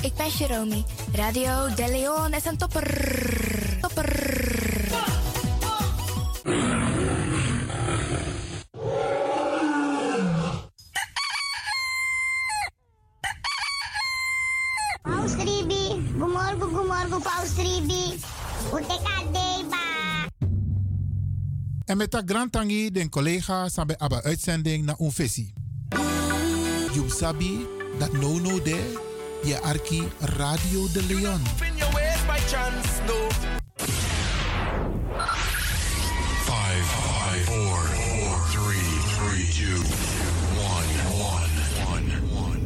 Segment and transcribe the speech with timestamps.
[0.00, 0.84] ik ben Jeromy.
[1.12, 2.86] Radio De Leon is een topper.
[3.80, 4.36] Topper.
[15.02, 18.20] Paus Ribi, gumorgo gumorgo Paus Ribi.
[21.84, 25.52] En met dat grand tangi den collega sabe aba uitzending na un fesi.
[26.92, 27.66] You sabi
[27.98, 29.06] dat no no de
[29.42, 31.40] je arki Radio de Leon.
[36.46, 39.80] Five, five, four, four, three, three, two,
[40.56, 41.52] one, one,
[41.86, 42.62] one, one.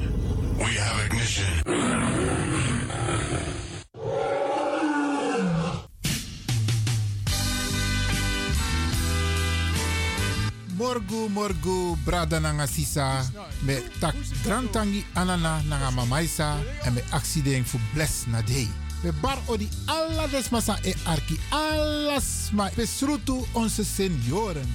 [0.59, 2.22] We have ignition.
[10.93, 13.25] Morgu morgu brada nanga sisa
[13.63, 14.15] me tak
[14.45, 18.69] grand tangi anana nanga mamaisa en me accident fu bless na day.
[19.03, 24.69] We bar odi alla desmasa e arki alles ma besrutu onze senioren.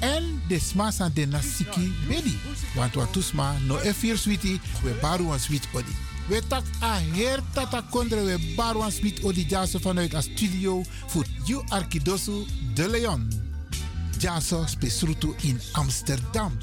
[0.00, 2.38] En desmasa de nasiki bedi.
[2.74, 5.94] Want wat tusma no e vier sweetie we baru wan sweet odi.
[6.28, 10.82] We tak a her tata kondre we baru wan sweet odi jaso vanuit a studio
[11.06, 13.49] voor you arkidosu de Leon.
[14.20, 16.58] Jaso spesrutu in Amsterdam.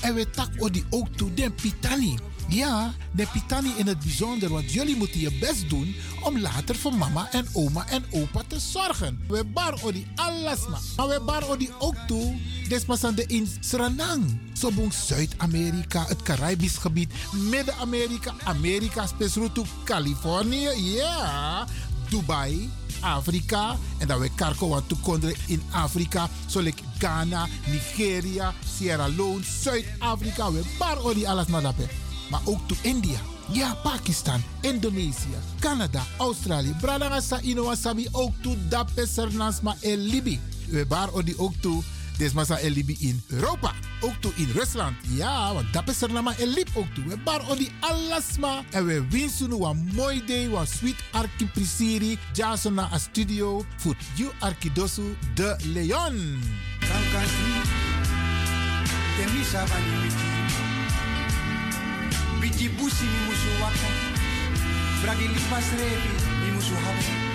[0.00, 2.18] En we tak odi ook toe den Pitani.
[2.48, 6.94] Ja, de Pitani in het bijzonder, want jullie moeten je best doen om later voor
[6.94, 9.20] mama en oma en opa te zorgen.
[9.28, 10.80] We bar odi alles maar.
[10.96, 12.36] Maar we bar odi ook toe,
[12.68, 14.24] desmasande in Suriname.
[14.52, 21.66] Sobong Zuid-Amerika, het Caribisch gebied, Midden-Amerika, Amerika, spesrutu Californië, ja,
[22.08, 23.76] Dubai, Afrika.
[23.98, 26.28] En dan we karko wat toekonderen in Afrika.
[26.46, 30.52] Zoals Ghana, Nigeria, Sierra Leone, Zuid-Afrika.
[30.52, 31.88] We bar odi alles maar daarbij.
[32.30, 33.18] Maar ook to India.
[33.52, 36.74] Ja, Pakistan, Indonesië, Canada, Australië.
[36.80, 40.40] Bradangasa Inowasabi ook to Dape Sernasma en Libi.
[40.68, 41.82] We bar ook to
[42.20, 43.72] Desmasa en Libi in Europa.
[44.00, 44.96] Ook toe in Rusland.
[45.08, 47.04] Ja, want dat is er nama en lip ook toe.
[47.04, 48.62] We bar odi alasma.
[48.70, 50.44] En we winsten een mooi day.
[50.44, 52.18] Een sweet arki prisiri.
[52.32, 53.64] Jason na a studio.
[53.76, 56.42] Voor you arkidosu de Leon.
[62.40, 63.88] Biti busi mi musu waka.
[65.00, 66.12] Fragi lipas revi
[66.44, 67.28] mi musu hawa.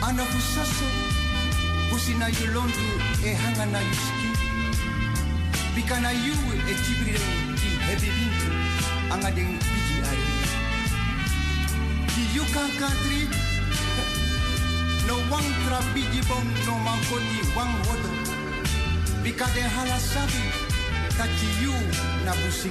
[0.00, 0.84] Ana fusaso,
[1.90, 2.86] busi na yulondu
[3.24, 4.28] e hanga na yuski.
[5.74, 6.34] Bika na yu
[6.70, 8.50] e tibrire ki hebi bintu.
[9.12, 10.22] Anga deng biji ai.
[12.12, 12.44] Ki yu
[15.06, 15.80] no wang tra
[16.28, 18.10] bong no mankoti wang wodo.
[19.22, 20.42] Bika den hala sabi,
[21.18, 21.74] kaki yu
[22.24, 22.32] na.
[22.40, 22.70] Musi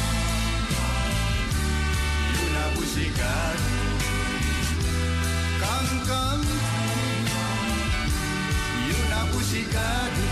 [2.71, 3.71] You na busigado,
[5.59, 6.59] kan country.
[8.87, 10.25] You na busigado,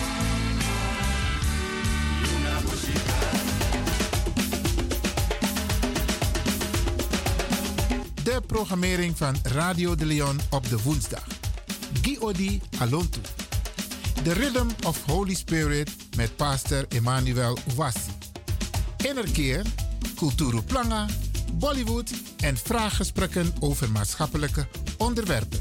[2.22, 3.55] You
[8.36, 8.40] na busigado.
[8.40, 11.24] De programmering van Radio de Leon op de woensdag.
[12.02, 13.20] Giodi Alontu.
[14.22, 18.10] The Rhythm of Holy Spirit met pastor Emmanuel Ouassi.
[18.96, 19.62] Innerkeer,
[20.14, 21.06] Kulturu Planga,
[21.52, 24.66] Bollywood en vraaggesprekken over maatschappelijke
[24.96, 25.60] onderwerpen.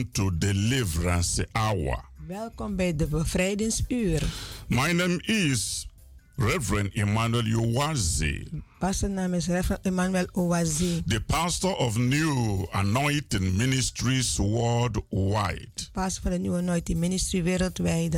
[0.00, 2.04] Welcome to Deliverance Hour.
[2.26, 4.22] welkom bij de bevrijdingsuur.
[4.68, 5.88] My name is
[6.36, 8.46] Reverend Emmanuel Uwazi,
[8.78, 15.90] Pastor naam is Reverend Emmanuel Owazi, the pastor of New Anointing Ministries worldwide.
[15.92, 18.16] pastor van de Nieuwe Anointing Ministry wereldwijd.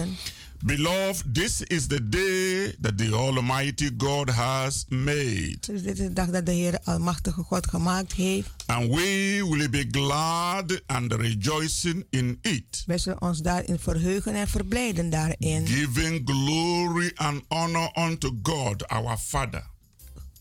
[0.64, 6.12] Beloved, this is the day that the Almighty God has made, Dus dit is de
[6.12, 8.50] dag dat de Heer Almachtige God gemaakt heeft.
[8.66, 14.48] and we will be glad and rejoicing in it, Wij zullen ons daarin verheugen en
[14.48, 15.66] verblijden daarin.
[15.66, 19.66] giving glory and honor unto God, our Father,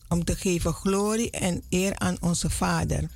[0.08, 3.08] Om te geven glorie en eer aan onze Vader.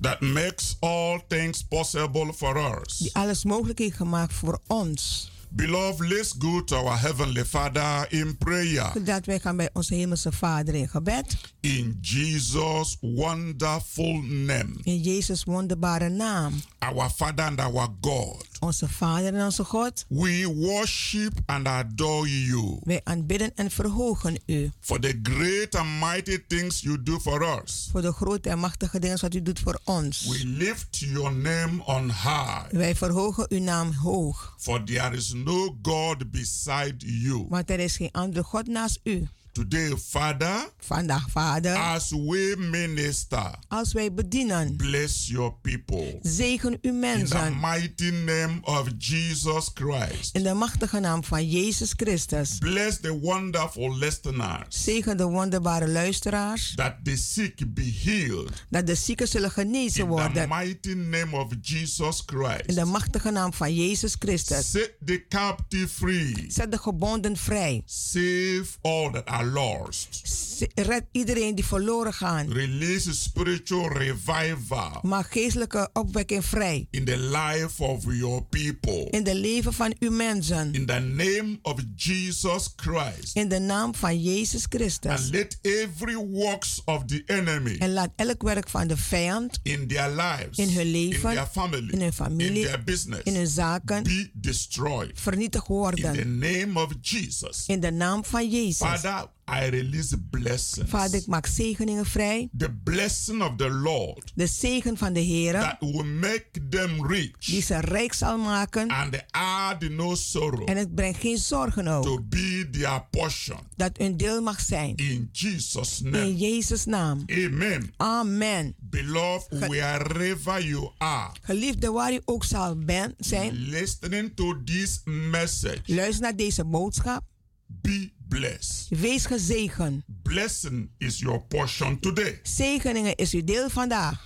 [0.00, 2.96] that makes all things possible for us.
[2.98, 5.30] Die alles mogelijk heeft gemaakt voor ons.
[5.52, 8.90] Beloved, let's go to our Heavenly Father in prayer.
[8.94, 11.36] Zodat wij gaan bij onze Hemelse Vader in gebed.
[11.60, 14.74] In Jesus' wonderful name.
[14.82, 16.52] In Jezus' wonderbare naam.
[16.78, 18.49] Our Father and our God.
[18.62, 20.04] Onze Vader en onze God.
[20.08, 24.70] We worship and adore you Wij aanbidden en verhogen u.
[24.80, 27.88] for the great and mighty things you do for us.
[27.90, 30.26] Voor de grote en machtige dingen wat u doet voor ons.
[30.26, 34.54] We lift your name on high, Wij verhogen uw naam hoog.
[34.58, 37.46] for there is no God beside you.
[37.48, 39.28] Want er is geen andere God naast u.
[39.52, 46.18] Today, Father, Vandaag, Vader, as we minister, als wij bedienen, bless your people.
[46.22, 47.60] zegen uw In the mensen.
[47.60, 50.34] mighty name of Jesus Christ.
[50.36, 52.58] In de machtige naam van Jezus Christus.
[52.58, 54.82] Bless the wonderful listeners.
[54.84, 56.72] Zegen de wonderbare luisteraars.
[56.74, 58.64] That the sick be healed.
[58.68, 60.48] Dat de zieken zullen genezen In the worden.
[60.48, 62.74] mighty name of Jesus In Christ.
[62.74, 64.70] de machtige naam van Jezus Christus.
[64.70, 66.44] Set the captive free.
[66.48, 67.82] Zet de gebonden vrij.
[67.84, 70.20] Save all that are lost.
[70.24, 72.52] Z- Red iedereen die verloren gaan.
[72.52, 76.86] Release spiritual revival Maak geestelijke opwekking vrij.
[76.90, 79.06] in the life of your people.
[79.10, 80.74] In de leven van uw mensen.
[80.74, 83.36] In the name of Jesus Christ.
[83.36, 85.10] In de naam van Jezus Christus.
[85.10, 89.86] And let every works of the enemy En laat elk werk van de vijand in
[89.86, 93.34] their lives, in hun leven, in their family, in hun familie, in their business, in
[93.34, 95.10] hun zaken be destroyed.
[95.14, 96.38] vernietigd In the worden.
[96.38, 97.64] name of Jesus.
[97.66, 98.76] In de naam van Jezus.
[98.76, 99.26] Father,
[99.64, 100.90] I release blessings.
[100.90, 102.48] Vader, ik maak zegeningen vrij.
[102.58, 107.06] The blessing of the Lord De zegen van de Heer, that will make them die
[107.06, 108.88] rich ze rijk zal maken.
[108.90, 112.02] and add no sorrow En het brengt geen zorgen ook.
[112.02, 113.58] to be their portion.
[113.76, 114.96] Dat hun deel mag zijn.
[114.96, 116.36] In Jesus' In name.
[116.36, 117.22] Jezus' naam.
[117.26, 117.92] Amen.
[117.96, 118.74] Amen.
[118.78, 125.80] Beloved, wherever you are, Geliefde, waar u ook zal ben, zijn, listening to this message,
[125.86, 127.22] luister naar deze boodschap.
[127.66, 128.86] be blessed.
[128.88, 130.02] Wees gezegend.
[130.22, 132.40] Blessing is your portion today.
[132.42, 134.20] Zegeningen is uw deel vandaag.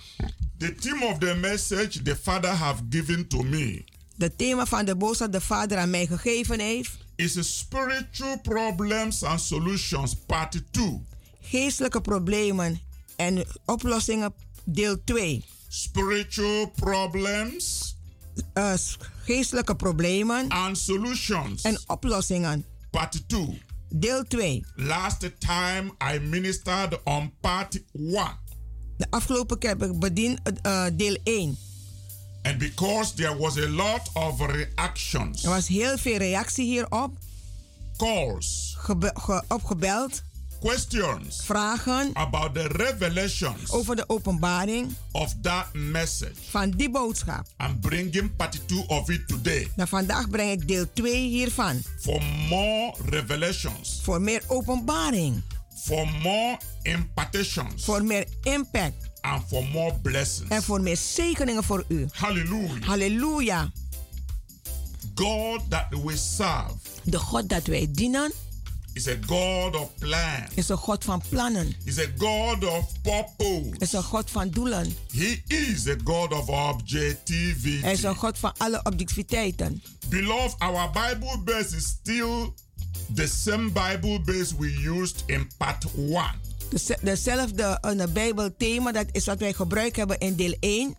[0.57, 3.83] The theme of the message the Father have given to me
[4.17, 6.97] De thema van de boodschap de Vader aan mij gegeven heeft.
[7.15, 11.01] is spiritual problems and solutions part 2.
[11.41, 12.79] Geestelijke problemen
[13.15, 14.33] en oplossingen
[14.63, 15.43] deel 2.
[15.67, 17.93] Spiritual problems
[18.53, 18.73] Uh,
[19.23, 23.61] geestelijke problemen and solutions en oplossingen part 2.
[23.89, 24.63] Deel 2.
[24.75, 28.37] Last time I ministered on part 1.
[28.97, 31.57] De afgelopen keer heb ik bediend uh, deel 1.
[32.43, 37.17] And because there was a lot of reactions, Er was heel veel reactie hierop.
[37.97, 40.21] calls, ge- opgebeld.
[40.59, 46.33] Questions Vragen about the revelations over de openbaring of that message.
[46.49, 47.47] van die boodschap.
[47.63, 49.71] I'm bringing part 2 of it today.
[49.75, 51.81] Nou, vandaag breng ik deel 2 hiervan.
[51.99, 55.41] For more revelations, Voor meer openbaring.
[55.83, 58.95] for more impartations, Voor meer impact.
[59.21, 60.49] and for more blessings.
[60.49, 62.07] En voor meer zegeningen voor u.
[62.11, 62.81] Hallelujah.
[62.83, 63.71] Halleluja.
[65.15, 68.31] God that we serve De God dat wij dienen
[68.95, 70.47] is a God of plan.
[70.53, 71.73] is een God van plannen.
[71.83, 73.69] Is a God of purpose.
[73.79, 74.95] Is een God van doelen.
[75.13, 77.81] He is a God of objectivity.
[77.81, 79.83] Hij is een God van alle objectiviteiten.
[80.09, 82.53] Beloved, our Bible base is still
[83.15, 86.23] the same Bible base we used in part 1.
[86.69, 90.95] Deze- Dezelfde eh, een Bijbelthema, dat is wat wij gebruikt hebben in deel 1.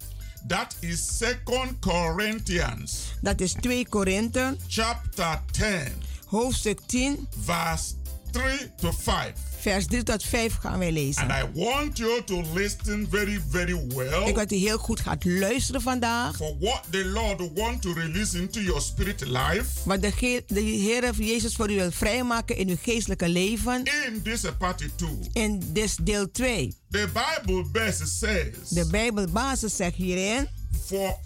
[0.48, 1.36] That is 2
[1.80, 5.92] Corinthians Dat is 2 Korinthe, chapter 10,
[6.26, 7.94] hoofdstuk 10, verse
[8.30, 9.32] 3 to 5.
[9.60, 11.28] vers 3 tot 5 gaan wij And lezen.
[11.28, 15.24] I want you to listen very, very well Ik wil dat u heel goed gaat
[15.24, 16.36] luisteren vandaag.
[16.36, 20.60] for what the Lord want to release into your spirit life Wat de, Ge- de
[20.60, 23.82] Heer Jezus voor u wil vrijmaken in uw geestelijke leven.
[23.84, 25.10] in this part 2.
[25.32, 26.74] In dit deel 2.
[26.90, 30.48] The Bible verse says, De Bijbelbasis zegt hierin.
[30.86, 31.16] For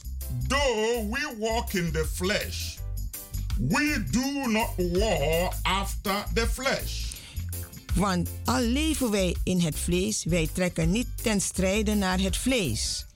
[0.48, 2.76] though we walk in the flesh,
[3.68, 7.14] we do not war after the flesh.
[7.94, 13.06] Want al leven wij in het vlees, wij trekken niet ten strijde naar het vlees.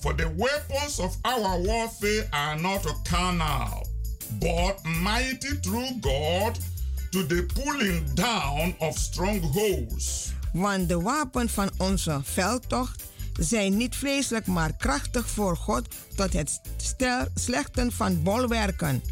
[0.00, 3.86] For the weapons of our warfare are not carnal,
[4.38, 6.58] but mighty through God
[7.10, 10.32] to the pulling down of strongholds.
[10.52, 13.02] Want de wapen van onze veldtocht
[13.40, 19.02] zijn niet vleeselijk, maar krachtig voor God tot het stel, slechten van bolwerken.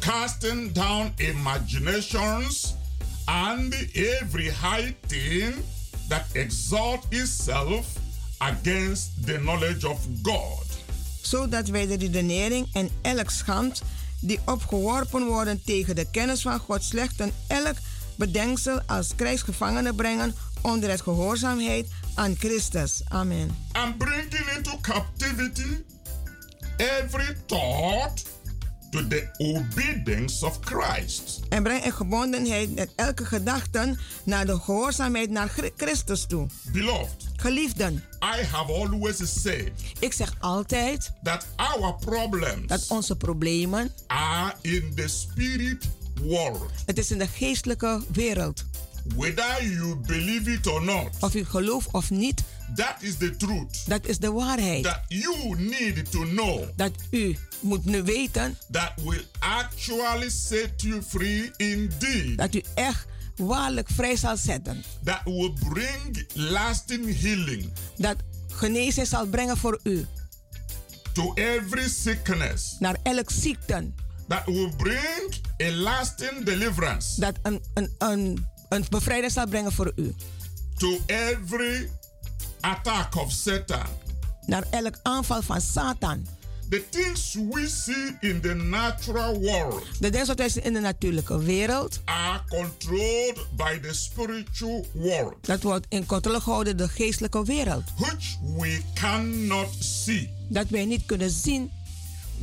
[0.00, 2.74] Casting down imaginations
[3.26, 5.54] and every high thing
[6.08, 7.98] that exalts itself
[8.38, 10.66] against the knowledge of God.
[11.22, 13.82] Zodat wij de redenering en elk schand
[14.20, 17.76] die opgeworpen worden tegen de kennis van God slechten elk
[18.16, 23.00] bedenksel als krijgsgevangenen brengen onder het gehoorzaamheid aan Christus.
[23.08, 23.56] Amen.
[23.72, 25.84] And bringing into captivity
[26.76, 28.24] every thought
[28.90, 31.40] to the obedience of Christ.
[31.48, 36.46] En breng in gebondenheid met elke gedachte naar de gehoorzaamheid naar Chri- Christus toe.
[36.72, 43.92] Beloved, Geliefden, I have always said ik zeg altijd that our problems dat onze problemen,
[44.06, 45.84] are in the spirit
[46.22, 46.70] world.
[46.86, 48.64] het is in de geestelijke wereld.
[49.16, 52.42] Whether you believe it or not, Of u gelooft of niet,
[52.74, 53.86] that is the truth.
[53.86, 54.82] dat is de waarheid.
[54.84, 61.02] That you need to know Dat u moet nu weten that will actually set you
[61.02, 62.38] free indeed.
[62.38, 63.06] dat u echt
[63.36, 64.82] waarlijk vrij zal zetten.
[65.04, 68.16] That will bring lasting healing Dat
[68.48, 70.06] genezing zal brengen voor u.
[71.12, 72.76] to every sickness.
[72.78, 73.90] Naar elk ziekte.
[74.28, 79.92] That will bring a lasting deliverance Dat een, een, een, een bevrijding zal brengen voor
[79.96, 80.14] u.
[80.76, 81.88] to every
[82.60, 83.86] attack of Satan.
[84.46, 86.26] Naar elk aanval van Satan.
[86.68, 90.80] The things we see in the natural world De dingen wat wij zien in de
[90.80, 96.92] natuurlijke wereld, are controlled by the spiritual world, dat wordt in controle gehouden door de
[96.92, 97.82] geestelijke wereld.
[97.96, 100.30] which we cannot see.
[100.48, 101.70] Dat wij niet kunnen zien.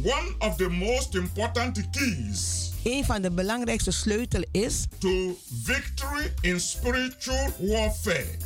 [0.04, 6.60] One of the most important keys Een van de belangrijkste sleutels is to victory in
[6.60, 8.38] spiritual warfare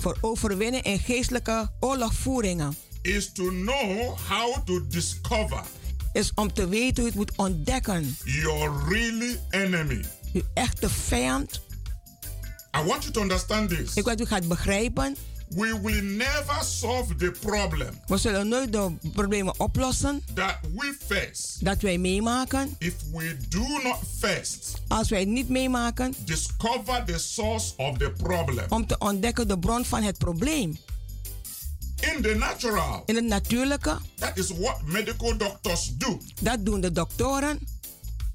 [0.00, 2.74] voor overwinnen in geestelijke oorlogvoeringen.
[3.02, 5.62] is to know how to discover
[6.12, 8.16] Is om te weten hoe je het moet ontdekken.
[8.24, 10.04] your really enemy.
[10.32, 11.60] Uw echte vijand.
[12.76, 13.94] I want you to understand this.
[13.94, 15.16] Ik wil dat u gaat begrijpen.
[15.54, 21.64] We will never solve the problem We zullen nooit de problemen oplossen that we face
[21.64, 22.74] dat wij meemaken.
[22.78, 28.12] if we do not first Als wij het niet meemaken discover the source of the
[28.22, 28.64] problem.
[28.68, 30.78] om te ontdekken de bron van het probleem.
[32.14, 36.18] In the natural, In het natuurlijke, that is what medical doctors do.
[36.40, 37.58] dat doen de doktoren.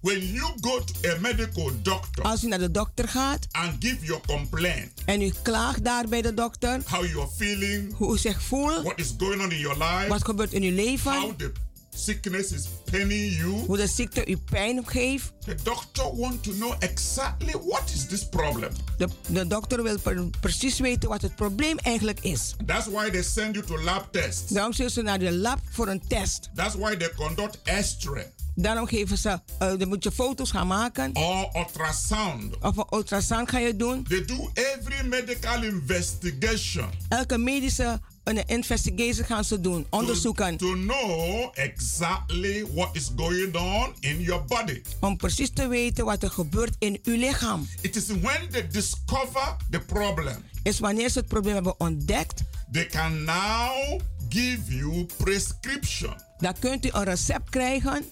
[0.06, 4.06] When you go to a medical doctor Als u naar de dokter gaat and give
[4.06, 8.42] your complaint, en u klaagt daar bij de dokter how you're feeling, hoe u zich
[8.42, 11.52] voelt, what is going on in your life, wat gebeurt in uw leven, how the
[11.96, 13.50] sickness is paining you.
[13.50, 15.34] hoe de ziekte u pijn geeft.
[15.46, 18.72] The doctor want to know exactly what is this problem.
[18.98, 22.56] De, de dokter wil pre- precies weten wat het probleem eigenlijk is.
[22.66, 24.52] That's why they send you to lab tests.
[24.52, 26.50] Daarom sturen ze naar de lab voor een test.
[26.56, 31.12] That's why they conduct X-ray Daarom geven ze, eh, dan moet je foto's gaan maken.
[31.16, 32.58] or ultrasound.
[32.62, 34.04] Of een ultrasound ga je doen.
[34.04, 39.86] They do every medical investigation Elke medische een investigation gaan ze doen.
[39.90, 40.58] Onderzoeken.
[40.58, 44.82] to know exactly what is going on in your body.
[45.00, 47.68] Om precies te weten wat er gebeurt in uw lichaam.
[47.82, 52.42] It is when they discover the problem, Is wanneer ze het probleem hebben ontdekt.
[52.72, 58.06] they can now give you prescription Dan kunt u een recept krijgen.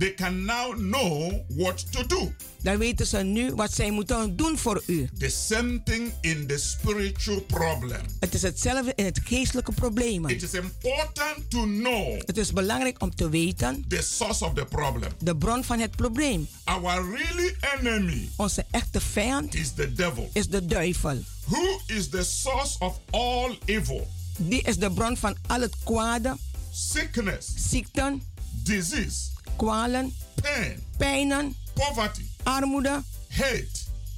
[0.00, 2.32] They can now know what to do.
[2.62, 5.08] Dan weten ze nu wat zij moeten doen voor u.
[5.18, 8.00] The same thing in the spiritual problem.
[8.20, 10.28] Het is hetzelfde in het geestelijke probleem.
[10.28, 14.64] It is important to know Het is belangrijk om te weten the source of the
[14.64, 15.10] problem.
[15.18, 16.48] de bron van het probleem.
[16.64, 20.30] Our really enemy Onze echte vijand is the devil.
[20.32, 21.18] is de duivel.
[21.44, 24.08] Who is the source of all evil?
[24.36, 26.36] Die is de bron van al het kwade,
[26.72, 28.22] Sickness, ziekten,
[28.62, 29.16] disease,
[29.60, 33.68] kwalen, pain, pijnen, poverty, armoede, hate,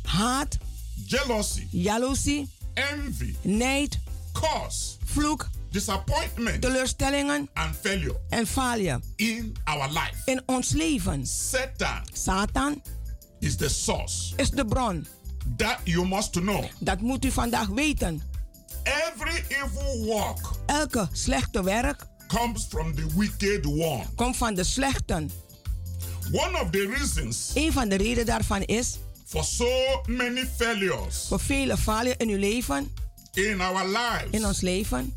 [0.02, 0.58] haat,
[1.06, 3.98] jealousy, jaloezie, envy, nijd,
[4.32, 10.22] curse, vloek, disappointment, teleurstellingen and failure en falie in our life.
[10.24, 11.26] in ons leven.
[11.26, 12.82] Satan Satan
[13.40, 14.32] is the source.
[14.36, 15.06] is de bron.
[15.56, 16.64] That you must know.
[16.78, 18.22] Dat moet u vandaag weten.
[18.82, 24.04] Every evil work Elke slechte werk comes from the wicked one.
[24.14, 25.30] komt van de slechten.
[26.32, 31.40] One of the reasons Een van de redenen daarvan is for so many failures voor
[31.40, 32.92] vele falen in uw leven,
[33.32, 35.14] in our lives in ons leven,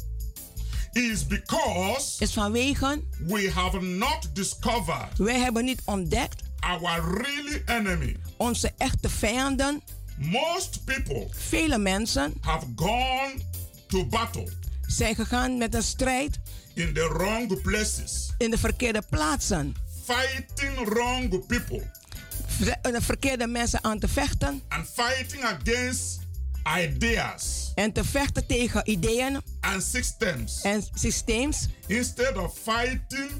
[0.91, 8.15] is because is vanwege we have not discovered wij hebben niet ontdekt our really enemy.
[8.37, 9.81] onze echte vijanden.
[10.17, 13.33] Most people Vele mensen have gone
[13.87, 14.47] to battle
[14.87, 16.39] zijn gegaan met een strijd
[16.75, 19.75] in the wrong places, in de verkeerde plaatsen.
[20.05, 21.83] fighting wrong people
[22.47, 26.19] Vre- De verkeerde mensen aan te vechten and fighting against
[26.79, 33.31] ideas en te vechten tegen ideeën and systems en systeems instead of fighting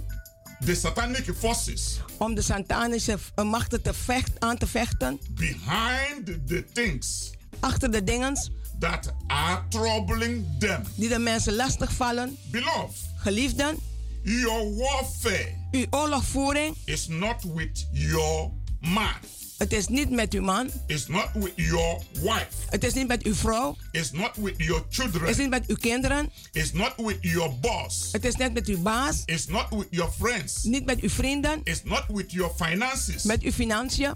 [0.66, 6.64] the satanic forces om de satanische eh, machten te vecht, aan te vechten behind the
[6.74, 8.38] things achter de dingen
[8.80, 10.82] that are troubling them.
[10.96, 12.38] die de mensen lastig vallen.
[12.52, 13.80] Beloved, Geliefden,
[14.24, 19.16] your warfare uw oorlogvoering, is not with your man,
[19.58, 23.24] het is niet met uw man, it's not with your wife, het is niet met
[23.24, 26.94] uw vrouw, it's not with your het is children, niet met uw kinderen, it's not
[26.98, 30.86] with your boss, het is niet met uw baas, it's not with your friends, niet
[30.86, 33.24] met uw vrienden, it's not with your finances.
[33.24, 34.14] met uw financiën.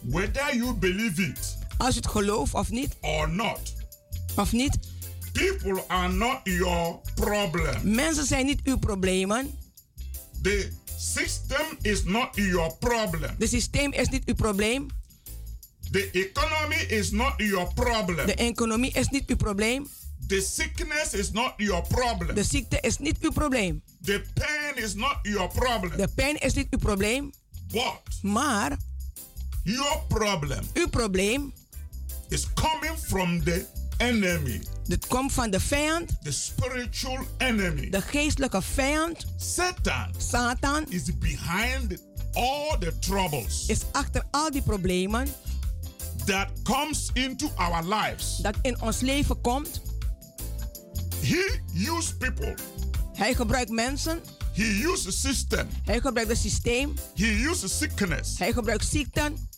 [0.00, 3.74] Whether you believe it Als je het gelooft of niet, or not,
[4.36, 4.78] of niet.
[5.36, 7.94] People are not your problem.
[7.94, 9.50] Mensen zijn niet uw problemen.
[10.42, 13.34] The system is not your problem.
[13.38, 14.86] Het systeem is niet uw probleem.
[15.90, 18.26] The economy is not your problem.
[18.26, 19.88] De economie is niet uw probleem.
[20.26, 22.34] The sickness is not your problem.
[22.34, 23.82] De ziekte is niet uw probleem.
[24.02, 25.96] The pain is not your problem.
[25.96, 27.32] De pijn is niet uw probleem.
[27.72, 28.76] But Maar
[29.62, 31.52] your problem uw probleem,
[32.28, 33.66] is coming from the
[33.98, 37.90] enemy, dit komt van de vijand, the spiritual enemy.
[37.90, 45.26] de geestelijke vijand, Satan Satan, is behind all the troubles is achter al die problemen
[46.24, 48.36] that comes into our lives.
[48.36, 49.80] dat in ons leven komt.
[51.20, 52.54] He used people.
[53.14, 54.20] Hij gebruikt mensen,
[54.52, 55.68] He used a system.
[55.84, 59.48] hij gebruikt het systeem, He used sickness hij gebruikt ziekten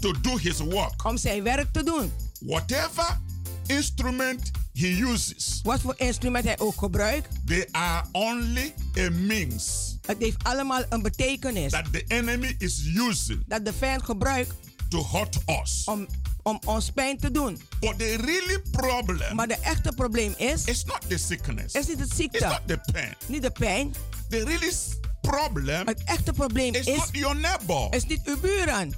[0.00, 1.04] to do his work.
[1.04, 2.12] om zijn werk te doen.
[2.40, 3.20] Whatever
[3.66, 10.16] instrument he uses, Wat voor instrument hij ook gebruikt, they are only a means het
[10.18, 11.70] heeft allemaal een betekenis.
[11.72, 14.52] that the enemy is using Dat de vijand gebruikt
[14.88, 15.82] to hurt us.
[15.84, 16.06] om,
[16.42, 17.60] om ons pijn te doen.
[17.80, 21.74] But the really problem Maar de echte probleem is, is not the sickness.
[21.74, 23.14] is niet It's ziekte, not the pain.
[23.26, 23.94] niet de pijn.
[24.28, 24.72] The really
[25.20, 27.94] problem Het echte probleem is is, not your neighbor.
[27.94, 28.94] is niet uw buren.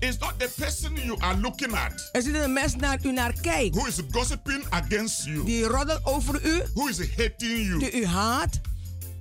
[0.00, 3.12] It's not the person you are looking at Het is niet de mens naar u
[3.12, 3.74] naar kijkt.
[3.76, 8.06] who is gossiping against you, Die roddelt over u, who is hating you, die u
[8.06, 8.60] haat,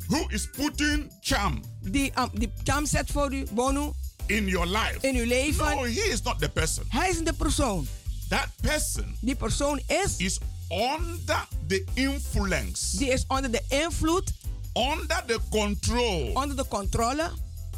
[0.07, 3.91] who is putting charm die, um, die tam zet voor u, bonu,
[4.25, 4.97] in your life.
[5.01, 5.65] in uw leven.
[5.75, 6.83] No, he is not the person.
[6.89, 7.87] Hij is de persoon.
[8.29, 10.39] That person Die persoon is, is
[10.69, 14.31] under the influence, die is onder de invloed,
[14.75, 17.29] under the control onder de controle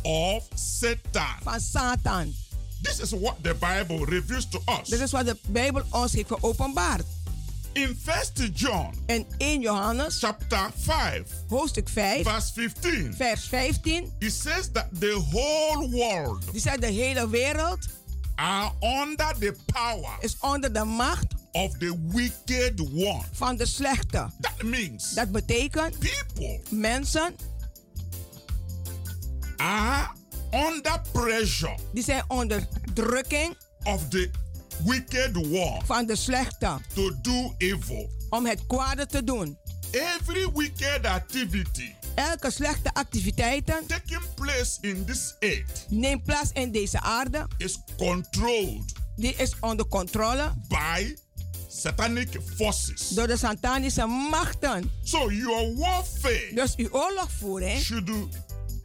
[0.02, 1.36] of Satan.
[1.44, 2.34] van Satan.
[2.82, 4.90] This is what the Bible reveals to us.
[4.90, 7.04] Dit is wat de Bijbel ons heeft geopenbaard.
[7.74, 7.98] In
[8.36, 14.70] 1 John In 1 Johannes, chapter 5, hoofdstuk 5, verse 15, vers 15, it says
[14.72, 17.78] that the whole world die zegt de hele wereld
[18.36, 23.22] are under the power is onder de macht of the wicked one.
[23.32, 24.30] van de slechte.
[24.40, 27.36] That means Dat betekent people mensen
[29.58, 30.10] are
[30.54, 34.30] under pressure die zijn onder drukking of the
[34.86, 38.10] wicked one van de slechte to do evil.
[38.30, 39.58] om het kwade te doen.
[39.92, 47.00] every wicked activity Elke slechte activiteiten taking place in this earth neemt plaats in deze
[47.02, 47.48] aarde.
[47.58, 51.16] is controlled Die is onder controle by
[51.68, 53.08] satanic forces.
[53.10, 54.92] door de satanische machten.
[55.04, 58.10] So your warfare Dus uw oorlogvoering should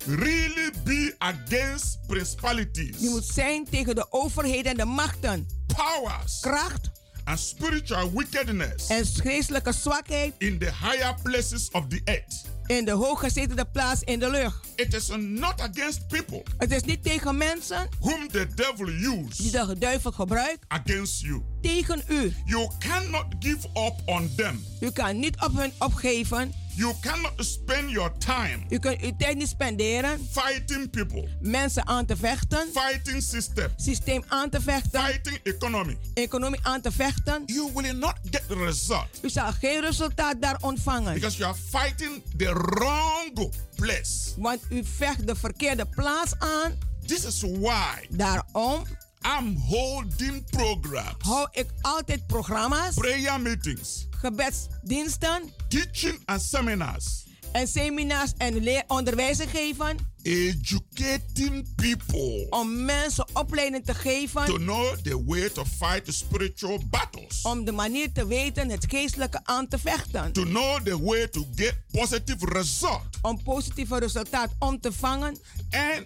[0.07, 5.47] really be against principalities, die moet zijn tegen de overheden en de machten.
[5.67, 6.91] powers, Kracht
[7.25, 12.45] and spiritual wickedness en geestelijke zwakheid in the higher places of the earth.
[12.67, 14.67] in de hooggezetene plaats in de lucht.
[14.77, 19.53] It is not against people Het is niet tegen mensen whom the devil die used
[19.53, 21.43] de duivel gebruikt against you.
[21.63, 22.35] tegen u.
[22.45, 24.65] You cannot give up on them.
[24.81, 26.53] U kan niet op hun opgeven.
[26.77, 32.07] You cannot spend your time U kunt uw tijd niet spenderen fighting people, mensen aan
[32.07, 35.97] te vechten, fighting system, systeem aan te vechten, fighting economy.
[36.15, 37.43] economie aan te vechten.
[37.47, 41.15] You will not get the result U zal geen resultaat daar ontvangen.
[41.15, 44.33] because you are fighting the wrong place.
[44.37, 46.79] Want u vecht de verkeerde plaats aan.
[47.07, 48.85] This is why Daarom
[49.27, 58.33] I'm holding programs, hou ik altijd programma's, prayer meetings, gebedsdiensten teaching and seminars, en seminars
[58.39, 59.97] en leer onderwijzen geven.
[60.23, 64.45] educating people Om mensen opleiding te to geven.
[64.57, 69.41] know the way to fight the spiritual battles, Om de manier te weten het geestelijke
[69.45, 70.33] aan te vechten.
[70.33, 73.03] to know the way to get positive result.
[73.23, 75.39] Om positieve resultaat om te vangen.
[75.71, 76.05] And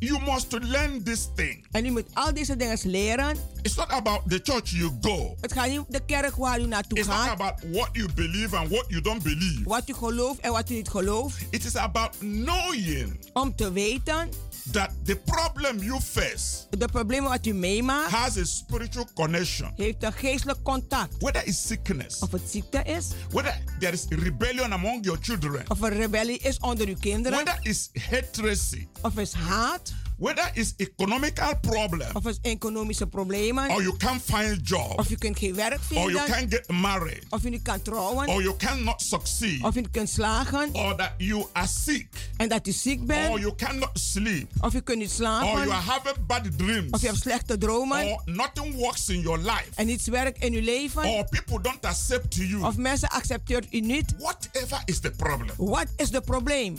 [0.00, 1.66] you must learn this thing.
[1.70, 3.36] En u moet al deze dingen leren.
[3.62, 5.36] It's not about the church you go.
[5.40, 7.28] Het gaat niet om de kerk waar u naartoe It's not gaat.
[7.40, 9.60] about what you believe and what you don't believe.
[9.64, 11.36] Wat u gelooft en wat u niet gelooft.
[11.50, 14.28] It is about knowing Om te weten
[14.72, 18.10] that the problem you face de problemen wat u meemaakt.
[18.10, 19.72] has a spiritual connection.
[19.76, 21.14] Heeft een geestelijk contact.
[21.18, 23.06] Whether it's sickness, Of het ziekte is.
[23.30, 27.44] whether there is rebellion among your children, Of er rebellie is onder uw kinderen.
[27.44, 29.92] whether it's hatred, Of is haat.
[30.18, 33.70] whether it's economical problem, Of is economische problemen.
[33.70, 37.24] or you can't find job, Of u kunt geen werk or you can't get married,
[37.30, 38.28] Of u niet kan trouwen.
[38.28, 40.68] or you cannot succeed, Of u niet kunt slagen.
[40.72, 44.80] or that you are sick, En dat u ziek or you cannot sleep, Of u
[44.80, 45.82] kunt niet or you are slapen.
[45.82, 48.06] having bad dreams, Of je hebt slechte dromen.
[48.12, 51.04] or nothing works in your life, En niets werkt in uw leven.
[51.04, 52.62] or people don't accept you.
[52.64, 54.14] Of mensen accepteert u niet.
[54.18, 56.78] Whatever is the problem, Wat is het probleem?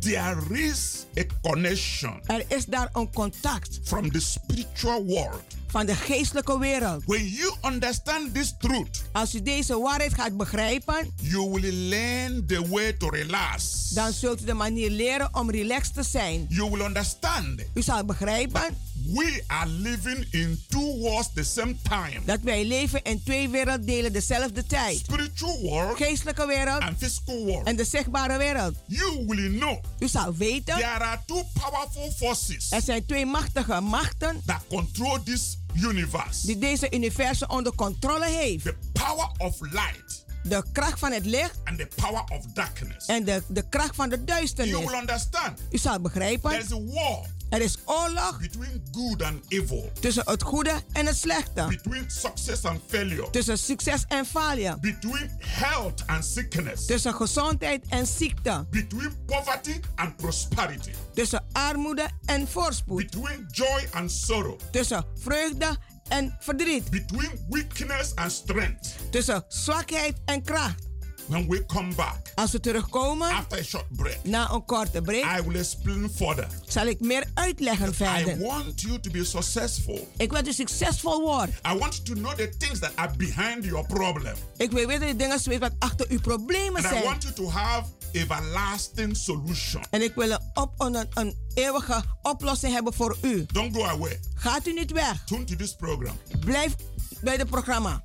[0.00, 5.42] there is a connection Er is daar een contact from the spiritual world.
[5.70, 7.02] Van de geestelijke wereld.
[7.06, 12.68] When you understand this truth, Als u deze waarheid gaat begrijpen, you will learn the
[12.68, 13.88] way to relax.
[13.90, 16.46] dan zult u de manier leren om relaxed te zijn.
[16.48, 18.76] You will understand U zal begrijpen
[19.14, 22.20] we are living in two worlds the same time.
[22.24, 24.96] dat wij leven in twee werelddelen dezelfde tijd.
[24.96, 27.66] Spiritual world Geestelijke wereld and physical world.
[27.66, 28.74] en de zichtbare wereld.
[28.86, 33.80] You will know U zal weten, there are two powerful forces er zijn twee machtige
[33.80, 36.46] machten that control this universe.
[36.46, 38.64] die deze universum onder controle heeft.
[38.64, 43.06] The power of light De kracht van het licht and the power of darkness.
[43.06, 44.92] en de, de kracht van de You will duisternis.
[45.00, 50.22] understand U zal begrijpen, there's a war er is oorlog between good and evil, tussen
[50.30, 51.66] het goede en het slechte.
[51.68, 54.78] between success and failure, Tussen succes en falie.
[54.80, 58.66] between health and sickness, Tussen gezondheid en ziekte.
[58.70, 62.96] between poverty and prosperity, Tussen armoede en voorspoed.
[63.10, 65.76] between joy and sorrow, Tussen vreugde
[66.08, 66.90] en verdriet.
[66.90, 68.96] between weakness and strength.
[69.10, 70.86] Tussen zwakheid en kracht.
[71.28, 75.24] When we come back Als we terugkomen after a short break, na een korte break,
[75.38, 76.46] I will explain further.
[76.66, 78.38] zal ik meer uitleggen I verder.
[78.38, 80.08] want you to be successful.
[80.16, 81.52] Ik wil dat u succesvol wordt.
[81.52, 84.34] I want you to know the things that are behind your problem.
[84.56, 87.02] Ik wil weten de dingen weet wat achter uw problemen And I zijn.
[87.04, 89.82] want you to have everlasting solution.
[89.90, 93.46] En ik wil een, op, een, een eeuwige oplossing hebben voor u.
[93.52, 94.20] Don't go away.
[94.34, 95.24] Gaat u niet weg.
[95.24, 96.16] Tune to this program.
[96.40, 96.74] Blijf
[97.20, 98.04] bij het programma.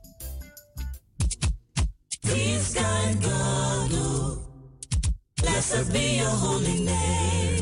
[2.23, 4.39] Peace God, God, oh.
[5.37, 7.61] blessed be your holy name.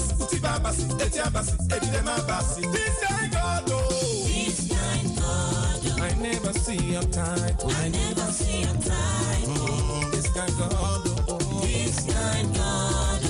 [0.00, 2.60] Uwana basi, utiba basi, etia basi, edidema basi.
[2.62, 3.88] This guy God, oh.
[4.26, 7.60] This kind God, I never see your type.
[7.66, 9.44] I never see a time.
[9.48, 11.60] Oh, this guy God, oh, oh.
[11.62, 13.22] This kind God,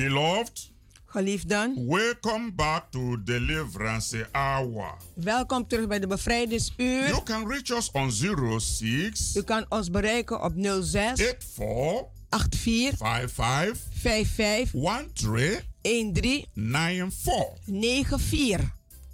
[0.08, 0.72] Beloved,
[1.06, 4.98] Geliefden, welcome back to Deliverance Hour.
[5.14, 7.08] welkom terug bij de bevrijdingsuur.
[7.08, 8.12] You can reach us on
[8.60, 14.72] 06 U kan ons bereiken op 06 84 84 55 55
[15.82, 17.58] 13 13 94.
[17.66, 18.60] 94.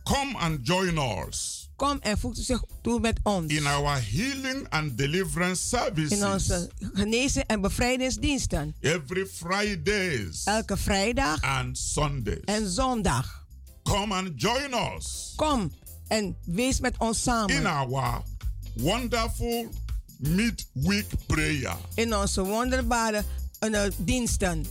[0.03, 3.53] Come and join us Kom en voegt zich toe met ons.
[3.53, 8.75] in our healing and deliverance In services onze genezen en bevrijdingsdiensten.
[8.81, 12.39] every Fridays Elke vrijdag and Sundays.
[12.45, 13.45] en zondag.
[13.83, 15.71] Come and join us Kom
[16.07, 17.65] en wees met ons in samen.
[17.65, 18.21] our
[18.75, 19.69] wonderful
[20.17, 21.75] midweek prayer.
[21.95, 23.23] In onze wonderbare
[23.59, 24.65] eh, diensten.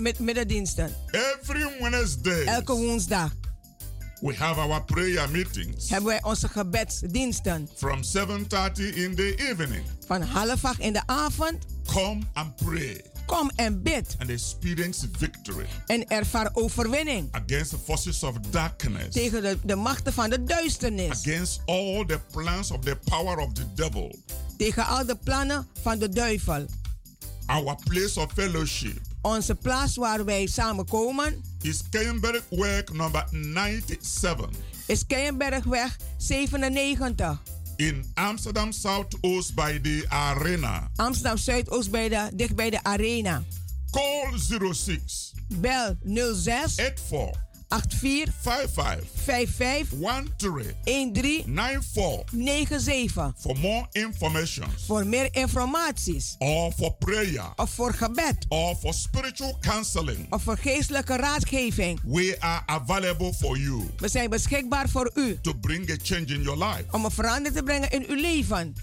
[0.00, 0.94] Met middendiensten.
[1.10, 3.32] Every Wednesday, Elke woensdag
[4.20, 7.68] we have our prayer meetings hebben wij onze gebedsdiensten.
[7.76, 9.82] from 7:30 in the evening.
[10.06, 11.56] Van half acht in de avond.
[11.86, 14.16] Come and pray Kom en bid.
[14.18, 17.28] and experience victory En ervaar overwinning.
[17.30, 21.10] against the forces of darkness, Tegen de, de machten van de duisternis.
[21.10, 24.18] against all the plans of the power of the devil.
[24.56, 26.66] Tegen al de plannen van de duivel.
[27.46, 34.48] Our place of fellowship Onze plaats waar wij samenkomen is Keienbergweg number 97
[34.86, 37.38] is Keienbergweg 97.
[37.80, 40.90] in Amsterdam Southoost by the Arena.
[40.96, 43.42] Amsterdam Zuidoost bij de, dicht bij de arena.
[43.90, 44.38] Call
[44.72, 45.96] 06 Bel
[46.34, 49.88] 06 84 84 55 55
[50.36, 50.74] 13
[51.12, 53.34] 13 94 97.
[53.38, 56.34] for more information Voor meer informaties.
[56.38, 58.46] or for prayer Of voor gebed.
[58.48, 60.26] or for spiritual counseling.
[60.32, 62.00] Of voor geestelijke raadgeving.
[62.04, 65.38] We are available for you We zijn beschikbaar voor u.
[65.42, 66.84] to bring a change in your life.
[66.90, 68.74] Om een verandering te brengen in uw leven.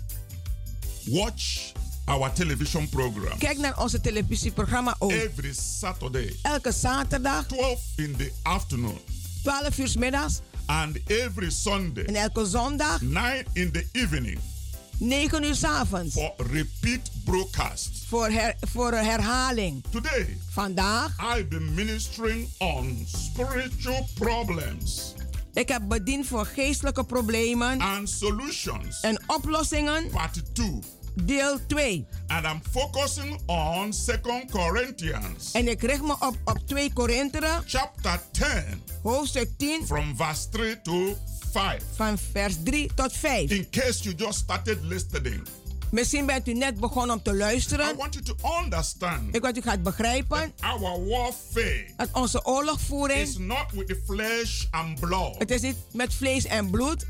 [1.06, 1.72] Watch
[2.08, 5.12] our television program Kijk naar onze televisieprogramma ook.
[5.12, 9.00] every Saturday, Elke zaterdag 12 in the afternoon,
[9.44, 10.40] 12 uur 's middags.
[10.66, 14.40] and every En Sunday, elke zondag 9 in the evening
[15.00, 16.14] 9 uur 's avonds.
[16.14, 17.90] for repeat broadcast.
[18.08, 19.84] Voor, her, voor herhaling.
[19.90, 21.16] Today, Vandaag.
[21.38, 25.14] I've been ministering on spiritual problems
[25.54, 30.10] Ik heb bediend voor geestelijke problemen and solutions, en oplossingen.
[30.10, 30.80] part 2.
[31.24, 32.06] Deel 2.
[32.28, 38.20] And I'm focusing on 2 Corinthians En ik richt me op, op 2 Korinthe, chapter
[38.32, 41.16] 10 hoofdstuk 10, from verse 3 to
[41.52, 41.84] 5.
[41.96, 43.50] van vers 3 tot 5.
[43.50, 45.48] In case you just started listening,
[45.92, 47.98] Misschien bent u net begonnen om te I luisteren.
[47.98, 53.38] want you to understand Ik wil u gaat begrijpen our warfare dat onze is oorlogvoering,
[53.38, 55.36] not with the flesh and blood.
[55.38, 57.06] het is niet met vlees en bloed.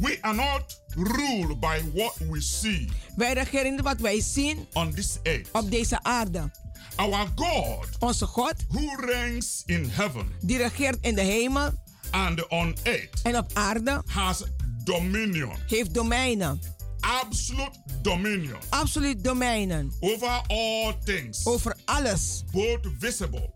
[0.00, 5.18] We are not ruled by what we see Wij regeren wat wij zien on this
[5.22, 5.48] earth.
[5.52, 6.50] op deze aarde.
[6.96, 11.70] Our God, Onze God, who reigns in heaven die regeert in de hemel
[12.10, 14.44] and on earth, en op aarde, has
[14.84, 16.60] dominion, heeft domeinen.
[17.00, 19.92] absolute dominion Absolute domeinen.
[20.00, 22.42] over all things, Over alles.
[22.52, 23.54] both visible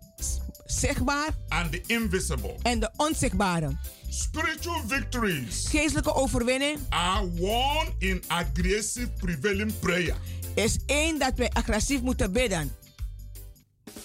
[0.79, 2.55] Zichtbaar and the invisible.
[2.63, 3.77] en de onzichtbare.
[4.09, 10.15] Spiritual victories Geestelijke overwinning are won in aggressive prevailing prayer.
[10.55, 12.73] is één dat wij agressief moeten bidden.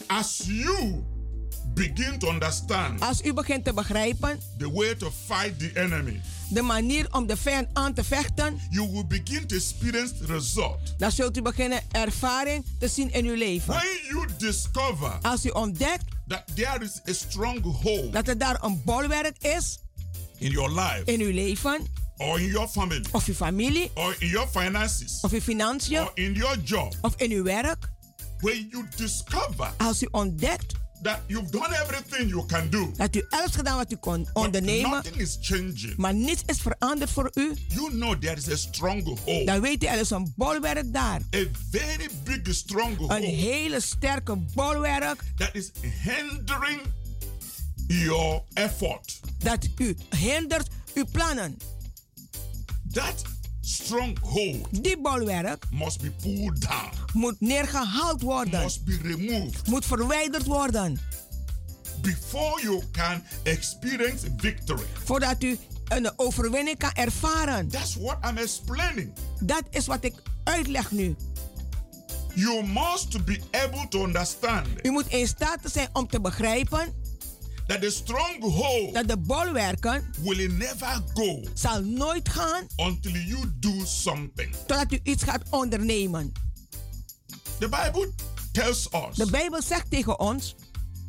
[0.08, 1.03] As you
[1.73, 6.62] begin to understand Als u begint te begrijpen the way to fight the enemy, de
[6.62, 10.93] manier om de vijand aan te vechten, you will begin to experience the result.
[10.97, 13.73] dan zult u beginnen ervaring te zien in uw leven.
[13.73, 18.81] When you discover Als u ontdekt that there is a stronghold dat er daar een
[18.85, 19.79] bolwerk is
[20.37, 21.87] in your life, in uw leven,
[22.17, 26.11] or in your family, of uw familie, or in your finances, of uw financiën, or
[26.13, 27.89] in your job, of in uw werk,
[28.39, 33.25] when you discover als u ontdekt that you've done everything you can do, dat u
[33.29, 37.31] alles gedaan wat u kon but ondernemen, nothing is changing, maar niets is veranderd voor
[37.33, 41.21] u, you know there is a stronghold, dan weet u er is een bolwerk daar.
[41.35, 43.12] a very big stronghold.
[43.12, 45.23] Een hele sterke bolwerk.
[45.35, 45.71] That is
[46.03, 46.81] hindering
[47.88, 49.19] your effort.
[49.37, 51.58] dat u hindert uw plannen.
[52.91, 53.23] That
[53.69, 60.45] stronghold Die bolwerk must be pulled down, moet neergehaald worden, must be removed moet verwijderd
[60.45, 60.99] worden,
[62.01, 64.85] before you can experience victory.
[65.03, 65.57] voordat u
[65.87, 67.69] een overwinning kan ervaren.
[67.69, 69.13] That's what I'm explaining.
[69.39, 70.13] Dat is wat ik
[70.43, 71.15] uitleg nu.
[72.33, 76.93] You must be able to understand U moet in staat zijn om te begrijpen
[77.69, 83.85] that the stronghold dat de bolwerken will never go zal nooit gaan until you do
[83.85, 84.51] something.
[84.65, 86.31] totdat u iets gaat ondernemen.
[87.59, 88.11] The Bible
[88.51, 90.55] tells us De Bijbel zegt tegen ons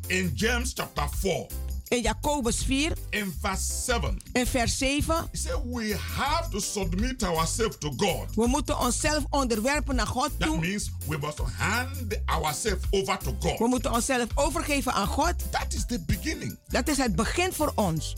[0.07, 1.45] in James chapter 4,
[1.91, 5.27] in Jacobus 4 in verse 7, in vers 7.
[5.31, 8.35] it says we have to submit ourselves to God.
[8.35, 10.59] We moeten onszelf onderwerpen naar God That toe.
[10.59, 13.69] means we must hand ourselves over to We God.
[13.69, 15.33] moeten onszelf overgeven aan God.
[15.51, 16.59] That is the beginning.
[16.67, 18.15] Dat is het begin voor ons.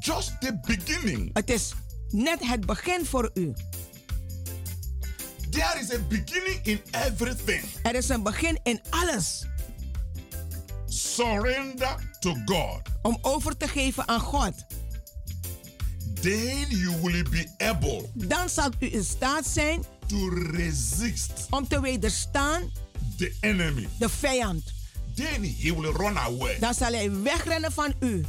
[0.00, 1.30] Just the beginning.
[1.32, 1.72] Het is
[2.10, 3.52] net het begin voor u.
[5.50, 7.62] There is a beginning in everything.
[7.82, 9.46] Er is een begin in alles.
[10.92, 12.80] Surrender to God.
[13.02, 14.52] Om over te geven aan God.
[16.20, 21.80] Then you will be able Dan zal u in staat zijn to resist om te
[21.80, 22.72] wederstaan
[23.16, 23.88] the enemy.
[23.98, 24.72] de vijand.
[25.14, 26.58] Then he will run away.
[26.58, 28.24] Dan zal hij wegrennen van u.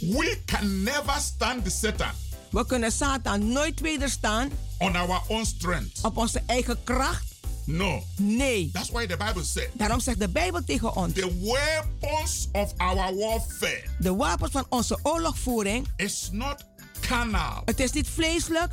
[0.00, 2.10] We can never stand Satan
[2.50, 5.98] We kunnen Satan nooit wederstaan on our own strength.
[6.02, 7.33] op onze eigen kracht.
[7.66, 8.02] No.
[8.16, 8.70] Nee.
[8.72, 13.14] That's why the Bible said Daarom zegt de Bijbel tegen ons: the weapons of our
[13.14, 15.86] warfare de wapens van onze oorlogvoering.
[15.96, 16.64] is not
[17.00, 18.72] carnal Het is niet vleeselijk,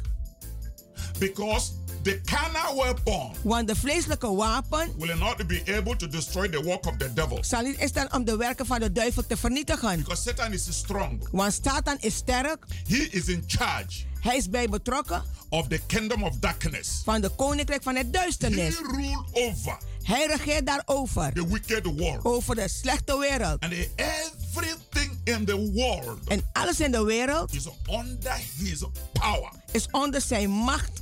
[1.20, 1.72] because
[2.04, 6.86] the carnal weapon want de vleeselijke wapen will not be able to destroy the work
[6.86, 9.98] of the devil zal niet in staan om de werken van de duivel te vernietigen.
[9.98, 11.28] because Satan is strong.
[11.32, 16.24] Want Satan is sterk, He is in charge hij is bij betrokken of the kingdom
[16.24, 17.02] of darkness.
[17.04, 18.08] van de koninkrijk van het
[18.40, 22.26] He rule over Hij regeert daarover, the wicked world.
[22.26, 23.60] over de slechte wereld.
[23.60, 28.84] And everything in the world En alles in de wereld is under his
[29.14, 29.52] power.
[29.72, 31.02] is onder zijn macht.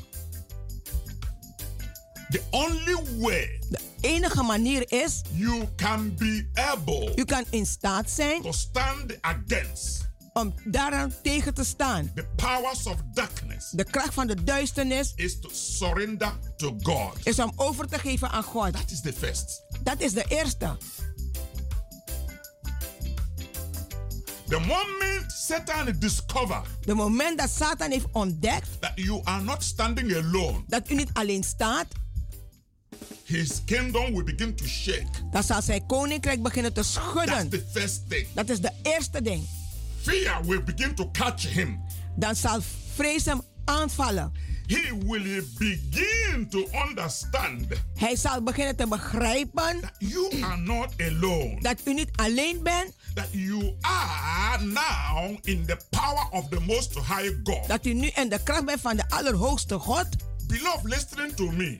[2.29, 8.09] The only way De enige manier is, you can be able u kan in staat
[8.09, 12.11] zijn to stand against om daaraan tegen te staan.
[12.15, 17.17] the powers of darkness De kracht van de duisternis is to surrender to God.
[17.23, 18.73] is om over te geven aan God.
[18.73, 19.63] That is the first.
[19.83, 20.77] Dat is de eerste.
[24.47, 30.15] The moment Satan discover De moment dat Satan heeft ontdekt that you are not standing
[30.15, 31.85] alone, dat u niet alleen staat,
[33.29, 35.07] his kingdom will begin to shake.
[35.31, 37.49] dan zal zijn koninkrijk beginnen te That's schudden.
[37.49, 38.27] the first thing.
[38.33, 39.47] Dat is de eerste ding.
[40.01, 41.79] Fear will begin to catch him.
[42.15, 42.59] Dan zal
[42.95, 44.31] vrees hem aanvallen.
[44.67, 47.63] He will begin to understand
[47.95, 51.57] Hij zal beginnen te begrijpen that you are not alone.
[51.61, 56.93] dat u niet alleen bent, That you are now in the power of the Most
[56.93, 57.67] High God.
[57.67, 60.07] dat u nu in de kracht bent van de Allerhoogste God.
[60.47, 61.79] Beloved, listening to me.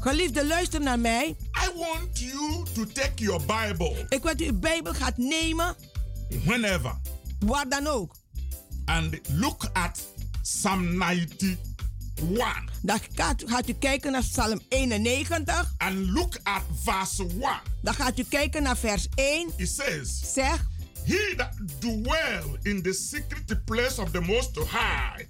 [0.00, 1.26] Geliefde, luister naar mij.
[1.64, 5.76] I want you to take your Bible Ik wil dat u uw Bijbel gaat nemen,
[6.44, 7.00] whenever
[7.38, 8.14] waar dan ook.
[8.84, 10.00] and look at
[10.42, 11.56] Psalm 91
[12.82, 15.74] Dan gaat, gaat u kijken naar Psalm 91.
[15.78, 17.32] and look at verse 1.
[17.82, 19.50] Dan gaat u kijken naar vers 1.
[19.56, 20.66] It says, Zeg,
[21.04, 25.26] He that dwell in the secret place of the Most High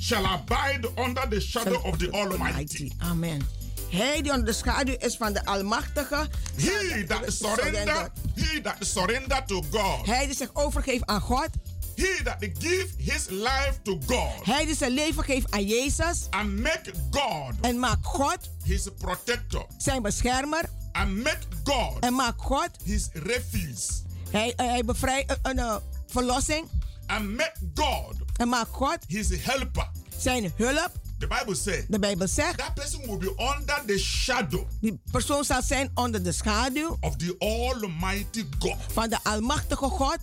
[0.00, 2.90] shall abide under the shadow of the Almighty.
[2.98, 3.46] Amen.
[3.94, 6.28] Hij die onder de schaduw is van de Almachtige.
[6.56, 11.48] He that surrender, he that surrender to God, Hij die zich overgeeft aan God.
[11.96, 16.26] he that give his life to God Hij die zijn leven geeft aan Jezus.
[16.30, 20.64] and make God En maakt God his protector zijn beschermer.
[20.92, 22.68] and make God En maakt God.
[22.84, 23.92] his refuge
[24.30, 25.76] Hij, hij bevrijdt een, een, eh,
[26.06, 26.68] verlossing.
[27.06, 29.90] and make God En maakt God his helper.
[30.18, 30.90] zijn hulp.
[31.28, 32.58] The Bible says De Bijbel zegt.
[32.58, 37.16] that person will be under the shadow Die persoon zal zijn onder de schaduw of
[37.16, 38.76] the Almighty God.
[38.92, 40.18] van de Almachtige God.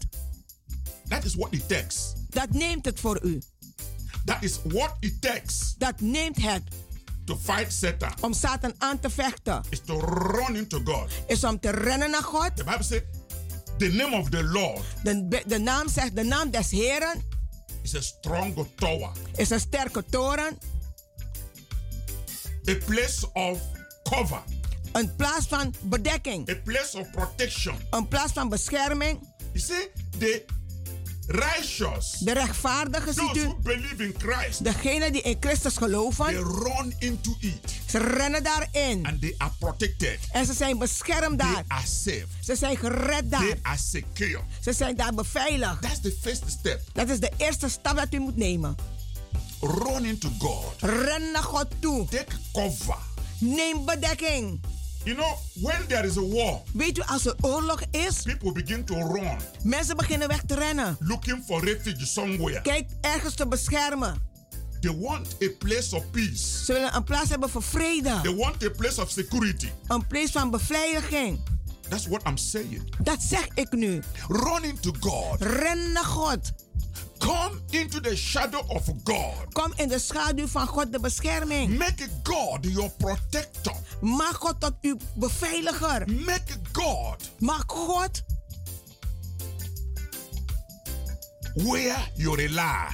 [1.07, 2.13] That is what it takes.
[2.29, 3.41] Dat neemt het voor u.
[4.25, 6.61] That is what it takes Dat neemt het
[7.25, 8.11] to fight Satan.
[8.21, 9.61] om Satan aan te vechten.
[9.69, 11.09] Is to run into God.
[11.27, 12.55] Is om te rennen naar God.
[12.57, 13.01] The Bible says,
[13.77, 17.21] the name of the Lord De, de naam zegt, de naam des Heren
[17.81, 20.57] is a strong tower, is een sterke toren.
[22.69, 23.59] A place of
[24.03, 24.41] cover,
[24.91, 26.49] Een plaats van bedekking.
[26.49, 27.75] a place of protection.
[27.89, 29.19] Een plaats van bescherming.
[29.53, 30.45] You see, the
[31.27, 33.53] righteous, De rechtvaardigen, ziet u.
[33.63, 36.25] believe in Christ, Degenen die in Christus geloven.
[36.25, 39.05] they run into it Ze rennen daarin.
[39.05, 40.19] and they are protected.
[40.31, 41.63] En ze zijn beschermd They daar.
[41.67, 42.25] are safe.
[42.41, 43.39] Ze zijn gered daar.
[43.39, 44.41] They are secure.
[44.61, 45.81] Ze zijn daar beveiligd.
[45.81, 46.81] That's the first step.
[46.93, 48.75] Dat is de eerste stap dat u moet nemen.
[49.61, 50.73] Run into God.
[50.79, 52.05] Ren naar God toe.
[52.09, 52.97] Take cover.
[53.39, 54.61] Neem bedekking.
[55.03, 58.85] You know, when there is a war, Weet u, als er oorlog is, people begin
[58.85, 60.97] to run, mensen beginnen weg te rennen.
[60.99, 62.61] looking for refuge somewhere.
[62.61, 64.21] Kijk, ergens te beschermen.
[64.79, 66.63] They want a place of peace.
[66.65, 68.19] Ze willen een plaats hebben voor vrede.
[68.23, 69.69] They want a place of security.
[69.87, 71.39] Een plaats van beveiliging.
[71.89, 72.95] That's what I'm saying.
[73.03, 74.01] Dat zeg ik nu.
[74.27, 75.41] Run into God.
[75.41, 76.51] Ren naar God.
[77.21, 79.53] Come into the shadow of God.
[79.53, 81.77] Kom in de schaduw van God de bescherming.
[81.77, 83.73] Make God your protector.
[84.01, 86.07] Maak God tot uw beveiliger.
[86.25, 88.21] Make God Maak God
[91.53, 92.87] where you rely.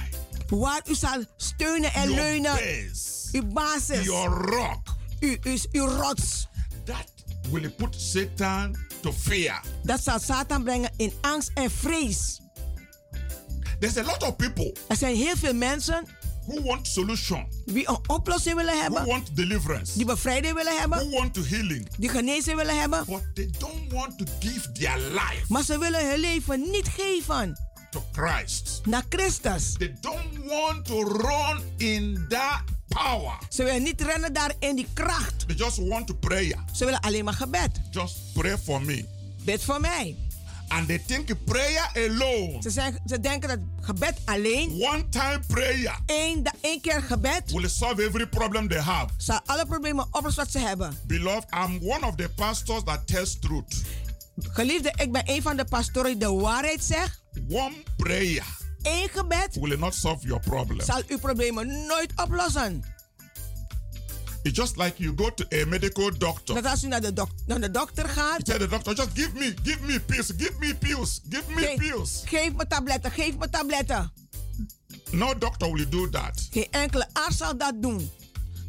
[0.48, 2.54] waar u zal steunen en Your leunen.
[2.54, 3.28] base.
[3.32, 4.04] Uw basis.
[4.04, 4.96] Your rock.
[5.20, 6.46] U, u, uw rots.
[6.84, 7.04] That
[7.50, 9.60] will put Satan to fear.
[9.82, 12.40] Dat zal Satan brengen in angst en vrees.
[13.80, 16.06] There's a lot of people Er zijn heel veel mensen
[16.46, 19.06] who want solution, die een oplossing willen who hebben.
[19.06, 21.10] want deliverance, Die bevrijding willen who hebben.
[21.10, 23.04] want to healing, Die genezing willen hebben.
[23.06, 27.58] but they don't want to give their life Maar ze willen hun leven niet geven
[27.90, 28.80] to Christ.
[28.84, 29.72] naar Christus.
[29.78, 33.38] They don't want to run in that power.
[33.48, 35.46] Ze willen niet rennen daar in die kracht.
[35.48, 36.54] They just want to pray.
[36.72, 37.70] Ze willen alleen maar gebed.
[37.90, 39.04] Just pray for me.
[39.44, 40.16] Bid voor mij.
[40.68, 45.98] And they think prayer alone, Ze, zijn, ze denken dat gebed alleen, one time prayer,
[46.06, 49.08] één, da- één keer gebed, will solve every problem they have.
[49.16, 50.98] zal alle problemen oplossen wat ze hebben.
[51.06, 53.82] Beloved, I'm one of the pastors that tells truth.
[54.40, 57.20] Geliefde, ik ben een van de pastoren die de waarheid zegt.
[57.48, 58.44] One prayer
[58.82, 60.80] Eén gebed will not solve your problem.
[60.80, 62.84] zal uw problemen nooit oplossen.
[64.48, 66.54] It's just like you go to a medical doctor.
[66.54, 69.10] Dat als u naar de, dok naar de dokter You gaat, tell the doctor, just
[69.14, 72.22] give me, give me pills, give me pills, give me pills.
[72.24, 74.12] geef me tabletten, geef me tabletten.
[75.10, 76.48] No doctor will do that.
[76.50, 78.10] Geen enkele arts zal dat doen.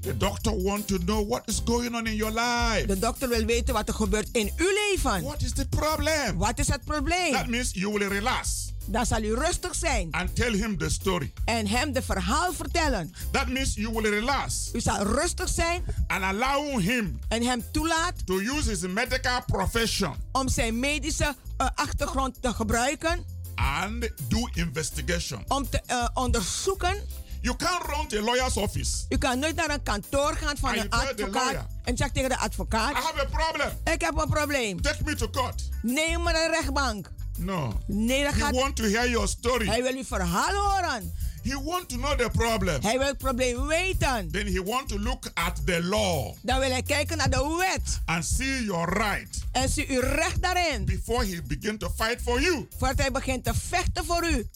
[0.02, 2.86] The doctor want to know what is going on in your life.
[2.88, 5.22] De dokter wil weten wat er gebeurt in uw leven.
[5.24, 6.38] What is the problem?
[6.38, 7.32] Wat is het probleem?
[7.32, 11.32] That means you will relax Dan zal u rustig zijn and tell him the story.
[11.46, 13.14] en hem de verhaal vertellen.
[13.32, 18.14] That means you will relax U zal rustig zijn and allow him en hem toelaat
[18.26, 23.26] to use his medical profession om zijn medische eh, achtergrond te gebruiken.
[23.56, 25.44] and do investigation.
[25.48, 26.96] Om te eh, onderzoeken.
[27.42, 29.06] You can't run to a lawyer's office.
[29.10, 31.98] U kan nooit naar een kantoor gaan van And een you tell the advocaat en
[31.98, 33.72] zegt tegen de advocaat: I have a problem.
[33.94, 34.82] Ik heb een probleem.
[34.82, 35.70] Take me to court.
[35.82, 37.12] Neem me naar de rechtbank.
[37.38, 37.82] No.
[37.88, 39.66] Nee, dat He want to hear your story.
[39.66, 41.14] Hij wil uw verhaal horen.
[41.44, 42.82] He want to know the problem.
[42.82, 44.32] Hij wil het probleem weten.
[44.32, 48.02] Then he want to look at the law Dan wil hij kijken naar de wet
[48.06, 50.86] and see your right en zie uw recht daarin.
[50.86, 52.68] before he begin to fight for you.
[52.78, 54.50] Voordat hij begint te vechten voor u.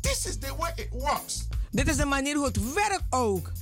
[0.00, 1.46] This is the way it works.
[1.70, 3.52] Dit is de manier hoe het werkt ook.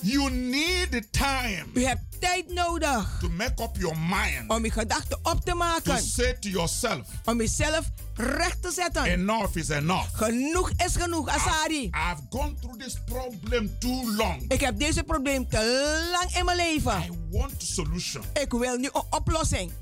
[0.00, 4.70] You need the time U hebt tijd nodig to make up your mind om uw
[4.70, 6.02] gedachten op te to maken.
[6.02, 9.04] say to yourself, Om uzelf recht te zetten.
[9.04, 10.08] enough is enough.
[10.12, 11.82] Genoeg is genoeg, Asari.
[11.84, 14.44] I've gone through this problem too long.
[14.52, 17.28] Ik heb deze probleem te lang in mijn I leven.
[17.30, 18.24] want a solution.
[18.42, 19.72] Ik wil nu een oplossing.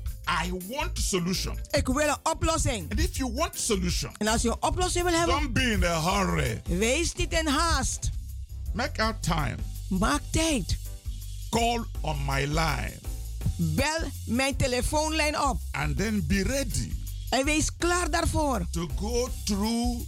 [0.45, 1.57] I want solution.
[1.71, 2.89] Ik wil een oplossing.
[2.91, 5.83] And if you want solution, En als je een oplossing wil hebben, don't be in
[5.83, 6.61] a hurry.
[6.65, 8.09] wees niet in haast.
[8.73, 9.55] Make out time.
[9.89, 10.77] Maak tijd.
[11.49, 12.93] Call on my line
[13.55, 15.59] Bel mijn telefoonlijn op.
[15.71, 16.91] and then be ready
[17.29, 18.67] En wees klaar daarvoor.
[18.71, 19.99] to go through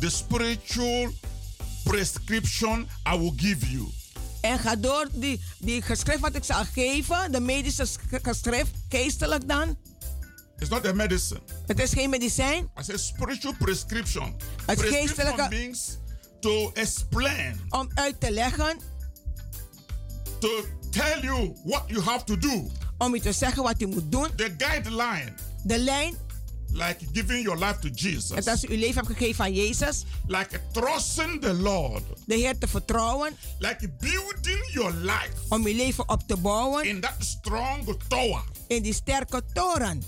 [0.00, 1.10] the spiritual
[1.84, 3.88] prescription I will give you.
[4.42, 9.48] En ga door die, die geschrift wat ik zal geven, de medische sch- geschrift, geestelijk
[9.48, 9.76] dan.
[10.58, 11.40] It's not a medicine.
[11.66, 12.70] Het is geen medicijn.
[12.80, 14.36] I say spiritual prescription.
[14.66, 15.98] Het geestelijke- means
[16.40, 18.76] to explain, Om uit te leggen,
[20.40, 22.70] to tell you what you have to do.
[22.98, 24.28] om u te zeggen wat u moet doen.
[24.36, 25.32] The guideline
[25.64, 26.14] De lijn
[26.72, 28.36] Like giving your life to Jesus.
[28.36, 30.04] Het als u uw leven hebt gegeven aan Jezus.
[30.26, 32.02] Like trusting the Lord.
[32.26, 33.36] De Heer te vertrouwen.
[33.58, 35.32] Like building your life.
[35.48, 36.84] Om uw leven op te bouwen.
[36.84, 38.44] In that strong tower.
[38.66, 40.02] In die sterke toren.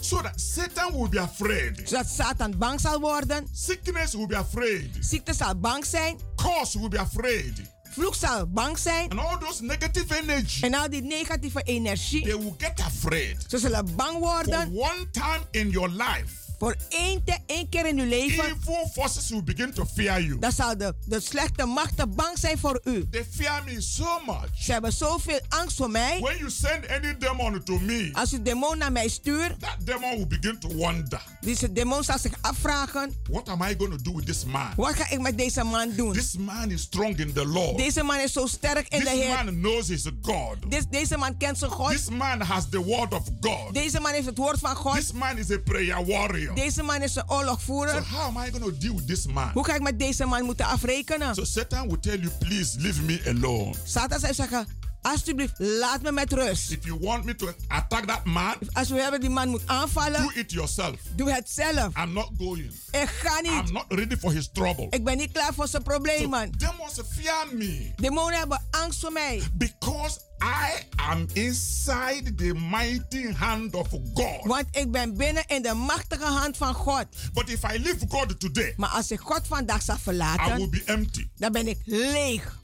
[0.00, 1.88] So that Satan will be afraid.
[1.88, 3.48] Zodat Satan bang zal worden.
[3.52, 4.96] Sickness will be afraid.
[5.00, 6.18] Ziekte zal bang zijn.
[6.36, 7.73] Curse will be afraid.
[7.94, 9.10] Vloek zal bang zijn.
[9.10, 10.62] And all those negative energy.
[10.64, 12.22] En al die negatieve energie.
[12.22, 13.44] They will get afraid.
[13.48, 14.60] Ze zullen bang worden.
[14.60, 16.43] For one time in your life.
[16.58, 18.44] Voor één, te, één keer in uw leven.
[18.44, 20.38] Evil forces will begin to fear you.
[20.38, 23.08] Dan zal de, de slechte machten bang zijn voor u.
[23.10, 24.48] They fear me so much.
[24.58, 26.18] Ze hebben zoveel angst voor mij.
[26.20, 28.10] When you send any demon to me.
[28.12, 29.60] Als u demon naar mij stuurt.
[29.60, 31.22] That demon will begin to wonder.
[31.40, 33.12] Deze demon zal zich afvragen.
[33.30, 34.72] What am I going to do with this man?
[34.76, 36.12] Wat ga ik met deze man doen?
[36.12, 37.76] This man is strong in the Lord.
[37.78, 39.44] Deze man is zo sterk in This de Heer.
[39.44, 40.56] man knows his God.
[40.68, 41.90] This, deze man kent zijn God.
[41.90, 43.74] This man has the word of God.
[43.74, 44.94] Deze man heeft het woord van God.
[44.94, 46.43] This man is a prayer warrior.
[46.54, 47.94] Deze man is een oorlogvoerder.
[47.94, 49.50] So how am I going to deal with this man?
[49.52, 51.34] Hoe ga ik met deze man moeten afrekenen?
[51.34, 53.74] So Satan will tell you, please leave me alone.
[53.84, 54.66] Satan zal zeggen,
[55.04, 56.70] alsjeblieft, laat me met rust.
[56.70, 60.22] If you want me to attack that man, als we hebben die man moet aanvallen,
[60.22, 60.96] do it yourself.
[61.16, 61.96] Doe het zelf.
[61.96, 62.72] I'm not going.
[62.90, 63.68] Ik ga niet.
[63.68, 64.86] I'm not ready for his trouble.
[64.90, 66.52] Ik ben niet klaar voor zijn problemen.
[66.58, 67.92] So demons fear me.
[67.96, 69.42] Demonen hebben angst voor mij.
[69.52, 74.44] Because I am inside the mighty hand of God.
[74.44, 77.06] Want ik ben binnen in de machtige hand van God.
[77.32, 80.68] But if I leave God today, maar als ik God vandaag zal verlaten, I will
[80.68, 81.28] be empty.
[81.36, 82.58] dan ben ik leeg.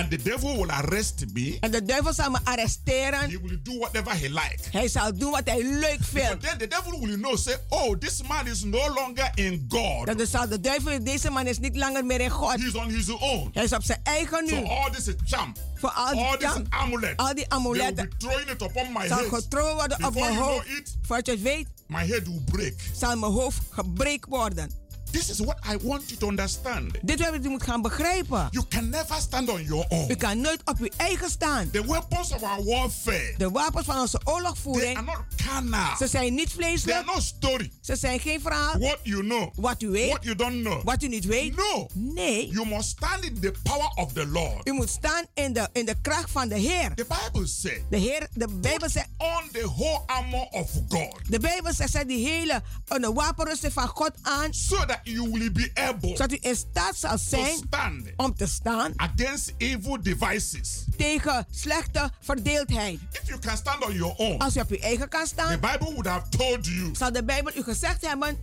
[0.00, 1.56] And the devil will arrest me.
[1.60, 3.30] En de duivel zal me arresteren.
[3.30, 4.66] He will do whatever he likes.
[4.70, 6.28] Hij zal doen wat hij leuk vindt.
[6.28, 10.06] But then the devil will know, say, oh, this man is no longer in God.
[10.06, 12.60] Dan zal de duivel, deze man is niet langer meer in God.
[12.60, 13.50] He's on his own.
[13.52, 14.50] Hij is op zijn eigen nu.
[14.50, 18.04] So all this charm, Voor al die, all this charm, amulet, al die amuletten, they
[18.04, 19.28] will be throwing it upon my zal head.
[19.28, 20.96] getrokken worden op mijn you hoofd.
[21.02, 22.74] Voordat je het weet, my head will break.
[22.96, 24.70] zal mijn hoofd gebreken worden.
[25.10, 26.98] This is what I want you to understand.
[27.02, 28.48] Dit is wat u moet gaan begrijpen.
[28.50, 30.10] You can never stand on your own.
[30.10, 31.70] U kan nooit op uw eigen staan.
[31.70, 33.34] The weapons of our warfare.
[33.36, 34.94] De wapens van onze oorlogvoering.
[34.94, 35.96] They are not carnal.
[35.96, 36.98] Ze zijn niet vleeselijk.
[36.98, 37.72] They are not story.
[37.80, 38.78] Ze zijn geen verhaal.
[38.78, 39.48] What you know.
[39.54, 40.08] Wat u weet.
[40.08, 40.84] What you don't know.
[40.84, 41.56] Wat u niet weet.
[41.56, 41.88] No.
[41.94, 42.50] Nee.
[42.50, 44.68] You must stand in the power of the Lord.
[44.68, 46.94] U moet staan in de, in de kracht van de Heer.
[46.94, 47.80] The Bible says.
[47.90, 49.08] De Heer, de Bijbel zegt.
[49.18, 51.20] On the whole armor of God.
[51.28, 52.62] De Bijbel zegt, zet die hele
[52.98, 54.54] de wapenrusting van God aan.
[54.54, 56.08] So that you will be able.
[56.08, 57.44] Zodat u in staat zal zijn.
[57.44, 58.02] To stand.
[58.16, 58.92] Om te staan.
[58.96, 60.84] Against evil devices.
[60.96, 63.00] Tegen slechte verdeeldheid.
[63.12, 64.38] If you can stand on your own.
[64.38, 65.60] Als u op uw eigen kan staan.
[65.60, 66.90] The Bible would have told you.
[66.92, 68.38] Zal de Bijbel u gezegd hebben.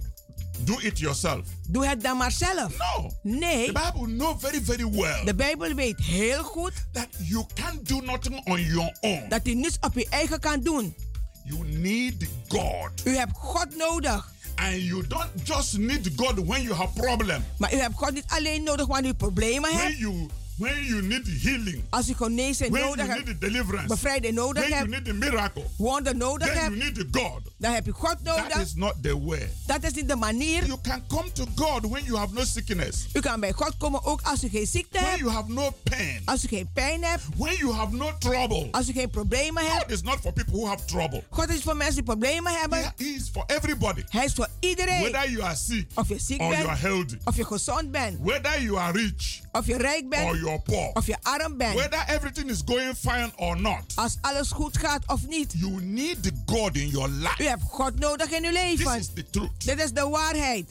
[0.59, 1.47] Do it yourself.
[1.67, 2.77] Doe het dan maar zelf.
[2.77, 3.11] No.
[3.21, 3.65] Nee.
[3.65, 5.23] The Bible know very very well.
[5.25, 6.73] De Bijbel weet heel goed.
[6.91, 9.29] That you can't do nothing on your own.
[9.29, 10.95] Dat u niets op uw eigen kan doen.
[11.43, 12.91] You need God.
[13.03, 14.31] U hebt God nodig.
[14.57, 17.43] And you don't just need God when you have problem.
[17.57, 19.97] Maar u hebt God niet alleen nodig wanneer u problemen when hebt.
[19.97, 20.27] You,
[20.57, 21.83] when you need healing.
[21.89, 23.23] Als u genezing when nodig you.
[23.23, 23.87] Need deliverance.
[23.87, 24.89] Bevrijding nodig when hebt.
[24.89, 25.63] you need a miracle.
[25.77, 26.75] Wonder nodig then hebt.
[26.75, 27.41] you need God.
[27.57, 28.47] Dan heb je God nodig.
[28.47, 29.49] That is not the way.
[29.65, 30.65] Dat is niet de manier.
[30.65, 33.05] You can come to God when you have no sickness.
[33.13, 35.19] U kan bij God komen ook als u geen ziekte when hebt.
[35.19, 36.21] you have no pain.
[36.25, 37.09] Als u geen pijn eh?
[37.09, 37.23] hebt.
[37.35, 38.67] When you have no trouble.
[38.71, 39.69] Als u geen problemen eh?
[39.69, 39.83] hebt.
[39.83, 41.23] God is not for people who have trouble.
[41.29, 42.79] God is voor mensen die problemen hebben.
[42.79, 44.03] Yeah, he is for everybody.
[44.09, 45.01] Hij is voor iedereen.
[45.01, 45.87] Whether you are sick.
[45.93, 46.61] Of je ziek or bent.
[46.61, 47.17] you are healthy.
[47.23, 48.17] Of je gezond bent.
[48.19, 49.39] Whether you are rich.
[49.51, 50.29] Of je rijk bent.
[50.29, 50.91] Or you are poor.
[50.93, 51.75] Of je arm bent.
[51.75, 53.83] Whether everything is going fine or not.
[53.95, 55.53] Als alles goed gaat of niet.
[55.57, 57.43] You need God in your life.
[57.43, 58.85] U hebt God nodig in uw leven.
[58.85, 59.65] This is the truth.
[59.65, 60.69] Dit is de waarheid.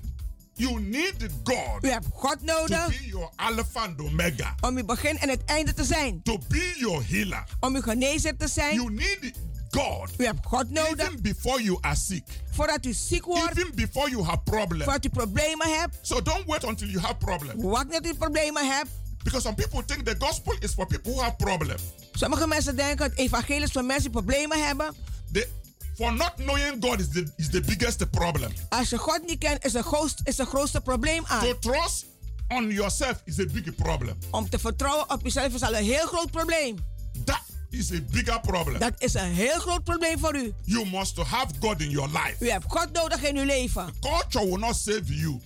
[0.52, 1.14] You need
[1.44, 1.84] God.
[1.84, 2.84] U hebt God nodig.
[2.84, 4.54] To be your Alpha and Omega.
[4.60, 6.22] Om uw begin en het einde te zijn.
[6.22, 7.44] To be your healer.
[7.60, 8.74] Om uw genezer te zijn.
[8.74, 9.32] You need
[9.70, 10.10] God.
[10.18, 11.06] U hebt God nodig.
[11.06, 12.24] Even before you are sick.
[12.50, 13.58] Voordat u ziek wordt.
[13.58, 14.84] Even before you have problems.
[14.84, 15.98] Voordat u problemen hebt.
[16.02, 17.62] So don't wait until you have problems.
[17.62, 18.90] Wacht tot u problemen hebt.
[19.26, 21.82] Because some people think the gospel is for people who have problems.
[22.12, 24.94] Sommige mensen denken het evangelie is voor mensen die problemen hebben.
[25.32, 25.48] The,
[25.96, 28.52] for not knowing God is the, is the biggest problem.
[28.68, 31.40] Als je God niet kent, is het grootste, is het grootste probleem aan.
[31.40, 32.06] To trust
[32.48, 34.18] on yourself is a big problem.
[34.30, 36.76] Om te vertrouwen op jezelf is al een heel groot probleem.
[37.24, 38.78] That is a bigger problem.
[38.78, 40.52] Dat is een heel groot probleem voor u.
[40.64, 42.36] You must have God in your life.
[42.44, 43.94] U hebt God nodig in uw leven.
[44.00, 45.40] Culture will not save you.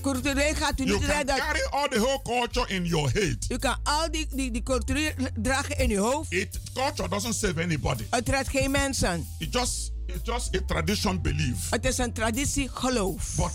[0.00, 1.36] Cultureel gaat u you niet redden.
[1.36, 3.36] carry all the whole culture in your head.
[3.48, 6.32] U kan al die, die, die cultuur dragen in uw hoofd.
[6.32, 8.04] It, culture doesn't save anybody.
[8.10, 9.26] Het redt geen mensen.
[9.38, 11.70] It just, it's just a tradition belief.
[11.70, 13.34] Het is een traditie geloof.
[13.36, 13.52] But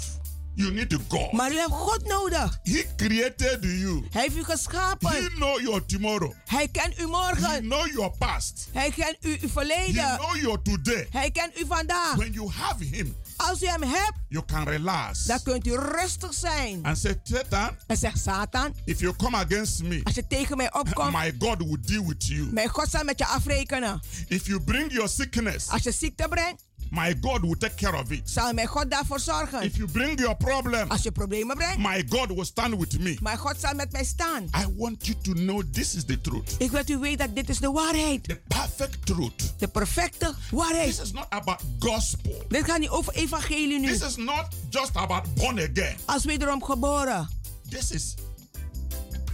[0.55, 1.31] You need God.
[1.31, 2.59] Maar u hebt God nodig.
[2.63, 4.03] He created you.
[4.09, 5.09] Hij heeft u geschapen.
[5.09, 6.33] He know your tomorrow.
[6.45, 7.61] Hij kent He morgen.
[7.61, 8.67] know your past.
[8.71, 10.17] Hij kent u uw He verleden.
[10.17, 11.07] know your today.
[11.09, 12.15] Hij kent u vandaag.
[12.15, 16.33] When you have him, Als u hem hebt, you can relax dan kunt u rustig
[16.33, 16.79] zijn.
[16.85, 20.73] and say, Satan, En zegt Satan, if you come against me, als je tegen mij
[20.73, 22.49] opkomt, my God will deal with you.
[22.51, 23.99] mijn God zal met je afrekenen.
[24.27, 26.63] If you bring your sickness, Als je ziekte brengt,
[26.93, 28.29] my God will take care of it.
[28.29, 29.61] zal mijn God daarvoor zorgen.
[29.61, 33.17] If you bring your problem, Als je problemen brengt, my God will stand with me.
[33.21, 34.43] mijn God zal met mij staan.
[34.43, 36.55] I want you to know this is the truth.
[36.57, 38.23] Ik wil u weten dat dit is de waarheid.
[38.23, 39.53] The perfect truth.
[39.57, 40.87] De perfecte waarheid.
[40.87, 42.45] This is not about gospel.
[42.47, 43.87] Dit gaat niet over evangelie nu.
[43.87, 45.95] This is not just about born again.
[46.05, 47.29] Als wederom geboren.
[47.69, 48.13] This is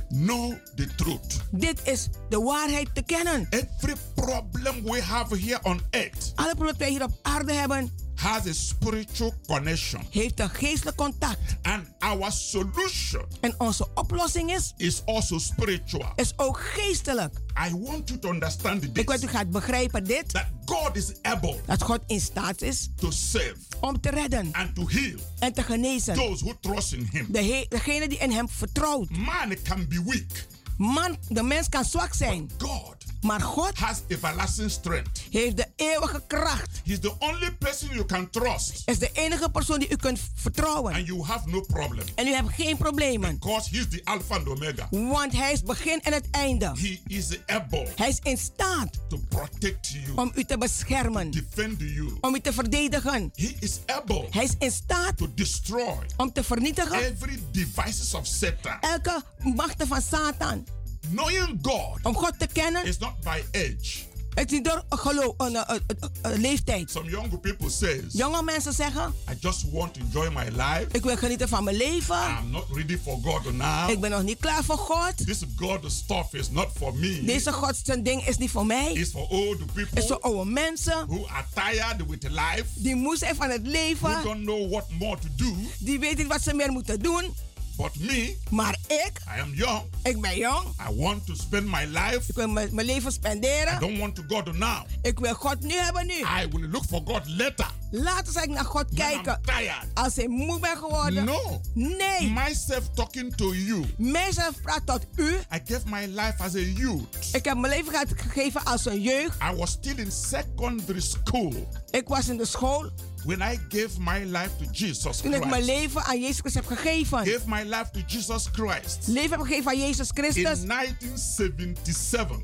[0.10, 1.39] know the truth.
[1.51, 3.47] Dit is de waarheid te kennen.
[3.49, 7.91] Every problem we have here on earth Alle problemen die wij hier op aarde hebben,
[8.20, 10.01] has a spiritual connection.
[10.09, 11.38] heeft een geestelijk contact.
[11.61, 16.11] And our solution En onze oplossing is, is also spiritual.
[16.15, 17.34] is ook geestelijk.
[17.67, 19.24] I want you to understand Ik wil this.
[19.24, 20.30] u gaat begrijpen dit.
[20.34, 24.76] That God is able Dat God in staat is to save om te redden and
[24.76, 26.13] to heal en te genezen.
[26.15, 27.28] those who trust in Him.
[27.32, 29.09] De degene die in hem vertrouwt.
[29.09, 30.47] Man can be weak.
[30.80, 32.49] Man, de mens kan zwak zijn.
[32.57, 35.21] God Maar God has everlasting strength.
[35.30, 36.82] heeft de eeuwige kracht.
[36.86, 38.82] He's the only person you can trust.
[38.86, 40.93] Is de enige persoon die u kunt vertrouwen.
[40.93, 42.05] And you have no problem.
[42.15, 43.39] En u hebt geen problemen.
[43.39, 44.88] Because He's the Alpha and Omega.
[44.91, 46.65] Want hij is begin en het einde.
[46.65, 51.32] He is able Hij is in staat to protect you, om u te beschermen.
[51.32, 52.17] defend you.
[52.21, 53.32] Om u te verdedigen.
[53.36, 58.27] He is able Hij is in staat to destroy om te vernietigen every devices of
[58.27, 58.77] Satan.
[58.80, 59.21] elke
[59.55, 60.65] machten van Satan.
[61.11, 64.07] Knowing God Om God te kennen is not by age.
[64.29, 65.81] Het is niet door geloof, een- een-
[66.21, 66.91] een leeftijd.
[66.91, 70.85] Some young people says, Jonge mensen zeggen, I just want to enjoy my life.
[70.91, 72.15] ik wil genieten van mijn leven.
[72.41, 73.89] I'm not ready for God now.
[73.89, 75.25] Ik ben nog niet klaar voor God.
[75.25, 77.23] This God stuff is not for me.
[77.25, 78.91] Deze God zijn ding is niet voor mij.
[78.93, 82.95] It's for old Het is people voor oude mensen who are tired with life, die
[82.95, 84.23] moe zijn van het who leven.
[84.23, 85.55] don't know what more to do.
[85.79, 87.33] Die weten niet wat ze meer moeten doen.
[87.80, 89.82] But me, Maar ik, I am young.
[90.03, 90.63] ik ben jong.
[90.89, 92.21] I want to spend my life.
[92.27, 93.80] Ik wil mijn mijn leven I spenderen.
[93.80, 94.86] don't want to God now.
[95.01, 96.13] Ik wil God nu hebben nu.
[96.13, 97.71] I will look for God later.
[97.91, 99.41] Later zal ik naar God When I'm kijken.
[99.45, 99.88] tired.
[99.93, 101.23] Als ik moe ben geworden.
[101.25, 101.61] No.
[101.73, 102.32] Nee.
[102.32, 103.86] Myself talking to you.
[103.97, 105.34] Mijzelf praat tot u.
[105.36, 107.30] I gave my life as a youth.
[107.32, 109.38] Ik heb mijn leven gegeven als een jeugd.
[109.51, 112.89] I was still in secondary school Ik was in de school
[113.30, 115.67] when I gave my life to Jesus toen ik mijn Christ.
[115.80, 117.17] leven aan Jezus Christus heb gegeven.
[117.17, 122.38] Gave my life to Jesus Christ Leven heb gegeven aan Jezus in Christus 1977.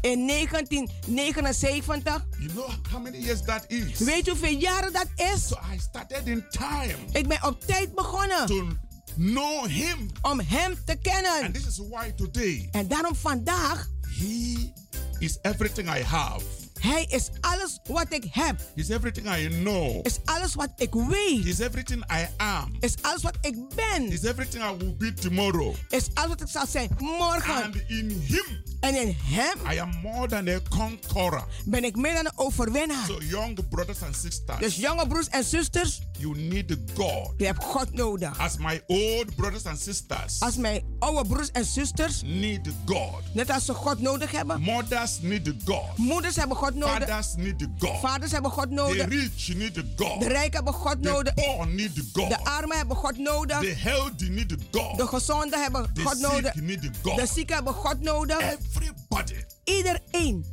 [0.00, 2.24] in 1979.
[2.38, 3.98] You know how many years that is?
[3.98, 5.46] Weet hoeveel jaren dat is?
[5.46, 8.66] So I started in time Ik ben op tijd begonnen to
[9.16, 10.10] know Him.
[10.22, 11.52] om Hem te And kennen.
[11.52, 14.72] this is why today En daarom vandaag, He
[15.18, 16.42] is everything I have.
[16.78, 18.60] Hij is alles wat ik heb.
[18.74, 20.06] He's everything I know.
[20.06, 21.44] Is alles wat ik weet.
[21.44, 22.76] He's everything I am.
[22.80, 24.08] Is alles wat ik ben.
[24.10, 25.74] He's everything I will be tomorrow.
[25.88, 27.54] Is alles wat ik zal zijn morgen.
[27.64, 31.46] And in Him, En in Hem I am more than a conqueror.
[31.64, 33.06] ben ik meer dan een overwinnaar.
[33.06, 37.32] So, young brothers and sisters, Dus jonge broers en zusters, you need God.
[37.36, 38.38] je hebt God nodig.
[38.38, 43.22] As my old brothers and sisters Als mijn oude broers en zusters, need God.
[43.34, 44.60] net als ze God nodig hebben.
[44.60, 45.96] Mothers need God.
[45.96, 47.08] Moeders hebben God nodig.
[47.08, 48.00] Fathers need God.
[48.00, 49.08] Vaders hebben God The nodig.
[49.08, 50.20] rich need God.
[50.20, 51.34] De rijken hebben God The nodig.
[51.34, 52.28] poor need God.
[52.28, 53.58] De armen hebben God nodig.
[53.60, 54.96] The healthy need God.
[54.98, 56.52] De gezonden hebben The God nodig.
[56.52, 57.28] sick need De God.
[57.28, 58.40] zieken hebben God nodig.
[58.40, 60.44] Everybody Iedereen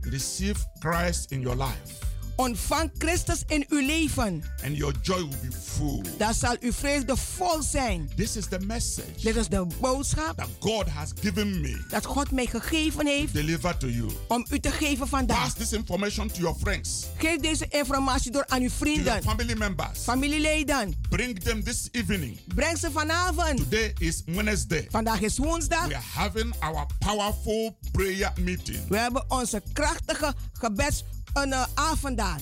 [0.00, 2.01] receive Christ in your life,
[2.36, 4.42] ontvang Christus in uw leven.
[4.64, 6.02] and your joy will be full.
[6.18, 8.10] Dan zal uw vreugde vol zijn.
[8.16, 11.84] This is the message Dit is de boodschap that God has given me.
[11.88, 14.10] dat God mij gegeven heeft Deliver to you.
[14.28, 15.42] om u te geven vandaag.
[15.42, 19.22] Pass this information to your friends, Geef deze informatie door aan uw to your vrienden,
[19.22, 19.98] family members.
[20.02, 20.94] familieleden.
[21.08, 22.38] Bring them this evening.
[22.54, 23.56] Breng ze vanavond.
[23.56, 24.86] Today is Wednesday.
[24.90, 25.86] Vandaag is woensdag.
[25.86, 32.40] We are having our powerful prayer meeting We hebben onze krachtige gebeds een uh, avonddaad.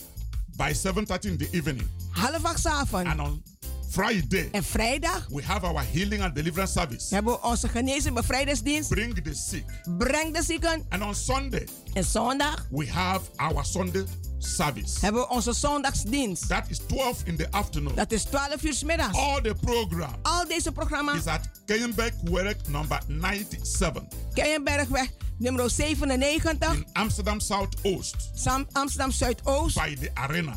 [0.57, 1.86] by 7:30 in the evening.
[2.11, 3.07] Half acht avond.
[3.07, 3.43] And on
[3.91, 7.14] Friday, En vrijdag we have our healing and deliverance service.
[7.14, 8.88] hebben we onze genezing bevrijdingsdienst.
[8.88, 9.64] Bring the sick.
[9.99, 10.84] Breng de zieken.
[10.88, 14.05] And on Sunday, En zondag we have our Sunday
[14.41, 15.01] service.
[15.01, 16.49] hebben we onze zondagsdienst.
[16.49, 17.95] That is 12 in the afternoon.
[17.95, 19.18] Dat is 12 uur middags.
[19.18, 21.18] All the program Al deze programma's.
[21.18, 24.03] is at Kenyenberg Werk number 97.
[24.34, 25.09] Keienbergweg
[25.41, 26.74] Nummer 97.
[26.74, 28.30] In Amsterdam Zuidoost.
[28.34, 29.74] Sam Amsterdam Zuidoost.
[29.74, 30.57] By the arena.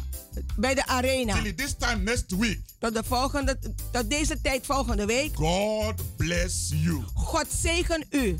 [0.58, 1.42] Bij de arena.
[1.42, 2.60] Till this time next week.
[2.80, 3.58] Tot, de volgende,
[3.92, 5.36] tot deze tijd volgende week.
[5.36, 7.04] God bless you.
[7.14, 8.40] God zegen u.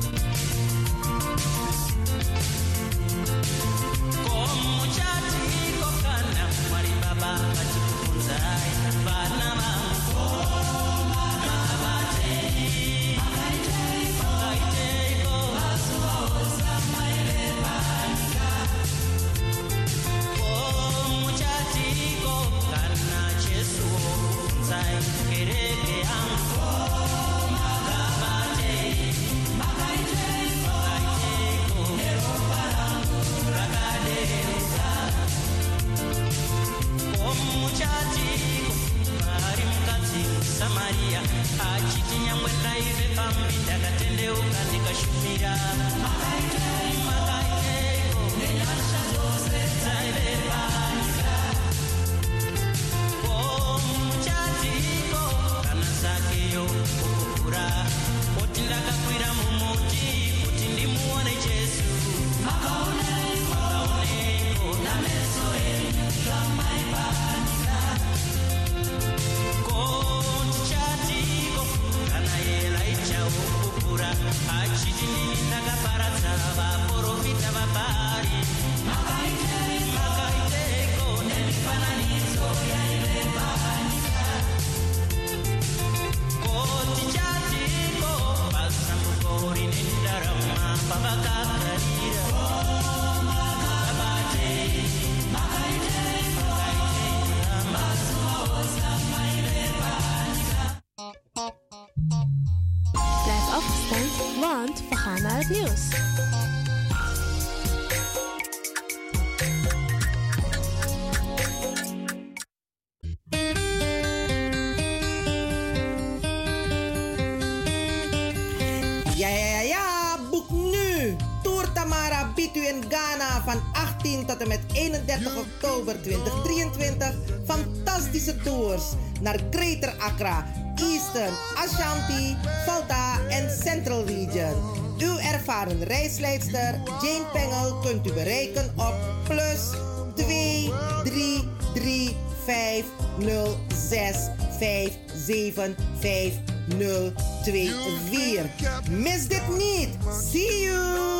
[130.21, 134.53] Eastern, Ashanti, Volta en Central Region.
[134.99, 138.95] Uw ervaren reisleidster Jane Pengel kunt u bereiken op
[139.27, 139.69] plus
[140.15, 140.71] 2
[141.03, 142.15] 3 3
[142.45, 142.85] 5
[143.17, 143.57] 0
[143.89, 144.91] 6 5
[145.25, 146.33] 7 5
[146.77, 147.13] 0
[147.43, 147.71] 2
[148.09, 148.49] 4.
[148.89, 149.89] Mis dit niet.
[150.29, 151.11] See you!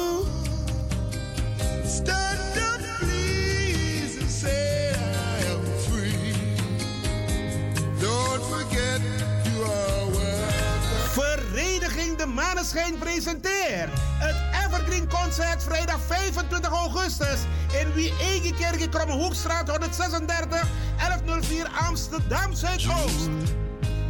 [12.62, 13.90] Maneschijn presenteert
[14.20, 14.36] het
[14.66, 17.40] Evergreen Concert vrijdag 25 augustus
[17.82, 23.30] in Wie Egekerk Kromme Hoekstraat 136 1104 Amsterdam Zuidoost.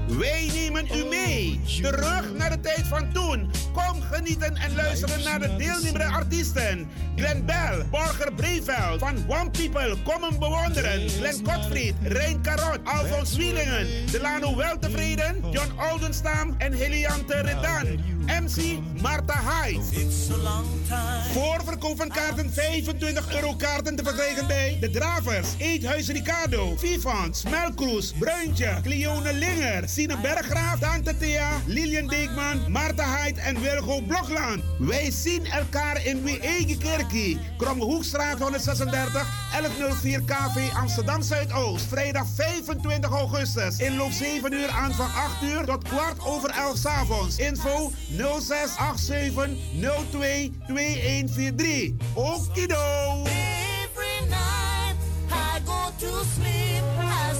[0.07, 5.39] Wij nemen u mee, terug naar de tijd van toen, Kom genieten en luisteren naar
[5.39, 6.89] de deelnemende artiesten.
[7.15, 11.09] Glenn Bell, Borger Breveld van One People, kom hem bewonderen.
[11.09, 17.99] Glenn Gottfried, Rein Karot, Alfons Wielingen, Delano Weltevreden, John Oldenstam en Heliante Redan.
[18.39, 19.81] MC Marta Hyde.
[21.33, 28.13] Voorverkoop van kaarten 25 euro kaarten te verkrijgen bij De Dravers, Eethuis Ricardo, Vivans, Melkroes,
[28.19, 34.63] Bruintje, Cleone Linger, Sine Berggraaf, Tante Thea, Lilian Deekman, Marta Hyde en Wilgo Blokland.
[34.79, 41.85] Wij zien elkaar in Wiegekerkie, Kromme Hoekstraat 136, 1104 KV Amsterdam Zuidoost.
[41.85, 43.77] Vrijdag 25 augustus.
[43.77, 47.37] Inloop 7 uur aan van 8 uur tot kwart over 11 s avonds.
[47.37, 47.91] Info
[48.21, 49.57] 0687
[50.11, 51.93] 02 2143.
[52.15, 53.25] Okido!
[53.25, 54.95] Every night
[55.31, 57.33] I go to sleep, I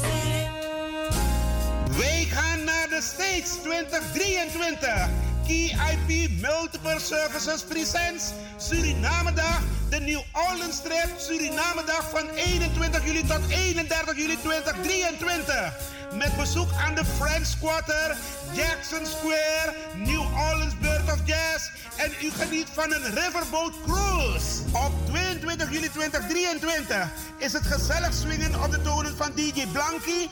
[1.98, 5.10] Wij gaan naar de States 2023.
[5.48, 9.81] KIP Multiple Services Presents Suriname Dag.
[9.92, 15.74] De New Orleans Trip Suriname Dag van 21 juli tot 31 juli 2023.
[16.14, 18.16] Met bezoek aan de French Quarter,
[18.54, 21.70] Jackson Square, New Orleans Bird of Jazz.
[21.98, 24.62] En u geniet van een Riverboat Cruise.
[24.72, 30.28] Op 22 juli 2023 is het gezellig swingen op de tonen van DJ Blanky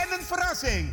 [0.00, 0.92] en een verrassing.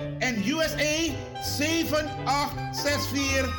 [0.21, 1.11] en USA
[1.43, 3.49] 7864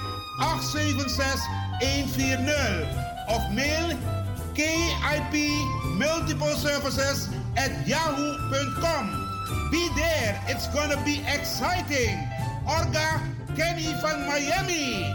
[0.40, 1.40] 876
[1.80, 2.86] 140
[3.28, 3.96] of mail
[4.54, 5.34] KIP
[5.96, 9.18] Multiple Services at yahoo.com.
[9.70, 12.16] Be there, it's gonna be exciting.
[12.66, 13.20] Orga
[13.56, 15.12] Kenny van Miami.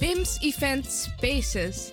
[0.00, 1.92] BIMS Event Spaces.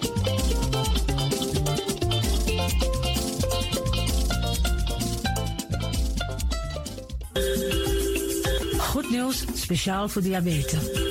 [8.91, 11.10] Goed nieuws, speciaal voor diabetes.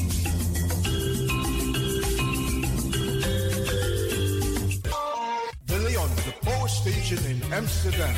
[6.81, 8.15] Station in Amsterdam.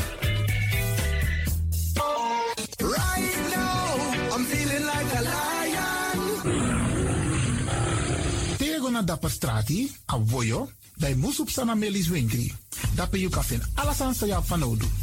[2.80, 6.20] Right now, I'm feeling like a lion.
[8.58, 12.54] Tego na dapper strati, a voyo, bij Moesop Sana Melis Winkri.
[12.96, 13.32] Dapper you
[13.76, 15.03] alles aan sa van Odu.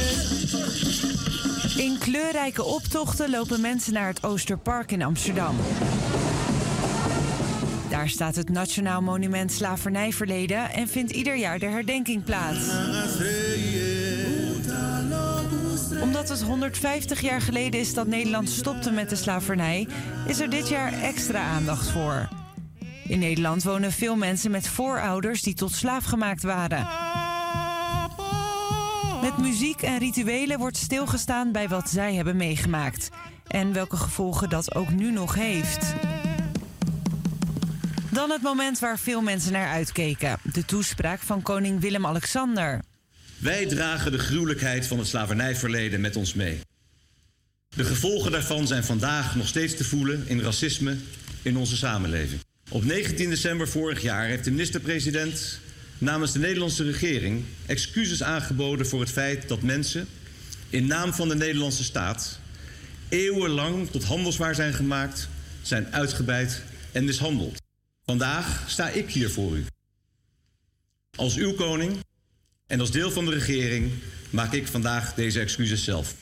[1.77, 5.55] In kleurrijke optochten lopen mensen naar het Oosterpark in Amsterdam.
[7.89, 12.69] Daar staat het Nationaal Monument Slavernijverleden en vindt ieder jaar de herdenking plaats.
[16.01, 19.87] Omdat het 150 jaar geleden is dat Nederland stopte met de slavernij,
[20.27, 22.29] is er dit jaar extra aandacht voor.
[23.07, 26.87] In Nederland wonen veel mensen met voorouders die tot slaaf gemaakt waren.
[29.21, 33.09] Met muziek en rituelen wordt stilgestaan bij wat zij hebben meegemaakt
[33.47, 35.93] en welke gevolgen dat ook nu nog heeft.
[38.11, 42.81] Dan het moment waar veel mensen naar uitkeken: de toespraak van koning Willem-Alexander.
[43.37, 46.59] Wij dragen de gruwelijkheid van het slavernijverleden met ons mee.
[47.75, 50.97] De gevolgen daarvan zijn vandaag nog steeds te voelen in racisme
[51.41, 52.41] in onze samenleving.
[52.69, 55.59] Op 19 december vorig jaar heeft de minister-president
[56.01, 60.07] namens de Nederlandse regering excuses aangeboden voor het feit dat mensen
[60.69, 62.39] in naam van de Nederlandse staat
[63.09, 65.29] eeuwenlang tot handelswaar zijn gemaakt,
[65.61, 67.61] zijn uitgebuit en mishandeld.
[68.05, 69.65] Vandaag sta ik hier voor u.
[71.15, 71.97] Als uw koning
[72.67, 73.91] en als deel van de regering
[74.29, 76.15] maak ik vandaag deze excuses zelf.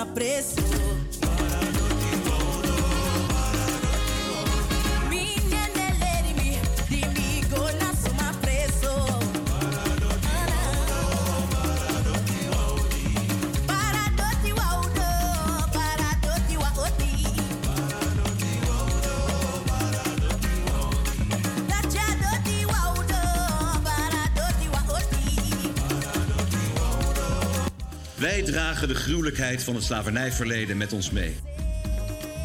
[0.00, 0.59] apreciar.
[28.88, 31.36] de gruwelijkheid van het slavernijverleden met ons mee.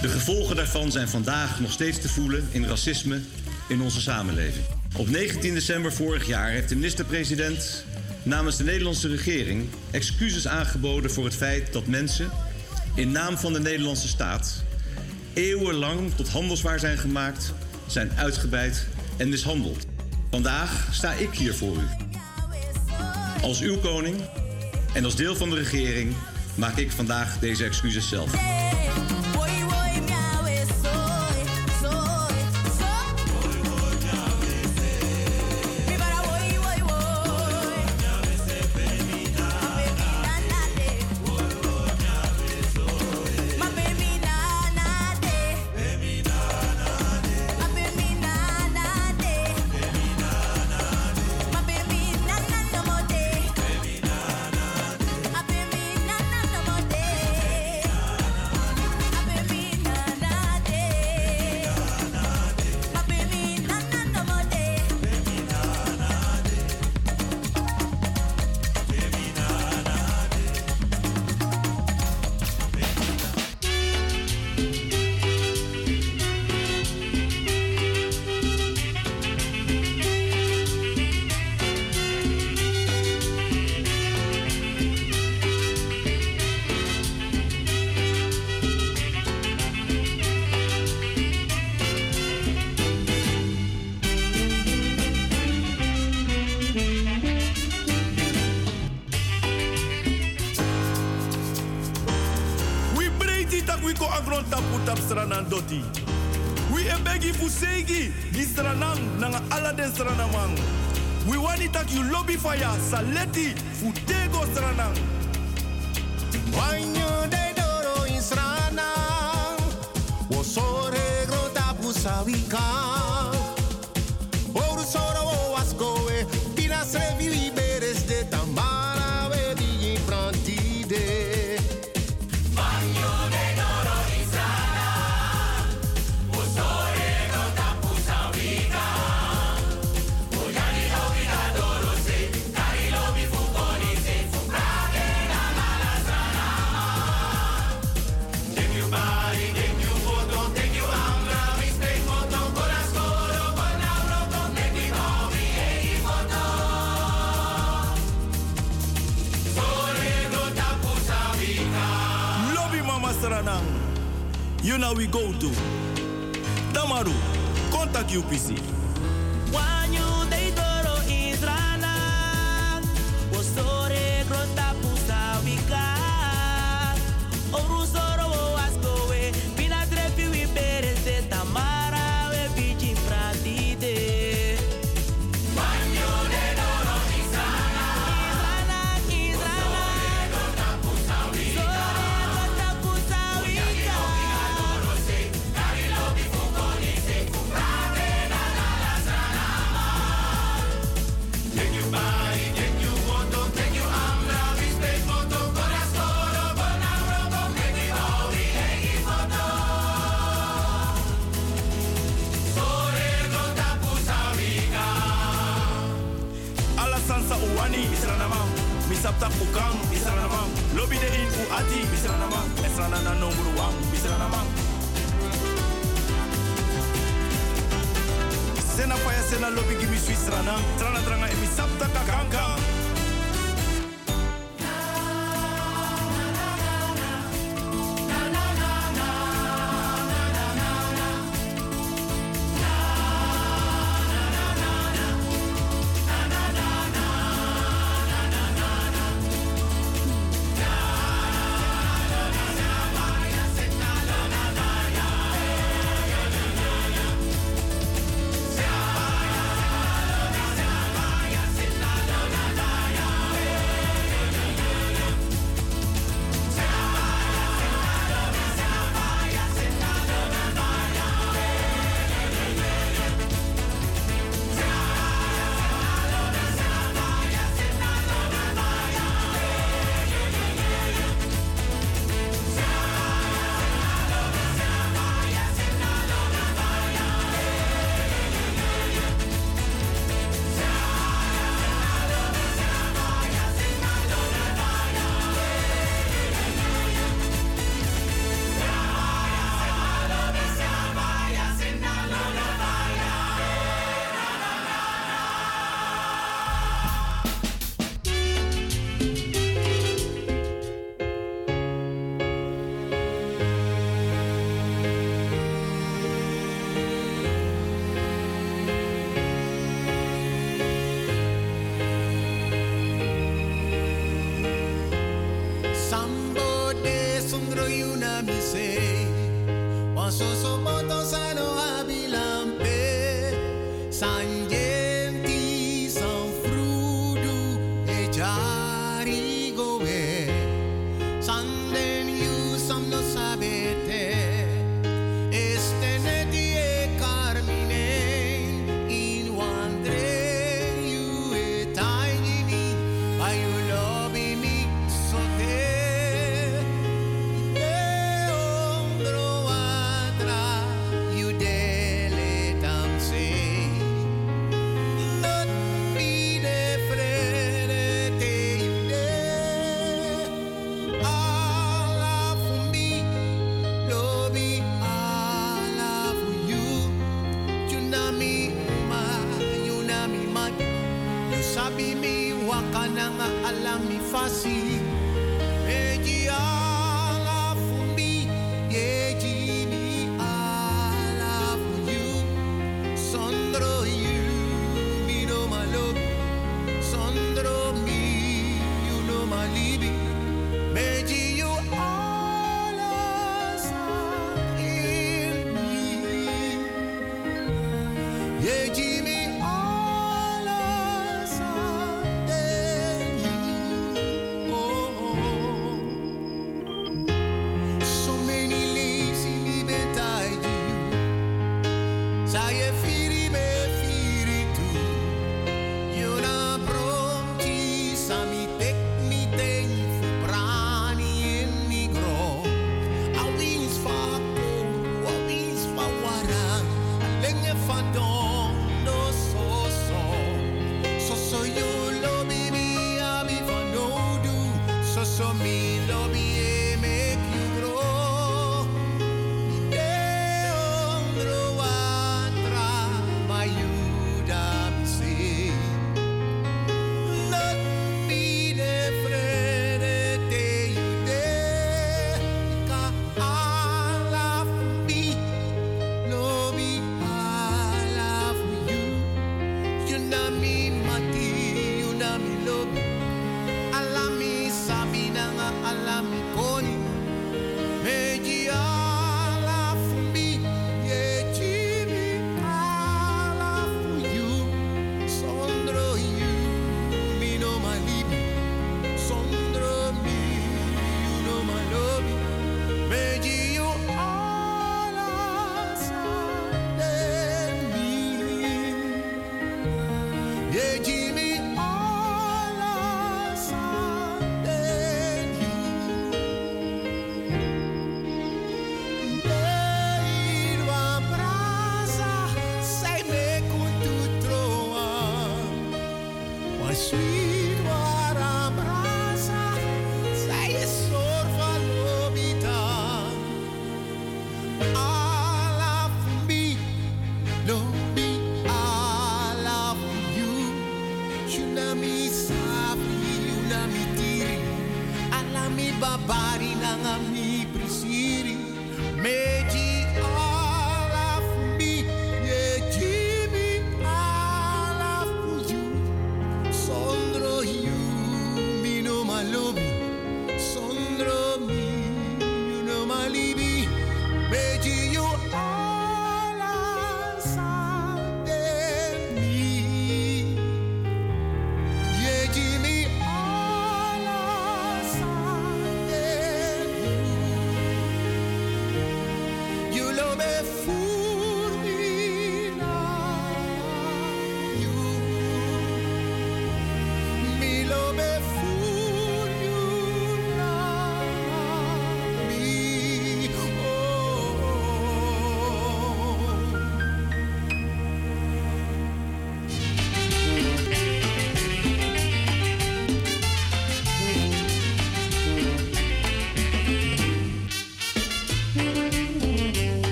[0.00, 3.20] De gevolgen daarvan zijn vandaag nog steeds te voelen in racisme
[3.68, 4.64] in onze samenleving.
[4.96, 7.84] Op 19 december vorig jaar heeft de minister-president
[8.22, 12.30] namens de Nederlandse regering excuses aangeboden voor het feit dat mensen
[12.94, 14.62] in naam van de Nederlandse staat
[15.34, 17.52] eeuwenlang tot handelswaar zijn gemaakt,
[17.86, 18.86] zijn uitgebuit
[19.16, 19.86] en mishandeld.
[20.30, 21.86] Vandaag sta ik hier voor u.
[23.42, 24.16] Als uw koning
[24.98, 26.14] en als deel van de regering
[26.54, 28.30] maak ik vandaag deze excuses zelf.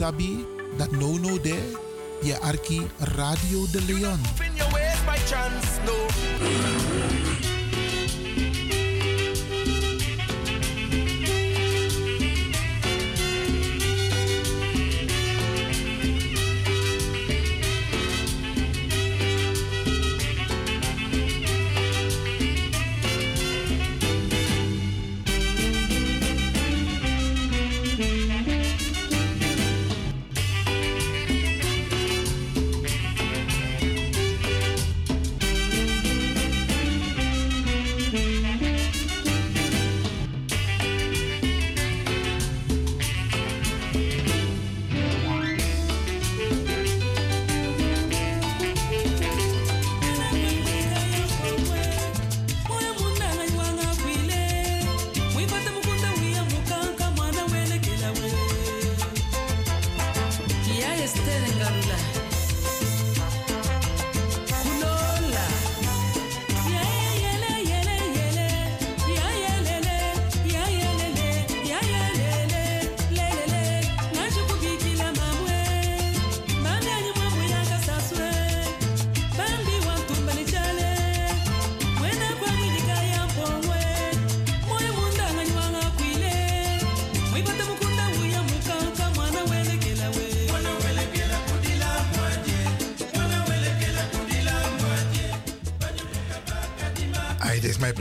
[0.00, 0.46] Sabi
[0.76, 1.72] dat no no de
[2.22, 4.20] je arki Radio de Leon.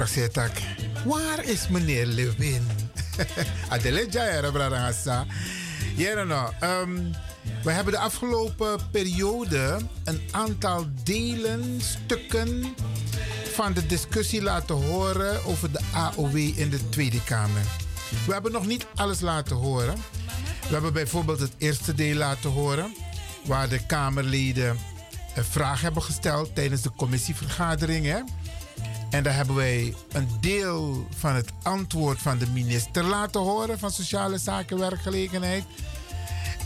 [0.10, 0.52] Praxetak.
[1.06, 2.68] Waar is meneer Lewin?
[3.70, 5.26] Adele Jaya, Bradangasa.
[5.96, 7.12] Ja, no, um,
[7.64, 12.76] we hebben de afgelopen periode een aantal delen, stukken
[13.54, 17.64] van de discussie laten horen over de AOW in de Tweede Kamer.
[18.26, 19.96] We hebben nog niet alles laten horen.
[20.62, 22.96] We hebben bijvoorbeeld het eerste deel laten horen,
[23.46, 24.78] waar de Kamerleden
[25.36, 28.06] een vraag hebben gesteld tijdens de commissievergadering.
[28.06, 28.20] Hè?
[29.10, 33.92] En daar hebben wij een deel van het antwoord van de minister laten horen van
[33.92, 35.64] Sociale Zaken en Werkgelegenheid.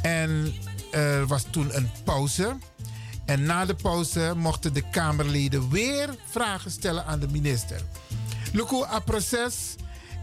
[0.02, 0.54] En
[0.92, 2.58] er was toen een pauze.
[3.26, 7.82] En na de pauze mochten de Kamerleden weer vragen stellen aan de minister.
[8.54, 9.76] Luko, het proces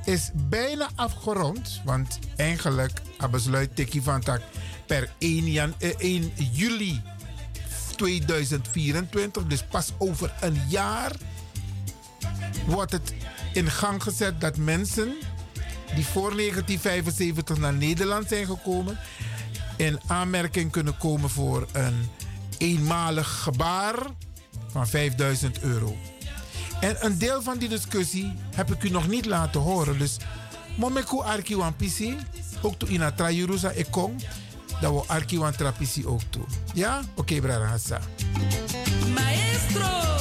[0.04, 1.80] is bijna afgerond.
[1.84, 4.40] Want eigenlijk het besluit Tiki van Tak
[4.86, 7.02] per 1, jan, eh, 1 juli
[7.96, 9.46] 2024.
[9.46, 11.12] Dus pas over een jaar
[12.66, 13.14] wordt het
[13.52, 15.14] in gang gezet dat mensen
[15.94, 18.98] die voor 1975 naar Nederland zijn gekomen,
[19.76, 22.08] in aanmerking kunnen komen voor een
[22.58, 23.94] eenmalig gebaar
[24.70, 25.96] van 5000 euro.
[26.80, 29.98] En een deel van die discussie heb ik u nog niet laten horen.
[29.98, 30.16] Dus
[30.76, 32.16] momeku arki wan pisi,
[32.62, 33.12] ook to ina
[33.74, 34.16] ik kom,
[34.80, 36.44] dat we arki wan trapisi ook toe.
[36.74, 36.98] Ja?
[36.98, 38.00] Oké, okay, brada Hassa.
[39.14, 40.19] Maestro!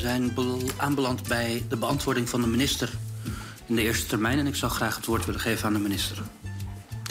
[0.00, 2.90] Zijn bel- aanbeland bij de beantwoording van de minister
[3.66, 4.38] in de eerste termijn.
[4.38, 6.22] En ik zou graag het woord willen geven aan de minister.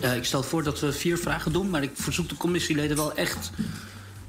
[0.01, 3.13] Eh, ik stel voor dat we vier vragen doen, maar ik verzoek de commissieleden wel
[3.13, 3.49] echt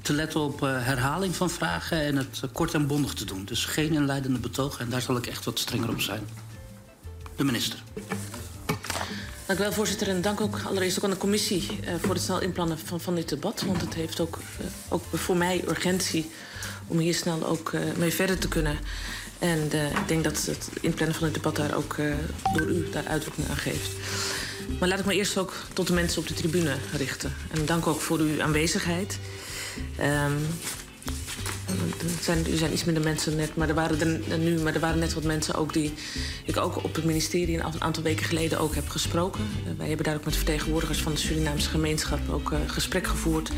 [0.01, 3.45] te letten op eh, herhaling van vragen en het eh, kort en bondig te doen.
[3.45, 6.27] Dus geen inleidende betogen en daar zal ik echt wat strenger op zijn.
[7.35, 7.79] De minister.
[9.45, 10.07] Dank u wel, voorzitter.
[10.07, 13.29] En dank ook allereerst ook aan de commissie voor het snel inplannen van, van dit
[13.29, 13.61] debat.
[13.61, 14.37] Want het heeft ook,
[14.89, 16.31] ook voor mij urgentie
[16.91, 18.77] om hier snel ook eh, mee verder te kunnen.
[19.39, 22.05] En eh, ik denk dat het inplannen van het debat daar ook eh,
[22.53, 23.91] door u daar uitdrukking aan geeft.
[24.79, 27.33] Maar laat ik me eerst ook tot de mensen op de tribune richten.
[27.51, 29.19] En dank ook voor uw aanwezigheid.
[29.97, 30.31] Ehm,
[32.27, 35.13] er zijn, iets minder mensen net, maar er waren er nu, maar er waren net
[35.13, 35.93] wat mensen ook die
[36.45, 39.47] ik ook op het ministerie een aantal weken geleden ook heb gesproken.
[39.77, 43.51] Wij hebben daar ook met vertegenwoordigers van de Surinaamse gemeenschap ook gesprek gevoerd.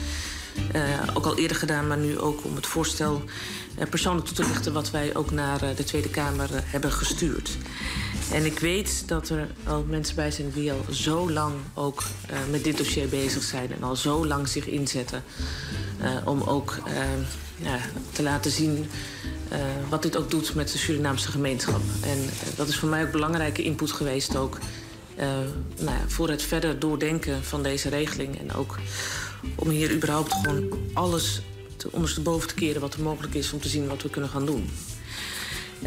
[0.76, 0.82] Uh,
[1.14, 3.24] ook al eerder gedaan, maar nu ook om het voorstel
[3.80, 7.58] uh, persoonlijk toe te lichten wat wij ook naar uh, de Tweede Kamer hebben gestuurd.
[8.32, 12.04] En ik weet dat er al mensen bij zijn die al zo lang ook
[12.50, 15.24] met dit dossier bezig zijn en al zo lang zich inzetten
[16.26, 16.78] om ook
[17.56, 17.78] ja,
[18.12, 18.90] te laten zien
[19.90, 21.82] wat dit ook doet met de Surinaamse gemeenschap.
[22.02, 24.58] En dat is voor mij ook belangrijke input geweest ook
[25.80, 28.40] nou ja, voor het verder doordenken van deze regeling.
[28.40, 28.78] En ook
[29.56, 31.42] om hier überhaupt gewoon alles
[31.76, 34.46] te ondersteboven te keren wat er mogelijk is om te zien wat we kunnen gaan
[34.46, 34.70] doen.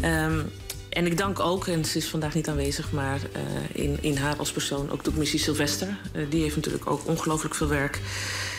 [0.03, 0.51] Um,
[0.89, 4.35] en ik dank ook, en ze is vandaag niet aanwezig, maar uh, in, in haar
[4.35, 5.87] als persoon ook de commissie Sylvester.
[5.87, 7.99] Uh, die heeft natuurlijk ook ongelooflijk veel werk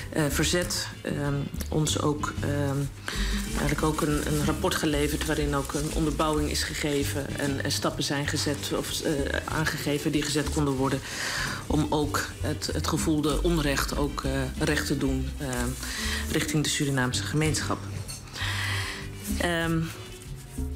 [0.09, 0.87] eh, verzet.
[1.03, 1.35] ehm,
[1.69, 2.79] ons ook, ehm,
[3.51, 8.05] eigenlijk ook een, een rapport geleverd waarin ook een onderbouwing is gegeven en, en stappen
[8.05, 9.13] zijn gezet of eh,
[9.45, 11.01] aangegeven die gezet konden worden
[11.69, 15.69] om ook het, het gevoelde onrecht ook eh, recht te doen ehm,
[16.33, 17.79] richting de Surinaamse gemeenschap.
[19.39, 19.81] Ehm,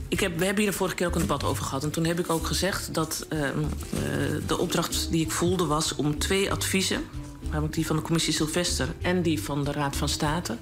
[0.08, 1.84] ik heb, we hebben hier de vorige keer ook een debat over gehad.
[1.84, 4.00] En toen heb ik ook gezegd dat ehm, eh,
[4.46, 7.04] de opdracht die ik voelde was om twee adviezen,
[7.50, 10.56] namelijk die van de commissie Sylvester en die van de Raad van State,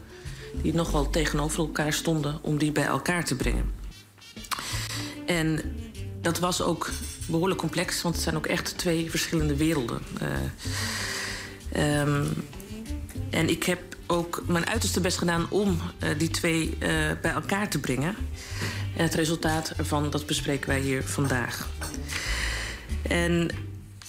[0.62, 3.72] die nogal tegenover elkaar stonden, om die bij elkaar te brengen.
[5.26, 5.60] En
[6.20, 6.90] dat was ook
[7.26, 10.00] behoorlijk complex, want het zijn ook echt twee verschillende werelden.
[10.20, 12.24] Eh, ehm,
[13.30, 16.88] en ik heb ook mijn uiterste best gedaan om eh, die twee eh,
[17.22, 18.16] bij elkaar te brengen.
[18.96, 21.68] En het resultaat ervan, dat bespreken wij hier vandaag.
[23.02, 23.50] En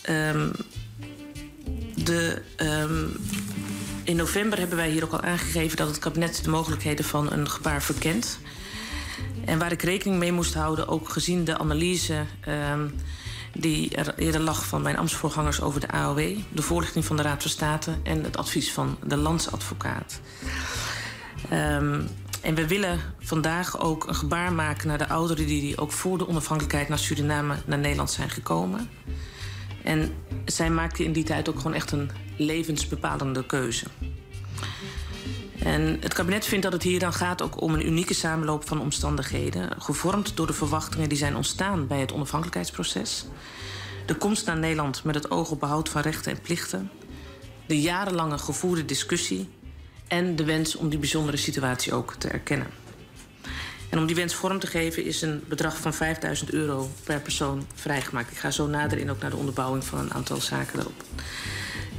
[0.02, 0.50] ehm,
[1.96, 3.06] de, ehm,
[4.04, 7.50] in november hebben wij hier ook al aangegeven dat het kabinet de mogelijkheden van een
[7.50, 8.40] gebaar verkent.
[9.46, 12.88] En waar ik rekening mee moest houden, ook gezien de analyse ehm,
[13.54, 17.42] die er eerder lag van mijn ambtsvoorgangers over de AOW, de voorlichting van de Raad
[17.42, 20.20] van State en het advies van de landsadvocaat.
[21.50, 22.02] Ehm,
[22.42, 26.18] en we willen vandaag ook een gebaar maken naar de ouderen die, die ook voor
[26.18, 28.90] de onafhankelijkheid naar Suriname, naar Nederland zijn gekomen.
[29.84, 30.14] En
[30.46, 33.86] zij maakten in die tijd ook gewoon echt een levensbepalende keuze.
[35.64, 38.82] En het kabinet vindt dat het hier dan gaat ook om een unieke samenloop van
[38.82, 43.26] omstandigheden, gevormd door de verwachtingen die zijn ontstaan bij het onafhankelijkheidsproces,
[44.06, 46.92] de komst naar Nederland met het oog op behoud van rechten en plichten,
[47.66, 49.50] de jarenlange gevoerde discussie
[50.08, 52.68] en de wens om die bijzondere situatie ook te erkennen.
[53.90, 57.66] En om die wens vorm te geven is een bedrag van 5000 euro per persoon
[57.76, 58.32] vrijgemaakt.
[58.32, 61.04] Ik ga zo nader in ook naar de onderbouwing van een aantal zaken daarop.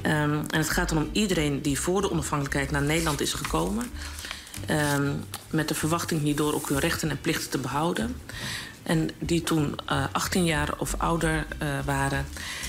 [0.07, 0.11] Um,
[0.51, 3.91] en het gaat dan om iedereen die voor de onafhankelijkheid naar Nederland is gekomen.
[4.71, 8.17] Um, met de verwachting hierdoor ook hun rechten en plichten te behouden.
[8.83, 12.27] En die toen uh, 18 jaar of ouder uh, waren.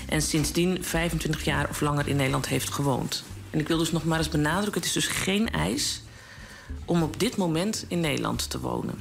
[0.10, 3.24] En sindsdien 25 jaar of langer in Nederland heeft gewoond.
[3.50, 6.02] En ik wil dus nog maar eens benadrukken: het is dus geen eis
[6.86, 9.00] om op dit moment in Nederland te wonen.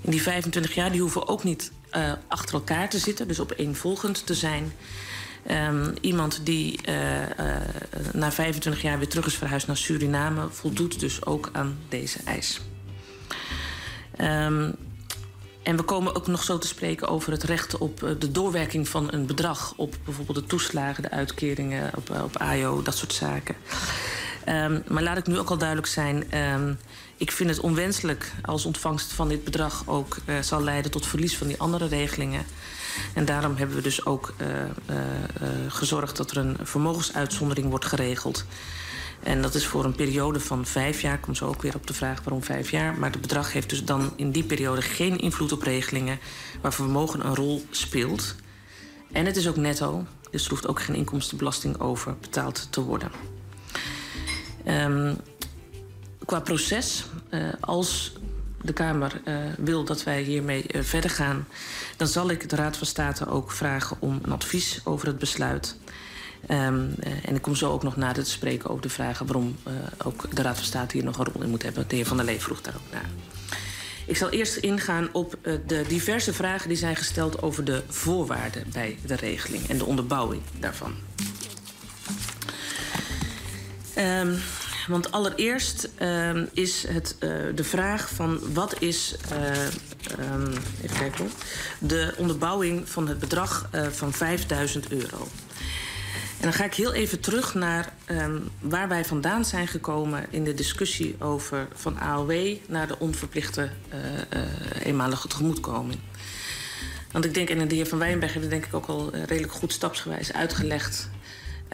[0.00, 4.26] In die 25 jaar die hoeven ook niet uh, achter elkaar te zitten, dus opeenvolgend
[4.26, 4.72] te zijn.
[5.50, 7.26] Um, iemand die uh, uh,
[8.12, 12.60] na 25 jaar weer terug is verhuisd naar Suriname, voldoet dus ook aan deze eis.
[14.20, 14.74] Um,
[15.62, 18.88] en we komen ook nog zo te spreken over het recht op uh, de doorwerking
[18.88, 23.56] van een bedrag op bijvoorbeeld de toeslagen, de uitkeringen op, op AIO, dat soort zaken.
[24.48, 26.38] Um, maar laat ik nu ook al duidelijk zijn.
[26.38, 26.78] Um,
[27.16, 31.36] ik vind het onwenselijk als ontvangst van dit bedrag ook uh, zal leiden tot verlies
[31.36, 32.44] van die andere regelingen.
[33.14, 34.98] En daarom hebben we dus ook uh, uh,
[35.68, 38.44] gezorgd dat er een vermogensuitzondering wordt geregeld.
[39.22, 41.14] En dat is voor een periode van vijf jaar.
[41.14, 42.98] Ik kom zo ook weer op de vraag waarom vijf jaar.
[42.98, 46.18] Maar het bedrag heeft dus dan in die periode geen invloed op regelingen
[46.60, 48.34] waar vermogen een rol speelt.
[49.12, 53.10] En het is ook netto, dus er hoeft ook geen inkomstenbelasting over betaald te worden.
[54.66, 55.16] Um,
[56.24, 58.12] qua proces, uh, als
[58.64, 61.46] de Kamer uh, wil dat wij hiermee uh, verder gaan,
[61.96, 65.76] dan zal ik de Raad van State ook vragen om een advies over het besluit.
[66.50, 69.56] Um, en ik kom zo ook nog nader te spreken over de vragen waarom
[70.04, 71.84] ook de Raad van State hier nog een rol in moet hebben.
[71.88, 73.10] De heer Van der Lee vroeg daar ook naar.
[74.06, 78.98] Ik zal eerst ingaan op de diverse vragen die zijn gesteld over de voorwaarden bij
[79.06, 80.94] de regeling en de onderbouwing daarvan.
[83.98, 84.38] Um,
[84.86, 89.16] want allereerst uh, is het uh, de vraag van wat is
[90.32, 90.52] um,
[90.82, 91.30] even kijken,
[91.78, 95.28] de onderbouwing van het bedrag uh, van 5000 euro.
[96.36, 100.44] En dan ga ik heel even terug naar um, waar wij vandaan zijn gekomen in
[100.44, 103.70] de discussie over van AOW naar de onverplichte
[104.82, 105.98] eenmalige tegemoetkoming.
[107.12, 109.72] Want ik denk, en de heer Van Wijnberg heeft denk ik ook al redelijk goed
[109.72, 111.08] stapsgewijs uitgelegd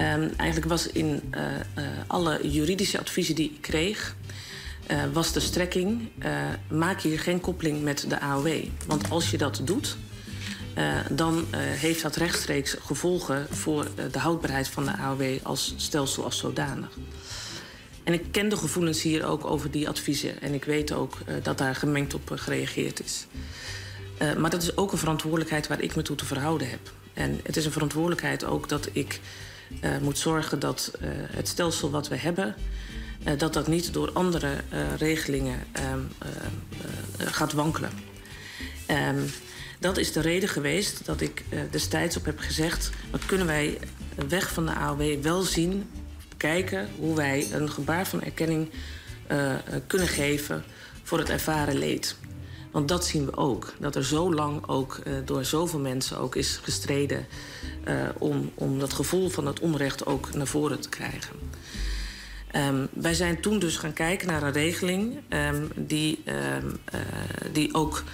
[0.01, 1.43] Um, eigenlijk was in uh,
[1.79, 4.17] uh, alle juridische adviezen die ik kreeg,
[4.91, 6.09] uh, was de strekking:
[6.69, 8.65] maak hier geen koppeling met de AOW.
[8.87, 9.97] Want als je dat doet,
[11.11, 16.99] dan heeft dat rechtstreeks gevolgen voor de houdbaarheid van de AOW als stelsel als zodanig.
[18.05, 20.41] En ik ken de gevoelens hier ook over die adviezen.
[20.41, 23.27] En ik weet ook dat daar gemengd op gereageerd is.
[24.39, 26.93] maar dat is ook een verantwoordelijkheid waar ik me toe te verhouden heb.
[27.13, 29.21] En het is een verantwoordelijkheid ook dat ik
[29.85, 32.55] uh, moet zorgen dat uh, het stelsel wat we hebben,
[33.27, 34.55] uh, dat dat niet door andere
[34.99, 35.59] regelingen
[37.19, 37.91] gaat wankelen.
[38.91, 39.31] Um,
[39.79, 43.79] dat is de reden geweest dat ik destijds op heb gezegd: wat kunnen wij
[44.29, 45.91] weg van de AOW wel zien
[46.37, 48.71] kijken hoe wij een gebaar van erkenning
[49.87, 50.65] kunnen geven
[51.03, 52.17] voor het ervaren leed.
[52.71, 53.73] Want dat zien we ook.
[53.79, 57.27] Dat er zo lang ook uh, door zoveel mensen ook is gestreden
[57.89, 61.37] uh, om, om dat gevoel van het onrecht ook naar voren te krijgen.
[62.57, 67.01] Um, wij zijn toen dus gaan kijken naar een regeling um, die, um, uh,
[67.53, 68.05] die ook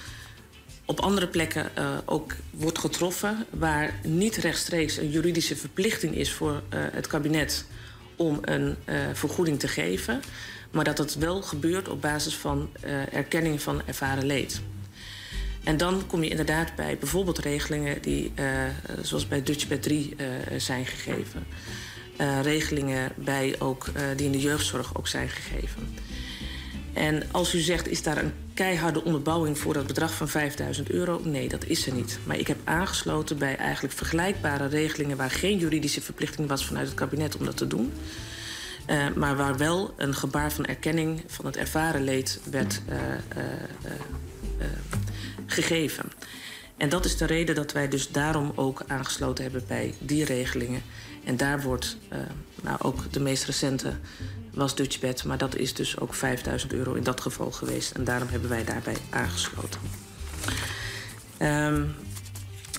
[0.84, 1.70] op andere plekken
[2.04, 7.66] ook wordt getroffen, waar niet rechtstreeks een juridische verplichting is voor het kabinet
[8.16, 8.76] om een
[9.12, 10.20] vergoeding te geven,
[10.76, 12.68] maar dat het wel gebeurt op basis van
[13.12, 14.60] erkenning van ervaren leed.
[15.64, 18.32] En dan kom je inderdaad bij bijvoorbeeld regelingen die,
[19.02, 20.16] zoals bij Dutchbed 3,
[20.56, 21.46] zijn gegeven.
[22.42, 23.86] regelingen bij ook,
[24.16, 25.94] die in de jeugdzorg ook zijn gegeven.
[26.92, 31.20] En als u zegt, is daar een keiharde onderbouwing voor dat bedrag van 5000 euro?
[31.24, 32.18] Nee, dat is er niet.
[32.24, 36.96] Maar ik heb aangesloten bij eigenlijk vergelijkbare regelingen waar geen juridische verplichting was vanuit het
[36.96, 37.92] kabinet om dat te doen.
[38.90, 42.96] Uh, maar waar wel een gebaar van erkenning van het ervaren leed werd uh,
[44.58, 44.66] uh,
[45.46, 46.12] gegeven.
[46.76, 50.82] En dat is de reden dat wij dus daarom ook aangesloten hebben bij die regelingen.
[51.24, 51.96] En daar wordt
[52.62, 53.94] nou, ook de meest recente
[54.56, 57.90] was Dutchbed, maar dat is dus ook 5000 euro in dat geval geweest.
[57.90, 59.80] En daarom hebben wij daarbij aangesloten.
[61.38, 61.94] Um,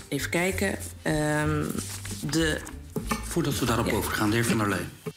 [0.07, 0.77] even kijken.
[1.03, 1.71] Um,
[2.31, 2.59] de...
[3.23, 3.93] Voordat we daarop ja.
[3.93, 5.13] overgaan, de heer Van der Lee.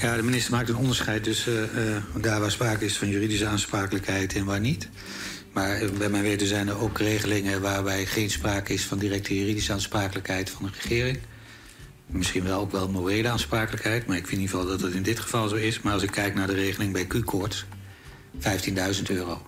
[0.00, 4.34] Ja, de minister maakt een onderscheid tussen uh, daar waar sprake is van juridische aansprakelijkheid
[4.34, 4.88] en waar niet.
[5.52, 9.72] Maar bij mijn weten zijn er ook regelingen waarbij geen sprake is van directe juridische
[9.72, 11.18] aansprakelijkheid van de regering.
[12.06, 15.02] Misschien wel ook wel morele aansprakelijkheid, maar ik vind in ieder geval dat het in
[15.02, 15.80] dit geval zo is.
[15.80, 17.64] Maar als ik kijk naar de regeling bij Q-koorts,
[18.38, 19.42] 15.000 euro.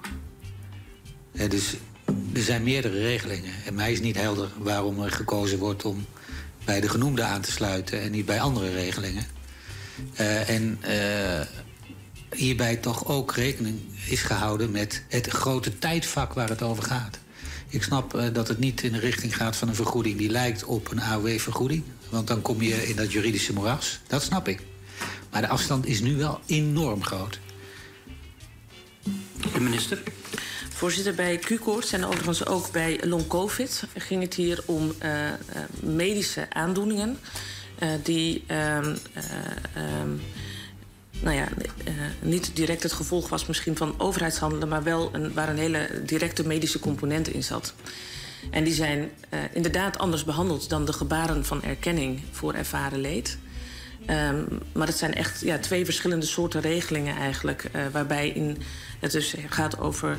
[1.48, 1.76] Dus
[2.34, 3.52] er zijn meerdere regelingen.
[3.64, 6.06] En mij is niet helder waarom er gekozen wordt om
[6.64, 9.35] bij de genoemde aan te sluiten en niet bij andere regelingen.
[10.20, 11.40] Uh, en uh,
[12.38, 17.18] hierbij toch ook rekening is gehouden met het grote tijdvak waar het over gaat.
[17.68, 20.64] Ik snap uh, dat het niet in de richting gaat van een vergoeding die lijkt
[20.64, 21.82] op een AOW-vergoeding.
[22.08, 24.00] Want dan kom je in dat juridische moeras.
[24.06, 24.60] Dat snap ik.
[25.30, 27.38] Maar de afstand is nu wel enorm groot.
[29.52, 30.02] De minister.
[30.70, 35.32] Voorzitter, bij Q-koorts en overigens ook bij long-covid ging het hier om uh,
[35.80, 37.55] medische aandoeningen uh,
[38.02, 38.96] die um,
[39.76, 40.20] um,
[41.20, 41.48] nou ja,
[42.20, 46.46] niet direct het gevolg was misschien van overheidshandelen, maar wel een, waar een hele directe
[46.46, 47.74] medische component in zat.
[48.50, 49.10] En die zijn
[49.52, 53.38] inderdaad anders behandeld dan de gebaren van erkenning voor ervaren leed.
[54.10, 57.70] Um, maar het zijn echt ja, twee verschillende soorten regelingen eigenlijk.
[57.92, 58.58] Waarbij in,
[59.00, 60.18] het dus gaat over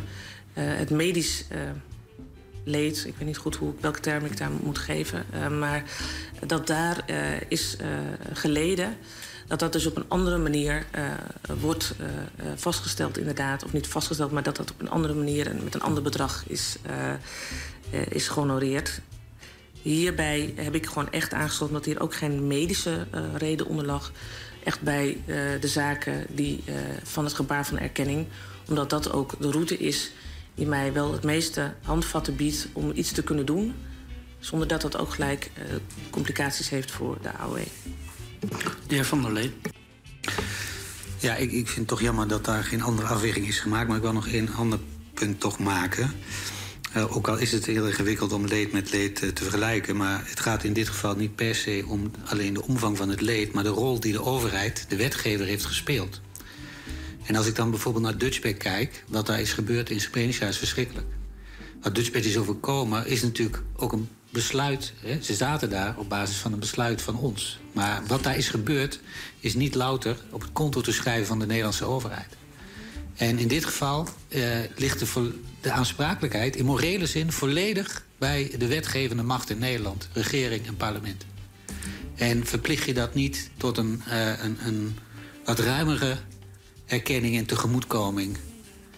[0.54, 1.46] het medisch
[2.68, 3.03] leed.
[3.06, 5.26] Ik weet niet goed hoe, welke term ik daar moet geven.
[5.60, 5.84] maar
[6.45, 7.06] dat daar
[7.48, 7.77] is
[8.34, 8.98] geleden
[9.48, 10.85] dat dat dus op een andere manier
[11.60, 11.94] wordt
[12.56, 13.64] vastgesteld inderdaad.
[13.64, 16.44] Of niet vastgesteld, maar dat dat op een andere manier en met een ander bedrag
[16.48, 16.77] is,
[18.10, 19.02] is gehonoreerd.
[19.81, 24.11] Hierbij heb ik gewoon echt aangesloten dat hier ook geen medische reden onder lag.
[24.64, 25.18] Echt bij
[25.60, 26.64] de zaken die,
[27.03, 28.27] van het gebaar van erkenning.
[28.69, 30.11] Omdat dat ook de route is
[30.58, 33.74] die mij wel het meeste handvatten biedt om iets te kunnen doen.
[34.40, 35.52] Zonder dat dat ook gelijk
[36.10, 37.64] complicaties heeft voor de AOE.
[38.88, 39.54] De heer Van der Leen.
[41.20, 43.88] Ja, ik, ik vind het toch jammer dat daar geen andere afweging is gemaakt.
[43.88, 44.80] Maar ik wil nog één ander
[45.14, 46.12] punt toch maken.
[46.96, 49.98] Uh, ook al is het heel ingewikkeld om leed met leed uh, te vergelijken...
[49.98, 53.22] maar het gaat in dit geval niet per se om alleen de omvang van het
[53.22, 53.54] leed...
[53.54, 56.22] maar de rol die de overheid, de wetgever, heeft gespeeld.
[57.28, 59.04] En als ik dan bijvoorbeeld naar Dutchback kijk...
[59.08, 61.08] wat daar is gebeurd in Srebrenica is verschrikkelijk.
[61.82, 64.94] Wat Dutchback is overkomen is natuurlijk ook een besluit.
[64.99, 65.22] Hè?
[65.22, 67.60] Ze zaten daar op basis van een besluit van ons.
[67.72, 68.99] Maar wat daar is gebeurd
[69.40, 72.38] is niet louter op het konto te schrijven van de Nederlandse overheid.
[73.16, 78.68] En in dit geval uh, ligt de, de aansprakelijkheid in morele zin volledig bij de
[78.68, 81.26] wetgevende macht in Nederland, regering en parlement.
[82.16, 84.98] En verplicht je dat niet tot een, uh, een, een
[85.45, 86.18] wat ruimere
[86.88, 88.38] erkenning en tegemoetkoming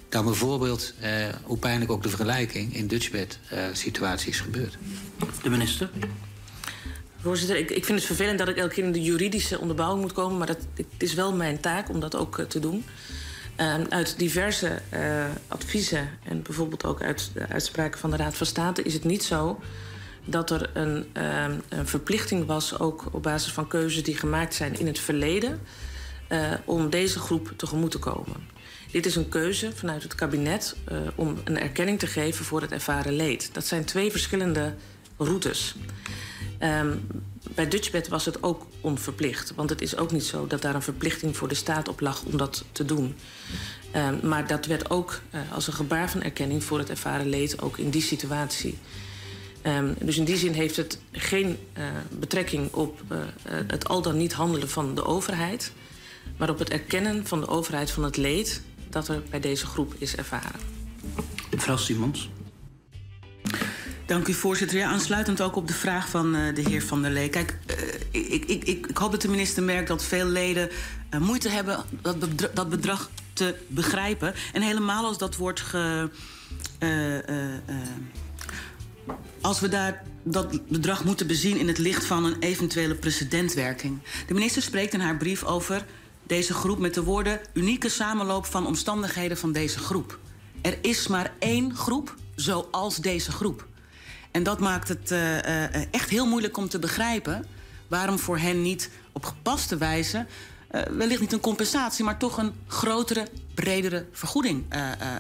[0.10, 1.10] dan bijvoorbeeld, uh,
[1.44, 4.78] hoe pijnlijk ook de vergelijking in Dutchbed uh, situaties gebeurt.
[5.44, 5.90] De minister.
[7.22, 10.14] Voorzitter, ik, ik vind het vervelend dat ik elke keer in de juridische onderbouwing moet
[10.14, 12.86] komen, maar dat, het is wel mijn taak om dat ook uh, te doen.
[13.57, 18.45] Uh, uit diverse uh, adviezen en bijvoorbeeld ook uit de uitspraken van de Raad van
[18.45, 19.60] State is het niet zo
[20.26, 24.80] dat er een, uh, een verplichting was, ook op basis van keuzes die gemaakt zijn
[24.80, 25.60] in het verleden,
[26.65, 28.47] om deze groep tegemoet te komen.
[28.91, 30.76] Dit is een keuze vanuit het kabinet
[31.15, 33.49] om een erkenning te geven voor het ervaren leed.
[33.53, 34.73] Dat zijn twee verschillende
[35.18, 35.76] routes.
[36.60, 37.07] Um,
[37.56, 39.53] bij Dutchbed was het ook onverplicht.
[39.56, 42.23] Want het is ook niet zo dat daar een verplichting voor de staat op lag
[42.23, 43.15] om dat te doen.
[43.91, 47.61] Ehm, maar dat werd ook eh, als een gebaar van erkenning voor het ervaren leed,
[47.61, 48.77] ook in die situatie.
[49.61, 53.26] Ehm, dus in die zin heeft het geen eh, betrekking op eh, eh,
[53.68, 55.72] het al dan niet handelen van de overheid,
[56.38, 59.93] maar op het erkennen van de overheid van het leed dat er bij deze groep
[59.97, 60.60] is ervaren.
[61.51, 62.30] Mevrouw Simons.
[64.10, 64.77] Dank u, voorzitter.
[64.77, 67.30] Ja, aansluitend ook op de vraag van uh, de heer Van der Lee.
[67.30, 67.76] Kijk, uh,
[68.11, 70.69] ik, ik, ik, ik, hoop dat de minister merkt dat veel leden
[71.14, 74.34] uh, moeite hebben dat bedrag, dat bedrag, te begrijpen.
[74.53, 76.10] En helemaal als dat wordt ge.
[79.41, 83.99] als we daar dat bedrag moeten bezien in het licht van een eventuele precedentwerking.
[84.27, 85.85] De minister spreekt in haar brief over
[86.30, 90.19] deze groep met de woorden unieke samenloop van omstandigheden van deze groep.
[90.61, 93.68] Er is maar één groep zoals deze groep.
[94.31, 97.45] En dat maakt het uh, uh, echt heel moeilijk om te begrijpen
[97.88, 100.26] waarom voor hen niet op gepaste wijze,
[100.72, 104.65] uh, wellicht niet een compensatie, maar toch een grotere, bredere vergoeding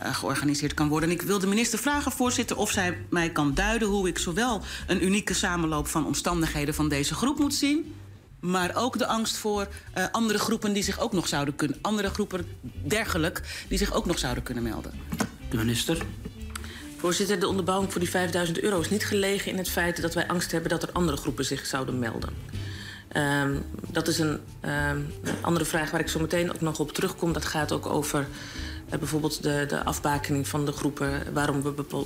[0.01, 1.09] georganiseerd kan worden.
[1.09, 4.61] En ik wil de minister vragen, voorzitter, of zij mij kan duiden hoe ik zowel
[4.87, 7.93] een unieke samenloop van omstandigheden van deze groep moet zien.
[8.39, 9.67] Maar ook de angst voor
[10.11, 11.77] andere groepen die zich ook nog zouden kunnen.
[11.81, 12.45] Andere groepen
[12.83, 14.91] dergelijk die zich ook nog zouden kunnen melden.
[15.49, 16.05] De minister.
[16.97, 20.27] Voorzitter, de onderbouwing voor die 5000 euro is niet gelegen in het feit dat wij
[20.27, 22.29] angst hebben dat er andere groepen zich zouden melden.
[23.17, 26.91] Um, dat is een, um, een, andere vraag waar ik zo meteen ook nog op
[26.91, 27.33] terugkom.
[27.33, 28.27] Dat gaat ook over
[28.89, 31.33] bijvoorbeeld de, de afbakening van de groepen.
[31.33, 31.73] Waarom we.
[31.89, 31.99] Uh,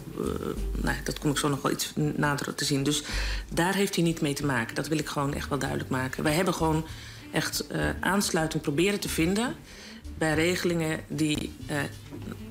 [0.81, 2.83] nou, dat kom ik zo nog wel iets nader te zien.
[2.83, 3.03] Dus
[3.53, 4.75] daar heeft hij niet mee te maken.
[4.75, 6.23] Dat wil ik gewoon echt wel duidelijk maken.
[6.23, 6.85] Wij hebben gewoon
[7.31, 9.55] echt uh, aansluiting proberen te vinden
[10.17, 11.53] bij regelingen die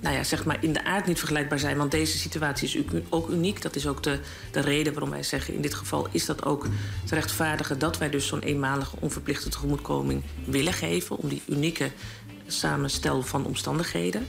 [0.02, 1.76] nou ja, zeg maar in de aard niet vergelijkbaar zijn.
[1.76, 3.62] Want deze situatie is ook uniek.
[3.62, 4.18] Dat is ook de,
[4.50, 5.54] de reden waarom wij zeggen...
[5.54, 6.66] in dit geval is dat ook
[7.04, 7.78] te rechtvaardigen...
[7.78, 11.16] dat wij dus zo'n eenmalige onverplichte tegemoetkoming willen geven...
[11.16, 11.90] om die unieke
[12.52, 14.26] samenstel van omstandigheden.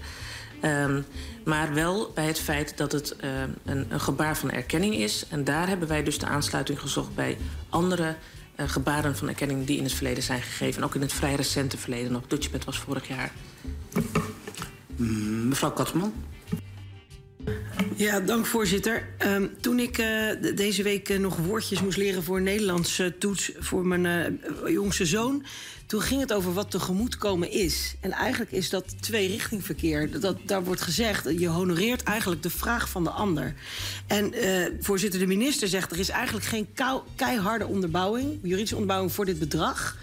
[0.61, 1.05] Um,
[1.45, 3.29] maar wel bij het feit dat het uh,
[3.65, 5.25] een, een gebaar van erkenning is.
[5.29, 7.37] En daar hebben wij dus de aansluiting gezocht bij
[7.69, 8.15] andere
[8.55, 10.81] uh, gebaren van erkenning die in het verleden zijn gegeven.
[10.81, 12.27] En ook in het vrij recente verleden nog.
[12.27, 13.31] Dutchbed was vorig jaar.
[15.45, 16.13] Mevrouw Katsman.
[17.95, 19.07] Ja, dank voorzitter.
[19.25, 20.05] Um, toen ik uh,
[20.55, 25.45] deze week uh, nog woordjes moest leren voor Nederlands uh, toets voor mijn jongste zoon,
[25.85, 27.95] toen ging het over wat tegemoetkomen is.
[27.99, 30.19] En eigenlijk is dat tweerichtingverkeer.
[30.19, 33.53] Dat, daar wordt gezegd, je honoreert eigenlijk de vraag van de ander.
[34.07, 34.33] En
[34.79, 36.67] voorzitter, de minister zegt er is eigenlijk geen
[37.15, 39.97] keiharde onderbouwing, juridische onderbouwing voor dit bedrag.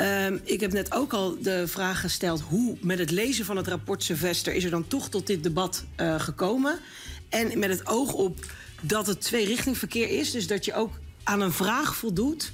[0.00, 3.68] Um, ik heb net ook al de vraag gesteld hoe met het lezen van het
[3.68, 6.78] rapport Sylvester is er dan toch tot dit debat uh, gekomen.
[7.28, 8.46] En met het oog op
[8.80, 12.52] dat het tweerichtingverkeer is, dus dat je ook aan een vraag voldoet.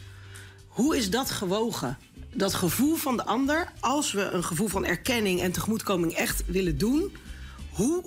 [0.66, 1.98] Hoe is dat gewogen?
[2.34, 6.78] Dat gevoel van de ander, als we een gevoel van erkenning en tegemoetkoming echt willen
[6.78, 7.16] doen,
[7.70, 8.04] hoe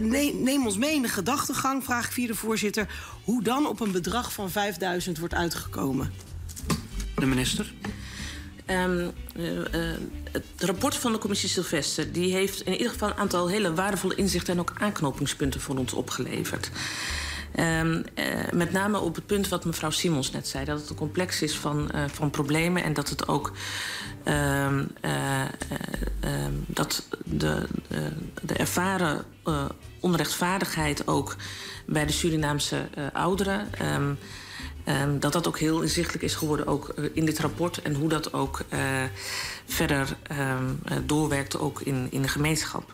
[0.00, 2.88] Neem ons mee in de gedachtegang, vraag ik via de voorzitter,
[3.24, 6.31] hoe dan op een bedrag van 5000 wordt uitgekomen.
[7.14, 7.72] De minister.
[8.66, 9.60] Um, uh,
[10.32, 14.14] het rapport van de commissie Sylvester die heeft in ieder geval een aantal hele waardevolle
[14.14, 16.70] inzichten en ook aanknopingspunten voor ons opgeleverd.
[17.58, 20.96] Um, uh, met name op het punt wat mevrouw Simons net zei, dat het een
[20.96, 23.52] complex is van, van problemen en dat het ook
[24.24, 24.88] um,
[26.66, 27.66] dat de,
[28.42, 29.24] de ervaren
[30.00, 31.36] onrechtvaardigheid ook
[31.86, 33.68] bij de Surinaamse ouderen.
[33.94, 34.18] Um,
[35.18, 38.32] dat dat ook heel inzichtelijk is geworden ook uh, in dit rapport en hoe dat
[38.32, 38.80] ook uh,
[39.66, 42.92] verder um, uh, doorwerkte ook in, in de gemeenschap.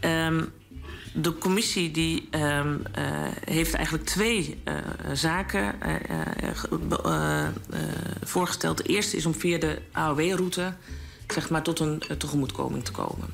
[0.00, 0.52] Um,
[1.14, 2.28] de commissie die
[3.44, 4.62] heeft eigenlijk twee
[5.12, 5.74] zaken
[8.22, 8.76] voorgesteld.
[8.76, 10.72] De eerste is om via de AOW-route
[11.26, 13.28] zeg maar, tot een tegemoetkoming te komen.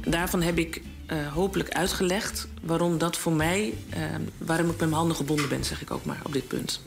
[0.00, 0.82] Daarvan heb ik
[1.12, 4.04] uh, hopelijk uitgelegd waarom dat voor mij, uh,
[4.38, 6.80] waarom ik met mijn handen gebonden ben, zeg ik ook maar op dit punt.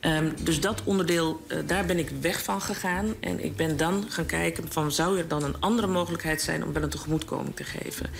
[0.00, 3.14] Um, dus dat onderdeel, uh, daar ben ik weg van gegaan.
[3.20, 6.72] En ik ben dan gaan kijken van zou er dan een andere mogelijkheid zijn om
[6.72, 8.10] wel een tegemoetkoming te geven.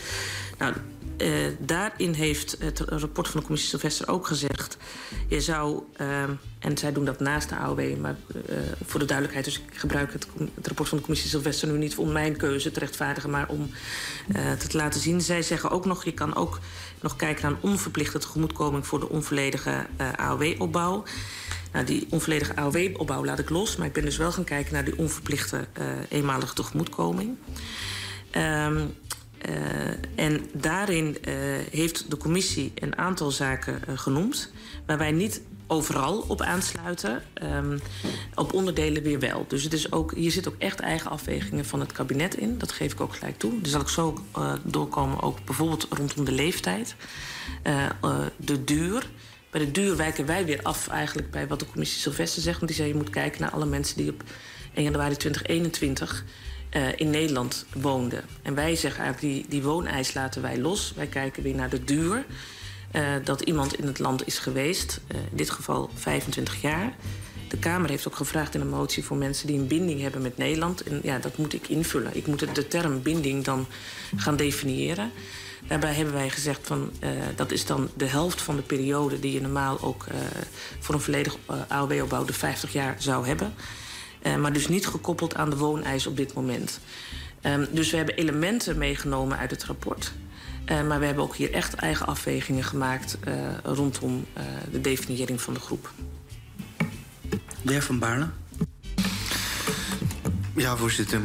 [0.58, 0.74] Nou,
[1.18, 4.76] uh, daarin heeft het rapport van de commissie Sylvester ook gezegd...
[5.28, 6.22] je zou, uh,
[6.58, 7.96] en zij doen dat naast de AOW...
[8.00, 11.68] maar uh, voor de duidelijkheid, dus ik gebruik het, het, rapport van de commissie Sylvester...
[11.68, 13.70] nu niet om mijn keuze te rechtvaardigen, maar om
[14.32, 15.20] het te laten zien.
[15.20, 16.58] Zij zeggen ook nog, je kan ook
[17.00, 18.86] nog kijken naar een onverplichte tegemoetkoming...
[18.86, 19.86] voor de onvolledige
[20.16, 21.04] AOW-opbouw.
[21.72, 23.76] Nou, die onvolledige AOW-opbouw laat ik los...
[23.76, 25.66] maar ik ben dus wel gaan kijken naar die onverplichte
[26.08, 27.36] eenmalige tegemoetkoming...
[28.36, 28.82] Uh,
[30.14, 31.34] en daarin uh,
[31.70, 34.52] heeft de commissie een aantal zaken uh, genoemd.
[34.86, 37.22] waar wij niet overal op aansluiten.
[37.34, 37.78] Ehm,
[38.34, 39.44] op onderdelen weer wel.
[39.48, 42.58] Dus het is ook, hier zit ook echt eigen afwegingen van het kabinet in.
[42.58, 43.60] Dat geef ik ook gelijk toe.
[43.60, 46.96] Dus zal ik zo uh, doorkomen, ook bijvoorbeeld rondom de leeftijd.
[47.66, 49.10] Uh, uh, de duur.
[49.50, 52.56] Bij de duur wijken wij weer af eigenlijk bij wat de commissie Sylvester zegt.
[52.56, 54.22] Want die zei je moet kijken naar alle mensen die op
[54.74, 56.24] 1 januari 2021
[56.76, 58.24] uh, in Nederland woonden.
[58.42, 60.92] En wij zeggen eigenlijk die, die wooneis laten wij los.
[60.96, 62.24] Wij kijken weer naar de duur.
[62.92, 66.94] Uh, dat iemand in het land is geweest, uh, in dit geval 25 jaar.
[67.48, 70.36] De Kamer heeft ook gevraagd in een motie voor mensen die een binding hebben met
[70.36, 70.82] Nederland.
[70.82, 72.16] En ja, dat moet ik invullen.
[72.16, 73.66] Ik moet de term binding dan
[74.16, 75.10] gaan definiëren.
[75.68, 76.90] Daarbij hebben wij gezegd van
[77.36, 80.04] dat is dan de helft van de periode die je normaal ook
[80.78, 81.36] voor een volledig
[81.68, 83.54] AOW-opbouw de 50 jaar zou hebben.
[84.26, 86.80] Uh, maar dus niet gekoppeld aan de wooneis op dit moment.
[87.42, 90.12] Um, dus we hebben elementen meegenomen uit het rapport.
[90.66, 95.40] Uh, maar we hebben ook hier echt eigen afwegingen gemaakt uh, rondom uh, de definiëring
[95.40, 95.90] van de groep.
[97.62, 98.28] De heer Van Baarle.
[100.56, 101.20] Ja, voorzitter.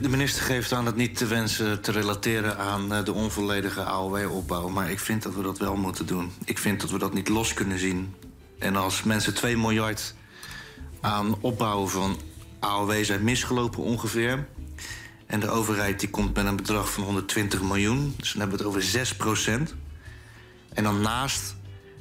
[0.00, 4.68] De minister geeft aan het niet te wensen te relateren aan de onvolledige AOW-opbouw.
[4.68, 6.32] Maar ik vind dat we dat wel moeten doen.
[6.44, 8.14] Ik vind dat we dat niet los kunnen zien.
[8.58, 10.14] En als mensen 2 miljard
[11.00, 12.16] aan opbouwen van
[12.66, 14.46] AOW zijn misgelopen ongeveer.
[15.26, 18.14] En de overheid die komt met een bedrag van 120 miljoen.
[18.16, 19.74] Dus dan hebben we het over 6 procent.
[20.68, 21.56] En dan naast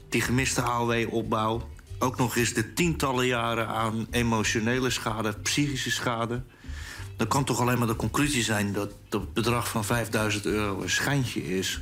[0.10, 1.70] die gemiste AOW-opbouw...
[2.00, 6.44] ook nog eens de tientallen jaren aan emotionele schade, psychische schade.
[7.18, 10.90] Dan kan toch alleen maar de conclusie zijn dat dat bedrag van 5000 euro een
[10.90, 11.82] schijntje is.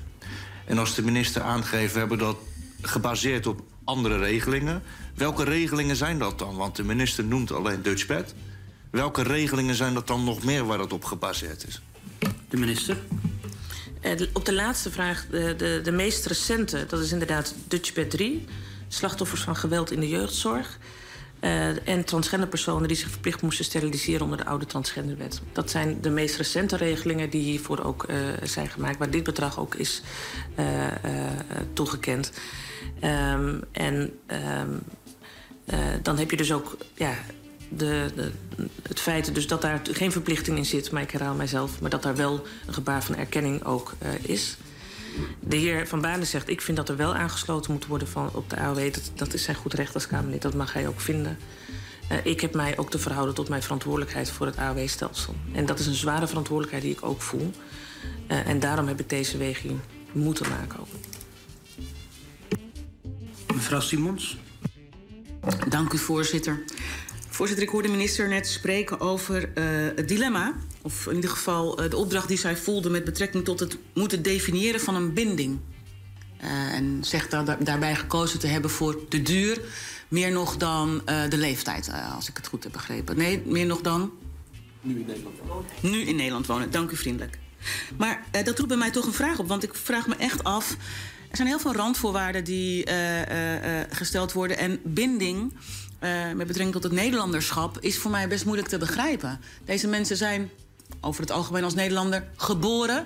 [0.65, 2.37] En als de minister aangeeft, we hebben dat
[2.81, 4.83] gebaseerd op andere regelingen.
[5.15, 6.55] Welke regelingen zijn dat dan?
[6.55, 8.35] Want de minister noemt alleen Dutchbed.
[8.93, 11.81] Welke regelingen zijn dat dan nog meer waar dat op gebaseerd is?
[12.49, 12.97] De minister.
[14.01, 18.45] Uh, op de laatste vraag, de, de, de meest recente, dat is inderdaad Dutchbed 3.
[18.87, 20.79] Slachtoffers van geweld in de jeugdzorg.
[21.41, 25.41] Uh, en transgenderpersonen die zich verplicht moesten steriliseren onder de oude transgenderwet.
[25.51, 29.59] Dat zijn de meest recente regelingen die hiervoor ook uh, zijn gemaakt, waar dit bedrag
[29.59, 30.01] ook is
[31.73, 32.31] toegekend.
[33.03, 34.83] Um, en um,
[36.01, 37.13] dan heb je dus ook ja,
[37.77, 38.31] de, de,
[38.87, 42.03] het feit dus dat daar geen verplichting in zit, maar ik herhaal mijzelf, maar dat
[42.03, 44.57] daar wel een gebaar van erkenning ook uh, is.
[45.39, 48.49] De heer Van Baarle zegt, ik vind dat er wel aangesloten moet worden van, op
[48.49, 48.93] de AOW.
[48.93, 51.37] Dat, dat is zijn goed recht als Kamerlid, dat mag hij ook vinden.
[52.11, 55.35] Uh, ik heb mij ook te verhouden tot mijn verantwoordelijkheid voor het AOW-stelsel.
[55.51, 57.51] En dat is een zware verantwoordelijkheid die ik ook voel.
[58.27, 59.79] Uh, en daarom heb ik deze weging
[60.11, 60.87] moeten maken ook.
[63.53, 64.37] Mevrouw Simons.
[65.69, 66.63] Dank u, voorzitter.
[67.33, 69.63] Voorzitter, ik hoorde de minister net spreken over uh,
[69.95, 70.53] het dilemma.
[70.81, 74.21] Of in ieder geval uh, de opdracht die zij voelde met betrekking tot het moeten
[74.21, 75.59] definiëren van een binding.
[76.43, 79.61] Uh, en zegt daar, daarbij gekozen te hebben voor de duur.
[80.07, 83.17] Meer nog dan de leeftijd, als ik het goed heb begrepen.
[83.17, 84.11] Nee, meer nog dan?
[84.81, 85.65] Nu in Nederland wonen.
[85.81, 87.39] Nu in Nederland wonen, dank u vriendelijk.
[87.97, 90.71] Maar dat roept bij mij toch een vraag op, want ik vraag me echt af.
[91.29, 92.85] Er zijn heel veel randvoorwaarden die
[93.89, 94.57] gesteld worden.
[94.57, 95.53] En binding
[96.03, 99.39] uh, met betrekking tot het Nederlanderschap is voor mij best moeilijk te begrijpen.
[99.65, 100.49] Deze mensen zijn
[101.01, 103.05] over het algemeen als Nederlander geboren.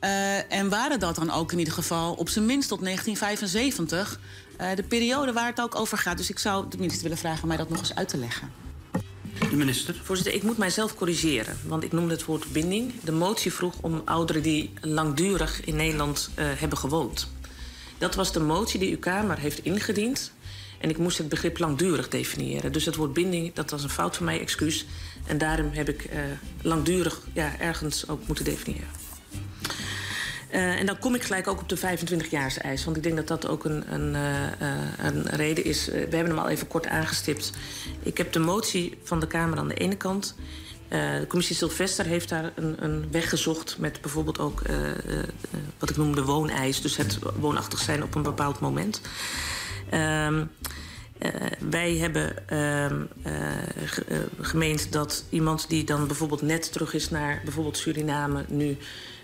[0.00, 4.20] Uh, en waren dat dan ook in ieder geval op zijn minst tot 1975.
[4.60, 6.16] Uh, de periode waar het ook over gaat.
[6.16, 8.52] Dus ik zou de minister willen vragen mij dat nog eens uit te leggen.
[9.50, 10.00] De minister.
[10.02, 11.58] Voorzitter, ik moet mijzelf corrigeren.
[11.66, 12.92] Want ik noemde het woord binding.
[13.04, 17.28] De motie vroeg om ouderen die langdurig in Nederland uh, hebben gewoond.
[17.98, 20.32] Dat was de motie die uw Kamer heeft ingediend.
[20.80, 22.72] En ik moest het begrip langdurig definiëren.
[22.72, 24.86] Dus het woord binding, dat was een fout van mij, excuus.
[25.26, 26.20] En daarom heb ik uh,
[26.62, 28.88] langdurig ja, ergens ook moeten definiëren.
[30.52, 32.84] Uh, en dan kom ik gelijk ook op de 25-jaars-eis.
[32.84, 35.86] Want ik denk dat dat ook een, een, uh, een reden is.
[35.86, 37.52] we hebben hem al even kort aangestipt.
[38.02, 40.34] Ik heb de motie van de Kamer aan de ene kant.
[40.88, 43.78] de commissie Sylvester heeft daar een, een weg gezocht...
[43.78, 44.62] met bijvoorbeeld ook
[45.78, 46.80] wat ik noem de wooneis.
[46.80, 49.00] Dus het woonachtig zijn op een bepaald moment...
[49.94, 50.50] Um,
[51.20, 51.30] uh,
[51.70, 52.96] wij hebben uh, uh,
[54.40, 58.76] gemeend dat iemand die dan bijvoorbeeld net terug is naar bijvoorbeeld Suriname nu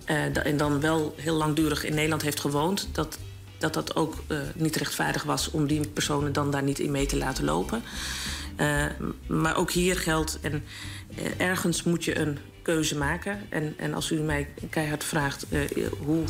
[0.05, 3.19] en dan wel heel langdurig in Nederland heeft gewoond, dat
[3.59, 4.23] dat, dat ook
[4.55, 7.83] niet rechtvaardig was om die personen dan daar niet in mee te laten lopen.
[9.27, 10.65] maar ook hier geldt, en
[11.37, 13.41] ergens moet je een keuze maken.
[13.49, 15.47] En, en als u mij keihard vraagt
[15.99, 16.25] hoe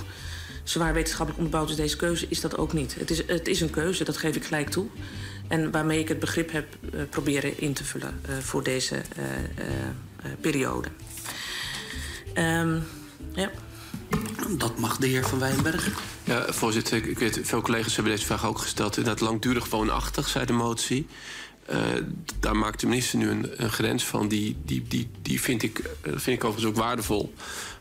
[0.68, 2.94] zwaar wetenschappelijk onderbouwd is deze keuze, is dat ook niet.
[2.94, 4.86] Het is, het is een keuze, dat geef ik gelijk toe.
[5.48, 10.30] En waarmee ik het begrip heb uh, proberen in te vullen uh, voor deze uh,
[10.40, 10.88] periode.
[12.34, 12.82] Um,
[13.34, 13.50] ja.
[14.56, 15.88] Dat mag de heer Van Wijnberg.
[16.24, 18.96] Ja, voorzitter, ik, weet, veel collega's hebben deze vraag ook gesteld.
[18.96, 21.06] Inderdaad, langdurig woonachtig, zei de motie.
[21.66, 21.78] Eh,
[22.40, 24.28] daar maakt de minister nu een, een grens van.
[24.28, 27.34] Die, die, die, die vind, ik, eh, vind ik overigens ook waardevol.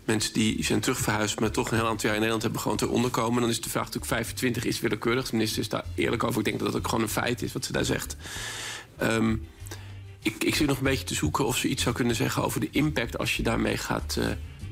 [0.05, 2.87] Mensen die zijn terugverhuisd, maar toch een heel aantal jaar in Nederland hebben gewoon te
[2.87, 3.41] onderkomen.
[3.41, 5.29] Dan is de vraag natuurlijk 25 is willekeurig.
[5.29, 6.39] De minister is daar eerlijk over.
[6.39, 8.15] Ik denk dat dat ook gewoon een feit is wat ze daar zegt.
[8.97, 9.35] Ehm,
[10.21, 12.59] ik, ik zit nog een beetje te zoeken of ze iets zou kunnen zeggen over
[12.59, 14.27] de impact als je daarmee gaat eh,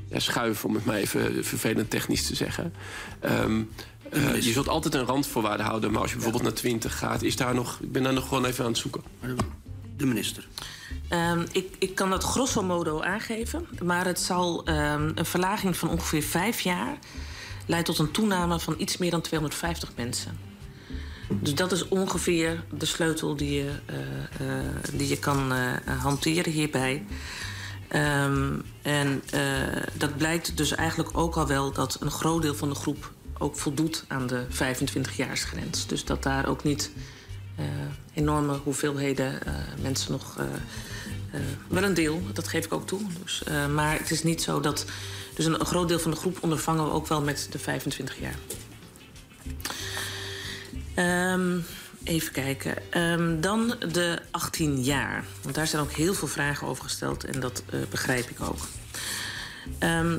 [0.08, 2.74] ja, schuiven, om het maar even vervelend technisch te zeggen.
[3.20, 3.62] Ehm,
[4.10, 7.36] eh, je zult altijd een randvoorwaarde houden, maar als je bijvoorbeeld naar 20 gaat, is
[7.36, 7.78] daar nog.
[7.80, 9.02] Ik ben daar nog gewoon even aan het zoeken.
[9.96, 10.48] De minister.
[11.08, 15.88] Ehm, ik, ik kan dat grosso modo aangeven, maar het zal ehm, een verlaging van
[15.88, 16.98] ongeveer vijf jaar
[17.66, 20.38] leidt tot een toename van iets meer dan 250 mensen.
[21.28, 26.52] Dus dat is ongeveer de sleutel die je, eh, eh, die je kan eh, hanteren
[26.52, 27.04] hierbij.
[27.88, 28.52] Ehm,
[28.82, 29.22] en
[29.92, 33.56] dat blijkt dus eigenlijk ook al wel dat een groot deel van de groep ook
[33.56, 35.86] voldoet aan de 25-jaarsgrens.
[35.86, 36.90] Dus dat daar ook niet
[38.14, 40.38] enorme hoeveelheden eh, mensen nog.
[40.38, 40.44] eh,
[41.34, 43.00] eh, wel een deel, dat geef ik ook toe.
[43.22, 44.84] Dus, eh, maar het is niet zo dat.
[45.34, 48.34] Dus een, groot deel van de groep ondervangen we ook wel met de 25 jaar.
[50.94, 51.58] Ehm,
[52.04, 52.92] even kijken.
[52.92, 55.24] Ehm, dan de 18 jaar.
[55.42, 58.66] Want daar zijn ook heel veel vragen over gesteld en dat eh, begrijp ik ook.
[59.78, 60.16] Ehm,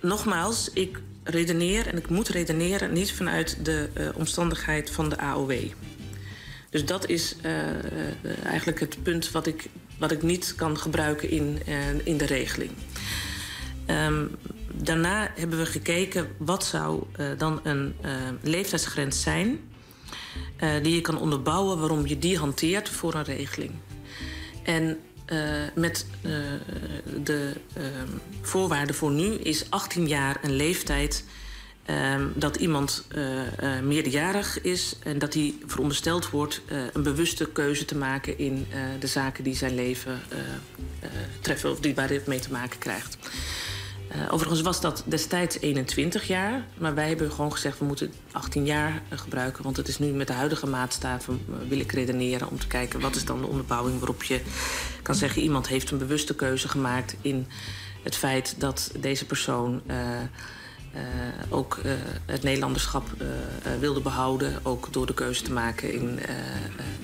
[0.00, 5.52] nogmaals, ik redeneer en ik moet redeneren niet vanuit de eh, omstandigheid van de AOW.
[6.70, 9.68] Dus dat is eh, eh, eigenlijk het punt wat ik,
[9.98, 11.58] wat ik niet kan gebruiken in,
[12.04, 12.70] in de regeling.
[13.86, 14.26] Ehm,
[14.72, 17.04] daarna hebben we gekeken wat zou
[17.36, 17.94] dan een
[18.42, 19.60] leeftijdsgrens zijn
[20.82, 23.70] die je kan onderbouwen waarom je die hanteert voor een regeling.
[24.62, 24.98] En
[25.74, 26.30] met eh,
[27.22, 28.08] de ehm,
[28.40, 31.24] voorwaarde voor nu is 18 jaar een leeftijd
[31.84, 37.48] ehm, dat iemand eh, eh, meerderjarig is en dat hij verondersteld wordt eh, een bewuste
[37.52, 40.38] keuze te maken in eh, de zaken die zijn leven eh,
[41.00, 41.10] eh,
[41.40, 43.18] treffen of die waar dit mee te maken krijgt.
[44.12, 48.64] Eh, overigens was dat destijds 21 jaar, maar wij hebben gewoon gezegd we moeten 18
[48.64, 52.48] jaar eh, gebruiken, want het is nu met de huidige maatstaven eh, wil ik redeneren
[52.48, 54.40] om te kijken wat is dan de onderbouwing waarop je
[55.02, 57.46] kan zeggen iemand heeft een bewuste keuze gemaakt in
[58.02, 59.82] het feit dat deze persoon
[61.48, 61.80] ook
[62.26, 63.04] het Nederlanderschap
[63.80, 66.18] wilde behouden, ook door de keuze te maken in,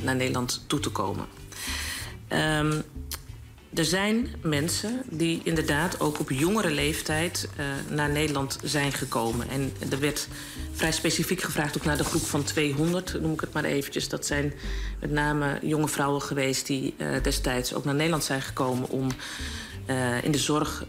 [0.03, 1.27] naar Nederland toe te komen.
[2.29, 2.81] Ehm,
[3.75, 9.49] er zijn mensen die inderdaad ook op jongere leeftijd eh, naar Nederland zijn gekomen.
[9.49, 10.29] En er werd
[10.73, 14.09] vrij specifiek gevraagd ook naar de groep van 200, noem ik het maar eventjes.
[14.09, 14.53] Dat zijn
[15.01, 19.09] met name jonge vrouwen geweest die eh, destijds ook naar Nederland zijn gekomen om
[19.87, 20.85] eh, in de zorg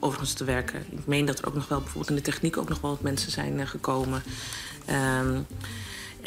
[0.00, 0.84] overigens te werken.
[0.90, 3.02] Ik meen dat er ook nog wel bijvoorbeeld in de techniek ook nog wel wat
[3.02, 4.22] mensen zijn gekomen.
[4.84, 5.38] Ehm,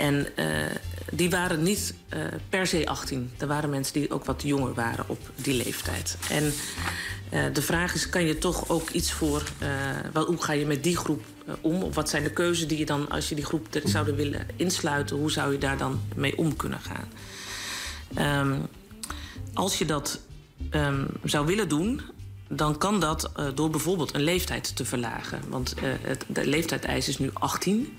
[0.02, 0.46] en eh,
[1.12, 3.32] die waren niet eh, per se 18.
[3.38, 6.18] Er waren mensen die ook wat jonger waren op die leeftijd.
[6.30, 6.54] En
[7.30, 9.44] eh, de vraag is, kan je toch ook iets voor...
[10.14, 11.24] wel, hoe ga je met die groep
[11.62, 11.84] om?
[11.84, 14.48] Of wat zijn de keuzes die je dan, als je die groep er zouden willen
[14.56, 15.18] insluiten...
[15.18, 17.08] hoe zou je daar dan mee om kunnen gaan?
[18.14, 18.60] Ehm,
[19.54, 20.20] als je dat
[20.70, 22.02] ehm, zou willen doen,
[22.48, 25.42] dan kan dat door bijvoorbeeld een leeftijd te verlagen.
[25.50, 27.98] Want het, de leeftijd is nu 18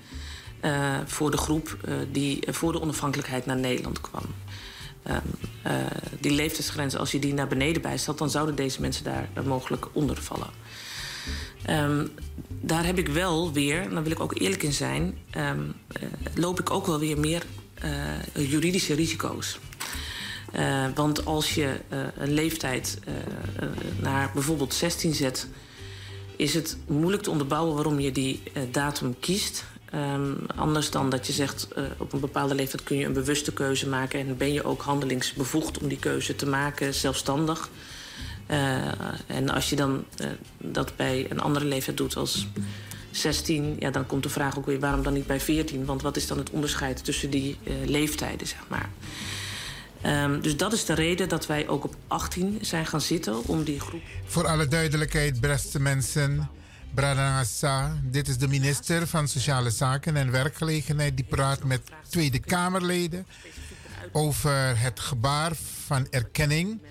[0.63, 4.23] eh, voor de groep eh, die voor de onafhankelijkheid naar Nederland kwam.
[5.03, 5.17] Ehm,
[5.61, 5.75] eh,
[6.19, 9.87] die leeftijdsgrens, als je die naar beneden bijstelt, dan zouden deze mensen daar eh, mogelijk
[9.91, 10.49] onder vallen.
[11.65, 12.07] Ehm,
[12.47, 16.01] daar heb ik wel weer, daar wil ik ook eerlijk in zijn, ehm, eh,
[16.35, 19.59] loop ik ook wel weer meer eh, juridische risico's.
[20.51, 23.69] Eh, want als je eh, een leeftijd eh, eh,
[24.01, 25.47] naar bijvoorbeeld 16 zet,
[26.35, 29.65] is het moeilijk te onderbouwen waarom je die eh, datum kiest.
[29.93, 33.53] Ehm, anders dan dat je zegt, eh, op een bepaalde leeftijd kun je een bewuste
[33.53, 37.69] keuze maken en ben je ook handelingsbevoegd om die keuze te maken, zelfstandig.
[38.45, 38.77] Eh,
[39.27, 42.47] en als je dan eh, dat bij een andere leeftijd doet als
[43.11, 45.85] 16, ja, dan komt de vraag ook weer waarom dan niet bij 14?
[45.85, 48.89] Want wat is dan het onderscheid tussen die leeftijden, zeg maar?
[50.01, 53.63] Ehm, dus dat is de reden dat wij ook op 18 zijn gaan zitten om
[53.63, 54.01] die groep.
[54.25, 56.49] Voor alle duidelijkheid, beste mensen.
[56.93, 61.15] Bradangasa, dit is de minister van Sociale Zaken en Werkgelegenheid.
[61.15, 63.27] Die praat met Tweede Kamerleden
[64.11, 65.51] over het gebaar
[65.85, 66.81] van erkenning.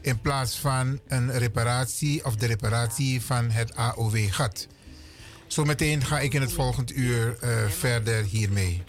[0.00, 4.66] In plaats van een reparatie of de reparatie van het AOW-gat.
[5.46, 8.82] Zometeen ga ik in het volgende uur eh, verder hiermee.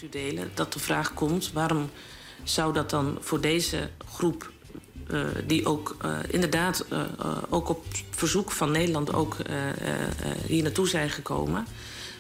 [0.53, 1.89] dat de vraag komt: waarom
[2.43, 4.52] zou dat dan voor deze groep
[5.07, 7.01] eh, die ook eh, inderdaad eh,
[7.49, 9.38] ook op verzoek van Nederland ook
[10.47, 11.65] hier naartoe zijn gekomen.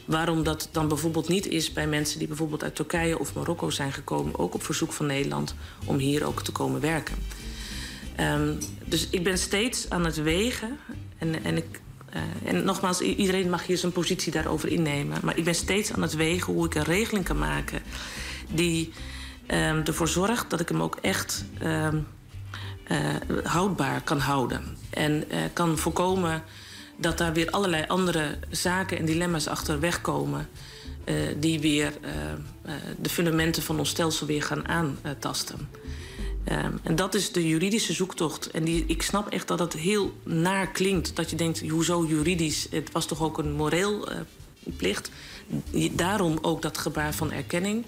[0.05, 3.93] Waarom dat dan bijvoorbeeld niet is bij mensen die bijvoorbeeld uit Turkije of Marokko zijn
[3.93, 5.55] gekomen, ook op verzoek van Nederland,
[5.85, 7.15] om hier ook te komen werken.
[8.15, 8.53] Ehm,
[8.85, 10.79] dus ik ben steeds aan het wegen.
[11.17, 11.81] En, en, ik,
[12.43, 15.19] en nogmaals, iedereen mag hier zijn positie daarover innemen.
[15.23, 17.81] Maar ik ben steeds aan het wegen hoe ik een regeling kan maken
[18.49, 18.93] die
[19.47, 22.01] ehm, ervoor zorgt dat ik hem ook echt ehm, eh,
[23.43, 24.77] houdbaar kan houden.
[24.89, 26.43] En eh, kan voorkomen
[26.97, 30.47] dat daar weer allerlei andere zaken en dilemma's achterweg komen.
[31.03, 32.11] eh, die weer eh,
[32.61, 35.69] eh, de fundamenten van ons stelsel weer gaan aantasten.
[36.43, 38.51] Ehm, en dat is de juridische zoektocht.
[38.51, 41.15] En die, ik snap echt dat het heel naar klinkt.
[41.15, 42.67] Dat je denkt, hoezo juridisch?
[42.71, 44.17] Het was toch ook een moreel eh,
[44.77, 45.11] plicht.
[45.91, 47.85] Daarom ook dat gebaar van erkenning.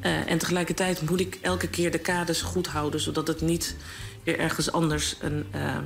[0.00, 3.00] Eh, en tegelijkertijd moet ik elke keer de kaders goed houden...
[3.00, 3.76] zodat het niet
[4.22, 5.82] weer ergens anders een, ehm,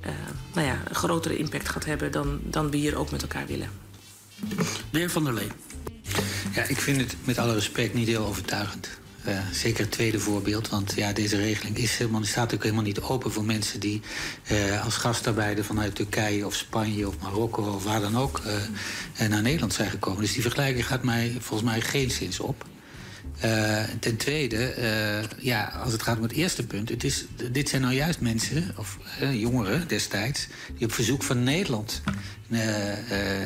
[0.00, 0.12] eh,
[0.54, 2.12] nou ja, een grotere impact gaat hebben...
[2.12, 3.70] Dan, dan we hier ook met elkaar willen.
[4.90, 5.52] De heer Van der Leen.
[6.54, 9.00] Ja, ik vind het met alle respect niet heel overtuigend.
[9.24, 13.00] Eh, zeker het tweede voorbeeld, want ja, deze regeling is helemaal, staat ook helemaal niet
[13.00, 14.00] open voor mensen die
[14.44, 18.54] eh, als gastarbeider vanuit Turkije of Spanje of Marokko of waar dan ook eh,
[19.16, 20.20] eh, naar Nederland zijn gekomen.
[20.20, 22.64] Dus die vergelijking gaat mij volgens mij geen zins op.
[23.38, 27.68] Eh, ten tweede, eh, ja, als het gaat om het eerste punt, het is, dit
[27.68, 28.98] zijn nou juist mensen, of
[29.32, 30.46] jongeren destijds,
[30.76, 32.02] die op verzoek van Nederland
[32.50, 32.58] eh,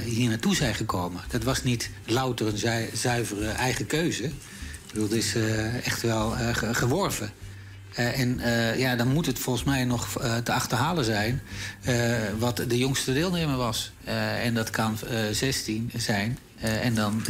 [0.05, 1.21] hier naartoe zijn gekomen.
[1.29, 4.31] Dat was niet louter een zu- zuivere eigen keuze.
[4.95, 5.35] Het is
[5.85, 7.31] echt wel ge- geworven.
[7.95, 11.43] Eh, en eh, ja, dan moet het volgens mij nog eh, te achterhalen zijn
[12.39, 13.93] wat de jongste deelnemer was.
[14.43, 16.39] En dat kan eh 16 zijn.
[16.61, 17.25] En dan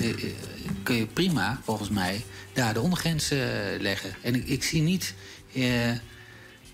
[0.82, 3.30] kun je prima, volgens mij, daar de ondergrens
[3.78, 4.10] leggen.
[4.22, 5.14] En ik, ik zie niet...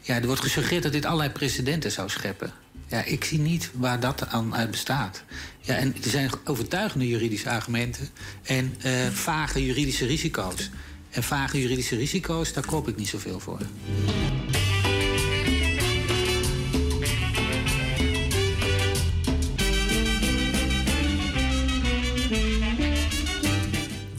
[0.00, 2.52] ja, er wordt gesuggereerd dat dit allerlei precedenten zou scheppen.
[2.86, 5.24] Ja, ik zie niet waar dat aan uit bestaat.
[5.60, 8.08] Ja, en er zijn overtuigende juridische argumenten
[8.42, 8.74] en
[9.12, 10.70] vage juridische risico's.
[11.10, 13.60] En vage juridische risico's, daar koop ik niet zoveel voor.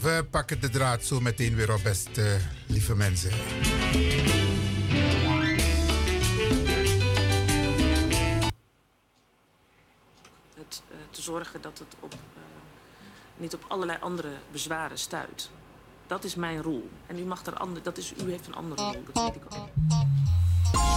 [0.00, 3.30] We pakken de draad zo meteen weer op, beste lieve mensen.
[10.54, 12.18] Het, eh, te zorgen dat het op, eh,
[13.36, 15.50] niet op allerlei andere bezwaren stuit.
[16.12, 16.90] Dat is mijn rol.
[17.06, 19.44] En u mag er ander, dat is, u heeft een andere rol, dat weet ik
[19.44, 19.68] ook.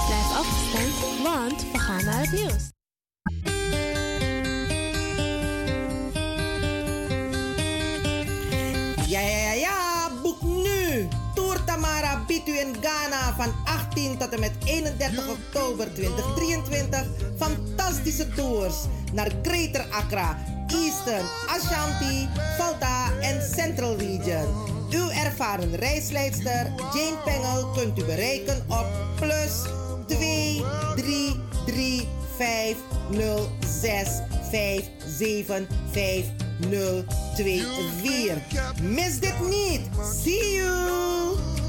[0.05, 2.73] Blijf afgestemd, want we gaan naar het nieuws.
[9.07, 9.44] Ja,
[12.27, 17.05] Biedt u in Ghana van 18 tot en met 31 oktober 2023
[17.37, 18.75] fantastische tours
[19.13, 20.37] naar Greater Accra,
[20.67, 24.45] Eastern, Ashanti, Volta en Central Region.
[24.89, 28.85] Uw ervaren reisleidster Jane Pengel kunt u bereiken op
[29.19, 29.61] plus
[30.07, 30.63] 2
[30.95, 32.07] 3 3
[32.37, 32.75] 5
[33.09, 33.49] 0
[33.81, 34.07] 6
[34.49, 34.83] 5
[35.17, 36.25] 7 5
[36.57, 37.63] 0 2
[38.03, 38.41] 4.
[38.81, 39.81] Mis dit niet.
[40.23, 41.64] See you!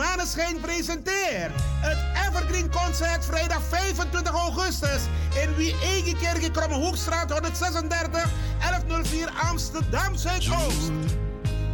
[0.00, 1.98] Maneschijn presenteert het
[2.28, 5.02] Evergreen Concert vrijdag 25 augustus
[5.42, 8.28] in Wie in Kromme Hoekstraat 136
[8.58, 11.29] 1104 Amsterdam Zuidoost.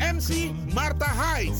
[0.00, 1.54] MC Marta Hyde.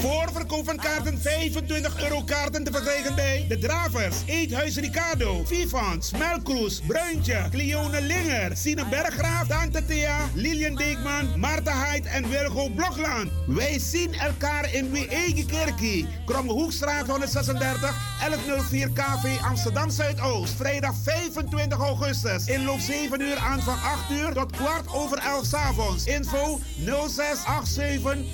[0.00, 6.80] Voorverkoop van kaarten 25 euro kaarten te verkrijgen bij De Dravers, Eethuis Ricardo, Vivans, Melkroes,
[6.86, 13.30] Bruintje, Cleone Linger, Sine Berggraaf, Tante Thea, Lilian Deekman, Marta Hyde en Wilgo Blokland.
[13.46, 20.54] Wij zien elkaar in Wie Eigen Kerkie, Kromme Hoekstraat 136, 1104 KV Amsterdam Zuidoost.
[20.56, 22.46] Vrijdag 25 augustus.
[22.46, 26.04] Inloop 7 uur aan van 8 uur tot kwart over 11 s avonds.
[26.06, 28.24] Info 0687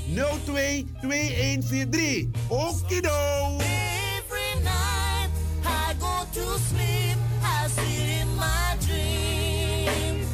[2.50, 3.58] Okido!
[3.62, 5.30] Every night
[5.64, 10.26] I go to sleep, I see in my dream.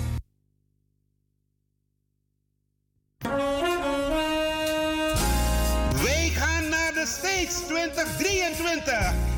[6.02, 9.37] Wij gaan naar de States 2023.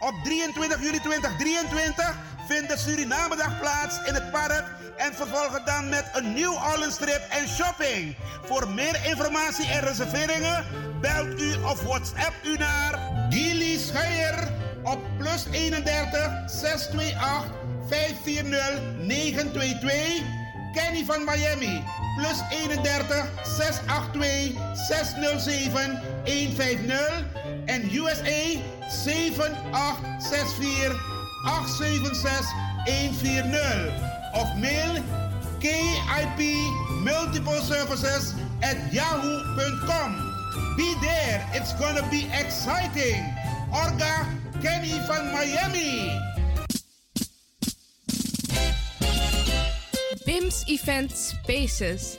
[0.00, 2.16] Op 23 juli 2023
[2.48, 4.64] vindt de Surinamedag plaats in het park
[4.96, 8.16] en vervolgen dan met een New Orleans trip en shopping.
[8.44, 10.64] Voor meer informatie en reserveringen
[11.00, 12.98] belt u of WhatsApp u naar
[13.30, 14.48] Gilly Scheier
[14.82, 17.52] op plus 31 628
[17.88, 20.22] 540 922.
[20.72, 21.84] Kenny van Miami
[22.16, 27.24] plus 31 682 607 150
[27.68, 28.56] en USA
[28.88, 30.96] 7864
[31.46, 32.46] 876
[32.86, 33.92] 140
[34.34, 35.02] of mail
[35.60, 36.40] KIP
[37.02, 40.26] Multiple Services at yahoo.com.
[40.76, 43.22] Be there, it's gonna be exciting.
[43.72, 44.26] Orga
[44.62, 46.18] Kenny van Miami.
[50.26, 52.18] BIMS Event Spaces.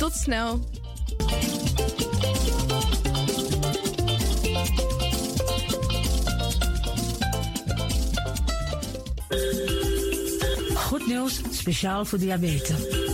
[0.00, 0.60] Tot snel.
[10.74, 13.09] Goed nieuws, speciaal voor diabetes.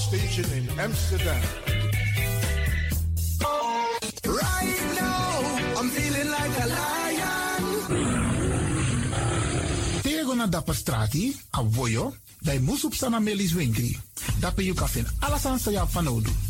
[0.00, 1.42] Station in Amsterdam.
[4.24, 5.28] Right now,
[5.76, 7.62] I'm feeling like a lion.
[10.02, 13.92] Tego na dapper strati, a voyo, dai musup sana melis winkri.
[14.40, 16.49] Dapper you kafin alasan sa ya fanodu.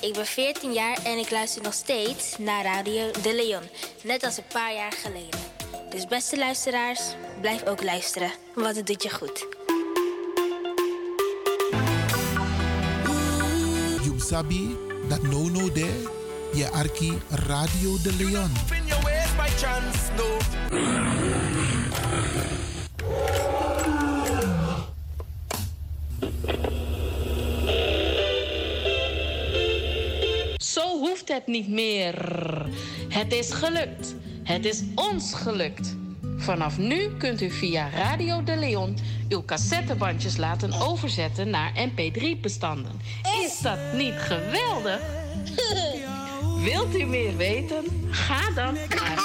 [0.00, 3.62] Ik ben 14 jaar en ik luister nog steeds naar Radio De Leon.
[4.02, 5.40] Net als een paar jaar geleden.
[5.90, 7.00] Dus beste luisteraars,
[7.40, 9.46] blijf ook luisteren, want het doet je goed.
[14.02, 14.76] You sabi
[15.08, 16.08] dat no no there.
[16.52, 18.52] Je arki Radio de Leon.
[31.32, 32.14] Het niet meer.
[33.08, 34.14] Het is gelukt.
[34.42, 35.96] Het is ons gelukt.
[36.36, 38.96] Vanaf nu kunt u via Radio de Leon
[39.28, 43.00] uw cassettebandjes laten overzetten naar mp3-bestanden.
[43.44, 45.00] Is dat niet geweldig?
[46.64, 47.84] Wilt u meer weten?
[48.10, 49.18] Ga dan naar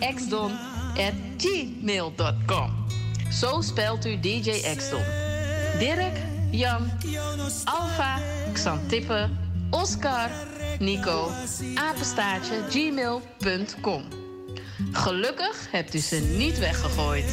[0.00, 2.86] djxdon.gmail.com.
[3.30, 5.02] Zo spelt u DJ Xdon.
[5.78, 6.16] Dirk,
[6.50, 6.90] Jan,
[7.64, 8.18] Alfa,
[8.52, 9.28] Xantippe,
[9.70, 10.30] Oscar,
[10.78, 11.30] Nico,
[11.74, 14.02] apenstaartje, gmail.com.
[14.92, 17.24] Gelukkig hebt u ze niet weggegooid.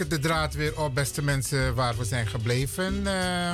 [0.00, 3.06] Pakken de draad weer op, beste mensen, waar we zijn gebleven.
[3.06, 3.52] eh,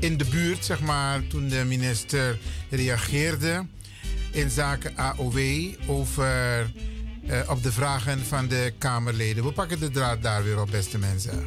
[0.00, 2.38] in de buurt, zeg maar, toen de minister
[2.70, 3.66] reageerde
[4.30, 5.38] in zaken AOW
[5.86, 6.70] over,
[7.26, 9.44] eh, op de vragen van de Kamerleden.
[9.44, 11.44] We pakken de draad daar weer op, beste mensen.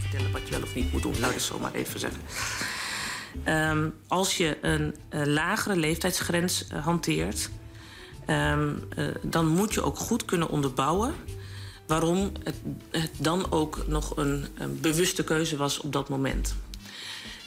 [0.00, 1.12] vertellen wat je wel of niet moet doen.
[1.12, 2.20] Nou, dat is zomaar even zeggen.
[3.44, 7.50] Ehm, als je een eh, lagere leeftijdsgrens eh, hanteert,
[8.26, 11.14] ehm, eh, dan moet je ook goed kunnen onderbouwen
[11.86, 12.56] waarom het,
[12.90, 16.54] het dan ook nog een, een bewuste keuze was op dat moment.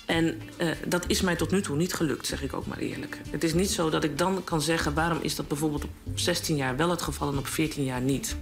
[0.05, 0.41] En
[0.87, 3.21] dat is mij tot nu toe niet gelukt, zeg ik ook maar eerlijk.
[3.29, 6.55] Het is niet zo dat ik dan kan zeggen waarom is dat bijvoorbeeld op 16
[6.55, 8.35] jaar wel het geval en op 14 jaar niet.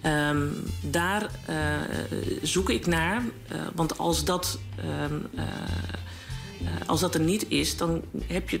[0.00, 0.46] Ehm,
[0.80, 1.30] daar
[2.42, 3.22] zoek ik naar,
[3.74, 4.58] want als dat,
[6.86, 8.60] als dat er niet is, dan heb je,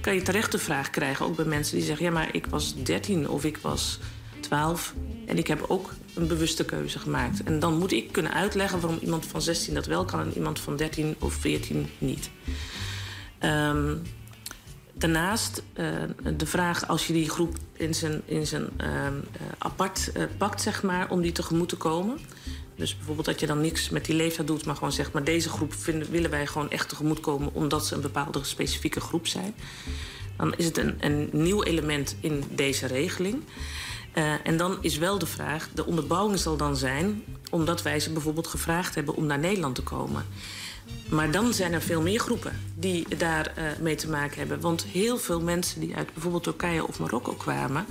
[0.00, 2.82] kan je terecht de vraag krijgen, ook bij mensen die zeggen: ja, maar ik was
[2.82, 3.98] 13 of ik was
[4.40, 4.94] 12
[5.26, 7.42] en ik heb ook een bewuste keuze gemaakt.
[7.42, 10.60] En dan moet ik kunnen uitleggen waarom iemand van 16 dat wel kan en iemand
[10.60, 12.30] van 13 of 14 niet.
[13.38, 13.96] Ehm,
[14.92, 15.86] daarnaast eh,
[16.36, 20.62] de vraag als je die groep in zijn, in zijn ehm, eh, apart eh, pakt,
[20.62, 22.18] zeg maar, om die tegemoet te komen.
[22.80, 25.48] Dus bijvoorbeeld dat je dan niks met die leeftijd doet, maar gewoon zegt, maar deze
[25.48, 29.54] groep vinden, willen wij gewoon echt tegemoet komen omdat ze een bepaalde specifieke groep zijn.
[30.36, 33.42] Dan is het een, een nieuw element in deze regeling.
[34.12, 38.12] Eh, en dan is wel de vraag, de onderbouwing zal dan zijn, omdat wij ze
[38.12, 40.26] bijvoorbeeld gevraagd hebben om naar Nederland te komen.
[41.08, 44.60] Maar dan zijn er veel meer groepen die daar eh, mee te maken hebben.
[44.60, 47.86] Want heel veel mensen die uit bijvoorbeeld Turkije of Marokko kwamen,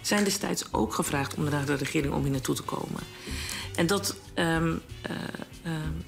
[0.00, 3.00] zijn destijds ook gevraagd om naar de regering om hier naartoe te komen.
[3.78, 4.76] En dat, eh, ehm,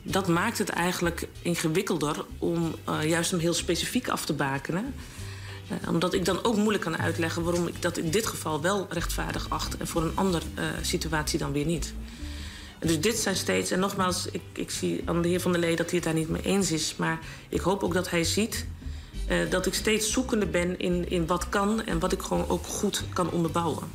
[0.02, 4.94] dat maakt het eigenlijk ingewikkelder om eh, juist hem heel specifiek af te bakenen.
[5.68, 8.86] Eh, omdat ik dan ook moeilijk kan uitleggen waarom ik dat in dit geval wel
[8.90, 10.44] rechtvaardig acht en voor een andere
[10.82, 11.94] situatie dan weer niet.
[12.78, 15.76] Dus dit zijn steeds, en nogmaals, ik, ik zie aan de heer Van der Lee
[15.76, 16.94] dat hij het daar niet mee eens is.
[16.96, 17.18] Maar
[17.48, 18.66] ik hoop ook dat hij ziet
[19.26, 22.66] eh, dat ik steeds zoekende ben in, in wat kan en wat ik gewoon ook
[22.66, 23.88] goed kan onderbouwen.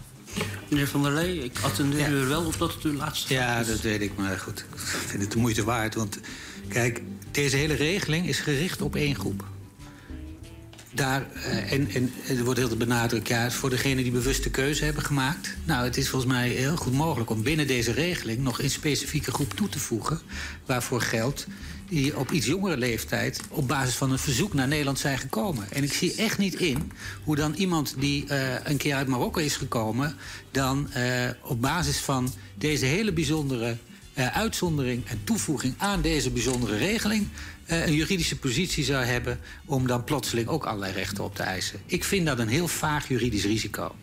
[0.70, 3.68] Meneer Van der Lee, ik attendeer u wel op dat het uw laatste Ja, is.
[3.68, 5.96] dat weet ik, maar goed, ik vind het de moeite waard.
[5.96, 6.20] Want
[6.68, 7.02] kijk,
[7.32, 9.44] deze hele regeling is gericht op één groep.
[10.92, 15.04] Daar, eh, en, en er wordt heel benadrukt, ja, voor degenen die bewuste keuze hebben
[15.04, 15.56] gemaakt.
[15.64, 19.32] Nou, het is volgens mij heel goed mogelijk om binnen deze regeling nog een specifieke
[19.32, 20.20] groep toe te voegen.
[20.66, 21.48] Waarvoor geldt
[21.90, 25.72] die op iets jongere leeftijd op basis van een verzoek naar Nederland zijn gekomen.
[25.72, 26.92] En ik zie echt niet in
[27.24, 30.16] hoe dan iemand die eh, een keer uit Marokko is gekomen,
[30.52, 33.78] dan eh, op basis van deze hele bijzondere
[34.14, 37.28] eh, uitzondering en toevoeging aan deze bijzondere regeling
[37.66, 41.80] een juridische positie zou hebben om dan plotseling ook allerlei rechten op te eisen.
[41.86, 43.96] Ik vind dat een heel vaag juridisch risico.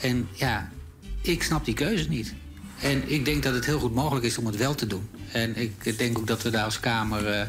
[0.00, 0.70] En ja,
[1.20, 2.34] ik snap die keuze niet.
[2.80, 5.08] En ik denk dat het heel goed mogelijk is om het wel te doen.
[5.32, 7.46] En ik denk ook dat we daar als Kamer eh,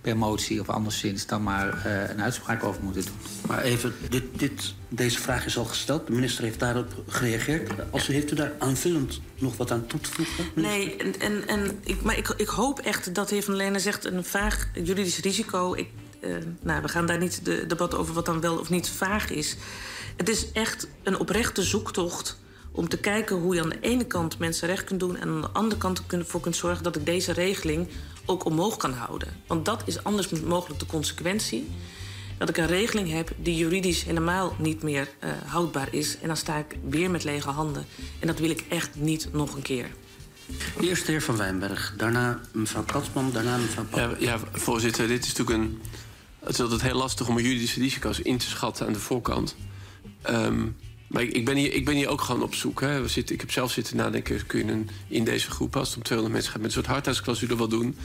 [0.00, 3.14] per motie of anderszins dan maar eh, een uitspraak over moeten doen.
[3.46, 6.06] Maar even, dit, dit, deze vraag is al gesteld.
[6.06, 7.70] De minister heeft daarop gereageerd.
[7.90, 10.44] Als u heeft u daar aanvullend nog wat aan toe te voegen?
[10.54, 13.80] Nee, en, en, en ik, maar ik, ik hoop echt dat de heer Van Lenen
[13.80, 15.74] zegt een vaag juridisch risico.
[15.74, 15.88] Ik,
[16.20, 16.30] eh,
[16.62, 19.56] nou, we gaan daar niet de debat over wat dan wel of niet vaag is.
[20.16, 22.38] Het is echt een oprechte zoektocht
[22.78, 25.16] om te kijken hoe je aan de ene kant mensen recht kunt doen...
[25.16, 27.88] en aan de andere kant ervoor kunt zorgen dat ik deze regeling
[28.26, 29.28] ook omhoog kan houden.
[29.46, 31.68] Want dat is anders mogelijk de consequentie.
[32.36, 36.18] Dat ik een regeling heb die juridisch helemaal niet meer eh, houdbaar is...
[36.20, 37.86] en dan sta ik weer met lege handen.
[38.18, 39.86] En dat wil ik echt niet nog een keer.
[40.80, 44.08] Eerst de heer Van Wijnberg, daarna mevrouw Katsman, daarna mevrouw Paul.
[44.08, 45.82] Ja, ja, voorzitter, dit is natuurlijk een.
[46.38, 49.56] Het is altijd heel lastig om juridische risico's in te schatten aan de voorkant.
[50.22, 50.66] Ehm,
[51.08, 52.80] maar ik, ben hier, ik ben hier ook gewoon op zoek.
[52.80, 53.00] Hè.
[53.02, 56.02] We zitten, ik heb zelf zitten nadenken, kun je in deze groep, als het om
[56.02, 57.96] 200 mensen gaat, met een soort hardheidsclausule wel doen.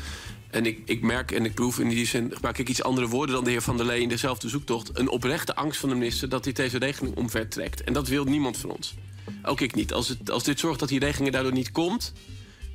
[0.49, 3.35] En ik, ik merk en ik proef in die zin, gebruik ik iets andere woorden
[3.35, 4.97] dan de heer Van der Lee in dezelfde zoektocht.
[4.97, 7.83] Een oprechte angst van de minister dat hij deze regeling omvertrekt.
[7.83, 8.95] En dat wil niemand van ons.
[9.43, 9.93] Ook ik niet.
[9.93, 12.13] Als, het, als dit zorgt dat die regeling daardoor niet komt,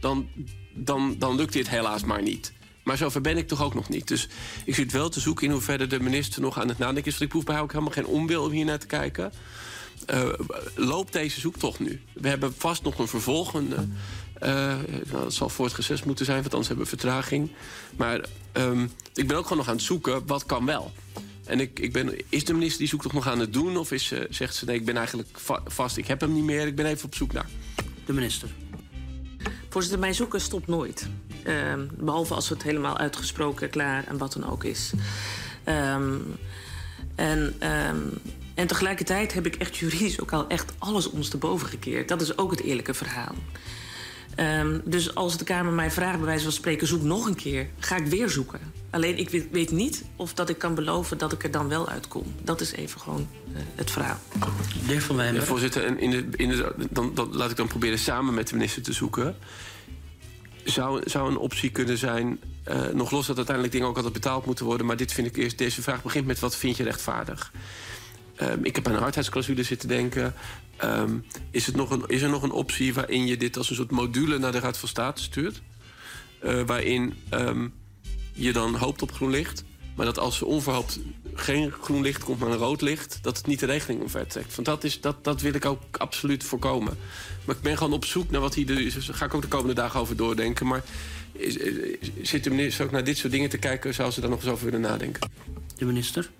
[0.01, 0.29] dan,
[0.75, 2.53] dan, dan lukt dit helaas maar niet.
[2.85, 4.09] Maar zover ben ik toch ook nog niet.
[4.09, 4.29] Dus
[4.65, 7.11] ik zit wel te zoeken in hoeverre de minister nog aan het nadenken is.
[7.11, 9.33] Want ik proef bij haar ook helemaal geen onwil om hier naar te kijken.
[10.09, 10.29] Eh,
[10.75, 12.01] loopt deze zoektocht nu?
[12.13, 13.77] We hebben vast nog een vervolgende.
[14.35, 14.51] eh,
[15.11, 17.51] nou, dat zal voor het reces moeten zijn, want anders hebben we vertraging.
[17.97, 20.93] Maar ehm, ik ben ook gewoon nog aan het zoeken, wat kan wel?
[21.45, 23.77] En ik, ik ben, is de minister die zoektocht nog aan het doen?
[23.77, 26.45] Of is, ze- zegt ze, nee, ik ben eigenlijk va- vast, ik heb hem niet
[26.45, 26.67] meer.
[26.67, 27.47] Ik ben even op zoek naar.
[28.07, 28.49] De minister.
[29.69, 31.09] Voorzitter, mijn zoeken stopt nooit.
[31.43, 34.93] Ehm, behalve als het helemaal uitgesproken, klaar en wat dan ook is.
[35.65, 36.15] Ehm,
[37.15, 37.97] en, ehm,
[38.59, 42.09] en tegelijkertijd heb ik echt juridisch ook al echt alles ondersteboven gekeerd.
[42.09, 43.35] Dat is ook het eerlijke verhaal.
[44.35, 47.69] Ehm, dus als de Kamer mij vraagt, bij wijze van spreken, zoek nog een keer,
[47.79, 48.61] ga ik weer zoeken.
[48.91, 51.89] Alleen ik weet, weet niet of dat ik kan beloven dat ik er dan wel
[51.89, 52.35] uitkom.
[52.43, 54.19] Dat is even gewoon eh, het verhaal.
[54.33, 55.47] De heer Van Ja, Wijnberg.
[55.47, 58.55] voorzitter, en in de, in de, dan, dan, laat ik dan proberen samen met de
[58.55, 59.37] minister te zoeken.
[60.65, 64.47] Zou, zou een optie kunnen zijn, eh, nog los dat uiteindelijk dingen ook altijd betaald
[64.47, 64.87] moeten worden...
[64.87, 67.53] maar dit vind ik eerst, deze vraag begint met wat vind je rechtvaardig?
[68.39, 70.35] Ehm, ik heb aan een hardheidsclausule zitten denken.
[70.77, 71.17] Ehm,
[71.51, 73.91] is, het nog een, is er nog een optie waarin je dit als een soort
[73.91, 75.63] module naar de Raad van State stuurt?
[76.41, 77.69] Eh, waarin ehm,
[78.33, 79.65] je dan hoopt op groen licht...
[79.97, 80.99] maar dat als er onverhoopt
[81.35, 84.55] geen groen licht komt, maar een rood licht, dat het niet de regeling omvertrekt.
[84.55, 86.99] Want dat, is, dat, dat wil ik ook absoluut voorkomen.
[87.45, 88.67] Maar ik ben gewoon op zoek naar wat hier.
[88.67, 90.67] Dus daar ga ik ook de komende dagen over doordenken.
[90.67, 90.85] Maar
[92.23, 93.95] zit de minister ook naar dit soort dingen te kijken?
[93.95, 95.31] Zou ze daar nog eens over willen nadenken?
[95.79, 96.31] De minister?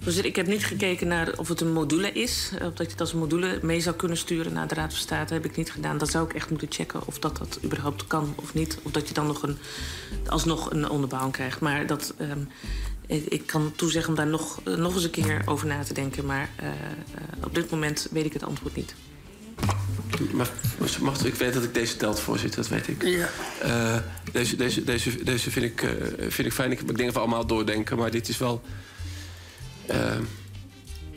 [0.00, 2.50] Voorzitter, ik heb niet gekeken naar of het een module is.
[2.58, 5.02] eh, Of dat je het als module mee zou kunnen sturen naar de Raad van
[5.02, 5.32] State.
[5.34, 5.98] heb ik niet gedaan.
[5.98, 8.78] Dat zou ik echt moeten checken of dat, dat überhaupt kan of niet.
[8.82, 9.58] Of dat je dan nog een,
[10.26, 11.60] alsnog een onderbouwing krijgt.
[11.60, 12.40] Maar dat, ehm,
[13.28, 16.26] ik, kan toezeggen om daar nog, eh, nog eens een keer over na te denken.
[16.26, 16.68] Maar eh,
[17.44, 18.94] op dit moment weet ik het antwoord niet.
[20.32, 20.48] Maar,
[21.00, 23.02] mag, ik weet dat ik deze telt, voorzitter, dat weet ik.
[23.02, 23.28] Ja.
[23.60, 23.96] Eh,
[24.32, 25.90] deze, deze, deze, deze vind, ik, eh,
[26.28, 26.72] vind ik fijn.
[26.72, 28.62] Ik, ik denk dat we allemaal doordenken, maar dit is wel.
[29.86, 30.16] eh,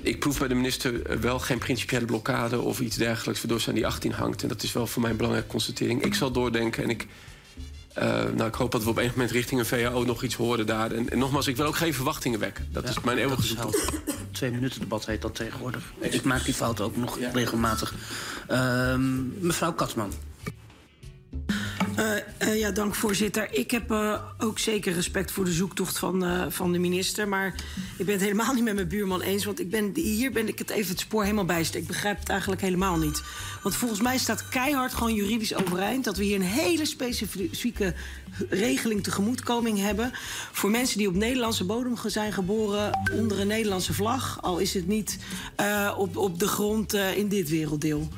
[0.01, 3.75] ik proef bij de minister wel geen principiële blokkade of iets dergelijks, waardoor ze aan
[3.75, 4.41] die 18 hangt.
[4.41, 6.03] En dat is wel voor mij een belangrijke constatering.
[6.03, 7.07] Ik zal doordenken en ik.
[7.97, 10.65] Eh, nou, ik hoop dat we op enig moment richting een VAO nog iets horen
[10.65, 10.91] daar.
[10.91, 12.67] En, en nogmaals, ik wil ook geen verwachtingen wekken.
[12.71, 13.91] Dat is mijn eeuwige zoektocht.
[14.31, 15.93] Twee minuten debat heet dat tegenwoordig.
[15.99, 17.93] Ik maak die fout ook nog regelmatig.
[18.47, 20.11] Ehm, mevrouw Katman.
[21.97, 23.53] Eh, eh, ja, dank voorzitter.
[23.53, 27.27] Ik heb eh, ook zeker respect voor de zoektocht van, van de minister.
[27.27, 27.55] Maar
[27.97, 29.45] ik ben het helemaal niet met mijn buurman eens.
[29.45, 31.79] Want ik ben, hier ben ik het even het spoor helemaal bijster.
[31.79, 33.21] Ik begrijp het eigenlijk helemaal niet.
[33.61, 36.03] Want volgens mij staat keihard gewoon juridisch overeind...
[36.03, 37.93] dat we hier een hele specifieke
[38.49, 40.11] regeling tegemoetkoming hebben...
[40.51, 44.41] voor mensen die op Nederlandse bodem zijn geboren onder een Nederlandse vlag.
[44.41, 45.17] Al is het niet
[45.97, 48.09] op, op de grond in dit werelddeel.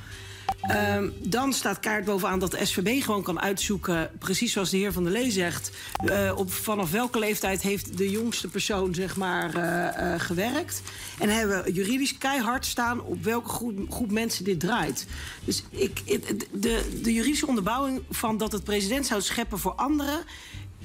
[0.61, 4.94] Ehm, dan staat kaart bovenaan dat de SVB gewoon kan uitzoeken, precies zoals de heer
[4.94, 5.72] Van der Lee zegt,
[6.06, 10.81] eh, op vanaf welke leeftijd heeft de jongste persoon zeg maar eh, eh, gewerkt.
[11.19, 15.06] En hebben we juridisch keihard staan op welke groep, groep mensen dit draait.
[15.44, 16.06] Dus ik,
[16.52, 20.19] de, de juridische onderbouwing van dat het president zou scheppen voor anderen.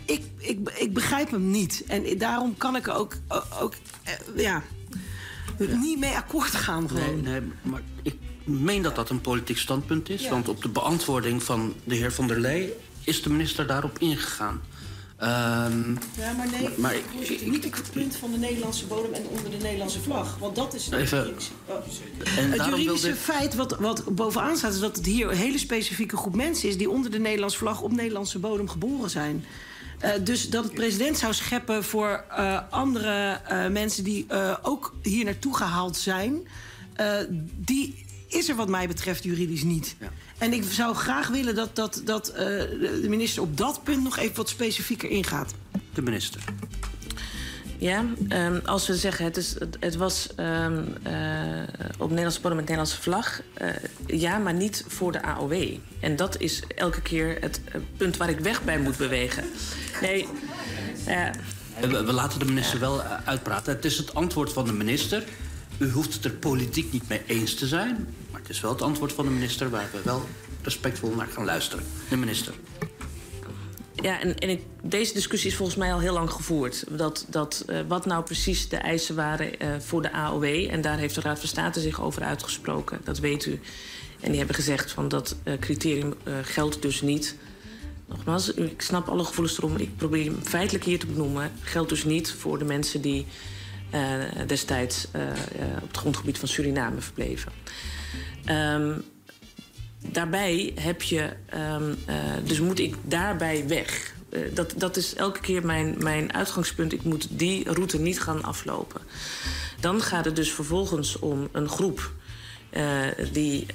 [0.05, 1.85] Ik, ik, ik begrijp hem niet.
[1.87, 3.15] En daarom kan ik er ook,
[3.61, 3.75] ook
[4.37, 4.63] ja,
[5.59, 6.89] niet mee akkoord gaan.
[6.89, 7.23] Gewoon.
[7.23, 10.23] Nee, nee, maar ik meen dat dat een politiek standpunt is.
[10.23, 10.31] Ja.
[10.31, 12.73] Want op de beantwoording van de heer Van der Lee
[13.05, 14.61] is de minister daarop ingegaan.
[15.17, 17.05] Ehm, Ja, maar nee, Maar ik,
[17.47, 20.37] niet op het punt van de Nederlandse bodem en onder de Nederlandse vlag.
[20.39, 20.91] Want dat is...
[20.91, 21.35] Even-
[21.67, 21.75] Oh.
[22.39, 24.73] En het juridische wilde- feit wat, wat bovenaan staat...
[24.73, 26.77] is dat het hier een hele specifieke groep mensen is...
[26.77, 29.45] die onder de Nederlandse vlag op Nederlandse bodem geboren zijn.
[29.99, 34.05] Eh, dus dat het president zou scheppen voor eh, andere eh, mensen...
[34.05, 34.27] die
[34.63, 36.49] ook hier naartoe gehaald zijn...
[37.57, 38.04] die
[38.35, 39.97] is er wat mij betreft juridisch niet.
[40.39, 44.03] En ik zou graag willen dat, dat, dat eh, de minister op dat punt...
[44.03, 45.55] nog even wat specifieker ingaat.
[45.95, 46.41] De minister.
[47.79, 51.63] Ja, ehm, als we zeggen het, is, het, het was ehm, eh,
[51.99, 53.41] op Nederlandse bodem met Nederlandse vlag.
[53.55, 53.69] eh,
[54.07, 55.77] ja, maar niet voor de AOW.
[56.01, 57.61] En dat is elke keer het
[57.97, 59.45] punt waar ik weg bij moet bewegen.
[60.01, 60.27] Nee,
[61.81, 63.75] We, we laten de minister wel uitpraten.
[63.75, 65.25] Het is het antwoord van de minister.
[65.79, 68.07] U hoeft het er politiek niet mee eens te zijn.
[68.45, 70.23] Het is wel het antwoord van de minister waar we wel
[70.63, 71.85] respectvol naar gaan luisteren.
[72.09, 72.55] De minister.
[73.95, 76.85] Ja, en, en ik, deze discussie is volgens mij al heel lang gevoerd.
[76.91, 80.45] Dat, dat, eh, wat nou precies de eisen waren eh, voor de AOW.
[80.45, 83.01] En daar heeft de Raad van State zich over uitgesproken.
[83.05, 83.61] Dat weet u.
[84.21, 87.37] En die hebben gezegd van dat eh, criterium geldt dus niet.
[88.09, 89.77] Nogmaals, ik snap alle gevoelens erom.
[89.77, 91.53] Ik probeer hem feitelijk hier te benoemen.
[91.61, 93.27] Geldt dus niet voor de mensen die
[94.47, 95.07] destijds
[95.83, 97.53] op het grondgebied van Suriname verbleven.
[98.45, 98.93] Ehm,
[100.13, 104.15] daarbij heb je, ehm, eh, dus moet ik daarbij weg.
[104.29, 106.93] Eh, dat, dat is elke keer mijn, mijn uitgangspunt.
[106.93, 109.01] Ik moet die route niet gaan aflopen.
[109.81, 112.13] Dan gaat het dus vervolgens om een groep
[112.71, 112.85] eh,
[113.33, 113.67] die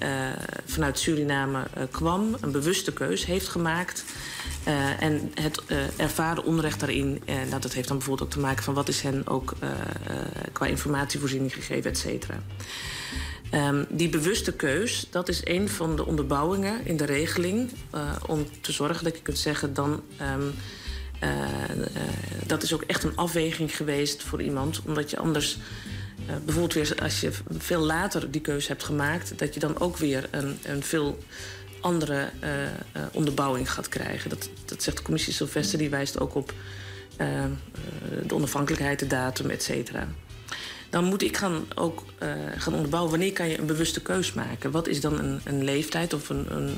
[0.66, 4.04] vanuit Suriname kwam, een bewuste keus heeft gemaakt.
[4.64, 8.40] eh, en het eh, ervaren onrecht daarin, eh, nou, dat heeft dan bijvoorbeeld ook te
[8.40, 9.54] maken van wat is hen ook
[10.52, 12.44] qua informatievoorziening gegeven, et cetera.
[13.50, 17.72] Ehm, die bewuste keus, dat is een van de onderbouwingen in de regeling.
[17.92, 20.04] eh, om te zorgen dat je kunt zeggen, dan.
[20.18, 20.42] ehm,
[21.20, 22.02] eh, eh,
[22.46, 24.82] dat is ook echt een afweging geweest voor iemand.
[24.86, 25.58] Omdat je anders.
[26.46, 30.28] bijvoorbeeld weer als je veel later die keus hebt gemaakt, dat je dan ook weer
[30.32, 31.18] een, een veel
[31.82, 32.30] andere
[33.14, 34.30] onderbouwing gaat krijgen.
[34.30, 36.54] Dat, dat zegt de commissie Sylvester, die wijst ook op
[38.28, 40.08] de onafhankelijkheid, de datum, et cetera.
[40.90, 44.72] Dan moet ik gaan ook eh, gaan onderbouwen wanneer kan je een bewuste keus maken.
[44.72, 46.78] Wat is dan een, een leeftijd of een, een,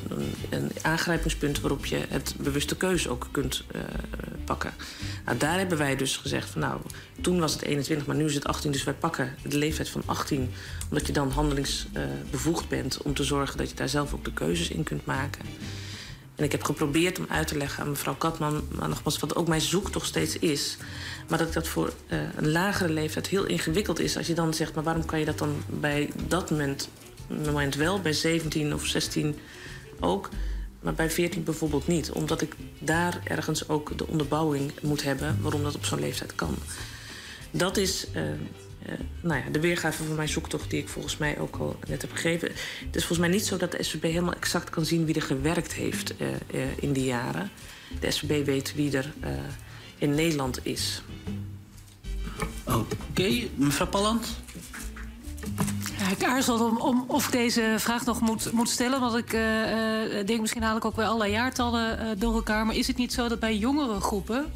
[0.49, 3.81] een, aangrijpingspunt waarop je het bewuste keus ook kunt eh,
[4.45, 4.73] pakken.
[5.25, 6.81] Nou, daar hebben wij dus gezegd van nou,
[7.21, 8.71] toen was het 21, maar nu is het 18.
[8.71, 10.49] Dus wij pakken de leeftijd van 18,
[10.89, 14.69] omdat je dan handelingsbevoegd bent om te zorgen dat je daar zelf ook de keuzes
[14.69, 15.45] in kunt maken.
[16.41, 19.47] En ik heb geprobeerd om uit te leggen aan mevrouw Katman, maar nogmaals, wat ook
[19.47, 20.77] mijn zoektocht steeds is.
[21.31, 24.17] Maar dat dat voor uh, een lagere leeftijd heel ingewikkeld is.
[24.17, 26.89] Als je dan zegt, maar waarom kan je dat dan bij dat moment,
[27.45, 29.35] moment wel, bij 17 of 16
[29.99, 30.29] ook,
[30.79, 32.11] maar bij 14 bijvoorbeeld niet?
[32.11, 36.55] Omdat ik daar ergens ook de onderbouwing moet hebben waarom dat op zo'n leeftijd kan.
[37.51, 38.31] Dat is uh, uh,
[39.21, 42.11] nou ja, de weergave van mijn zoektocht, die ik volgens mij ook al net heb
[42.11, 42.47] gegeven.
[42.85, 45.21] Het is volgens mij niet zo dat de SVB helemaal exact kan zien wie er
[45.21, 46.13] gewerkt heeft
[46.75, 47.51] in die jaren.
[47.99, 49.13] De SVB weet wie er
[50.01, 51.01] in Nederland is.
[52.63, 53.51] Oké, okay.
[53.55, 54.27] mevrouw Palland.
[55.97, 58.99] Ja, ik aarzel om, om of ik deze vraag nog moet, moet stellen.
[58.99, 59.31] Want ik
[60.27, 62.65] denk, misschien haal ik ook weer allerlei jaartallen door elkaar.
[62.65, 64.51] Maar is het niet zo dat bij jongere groepen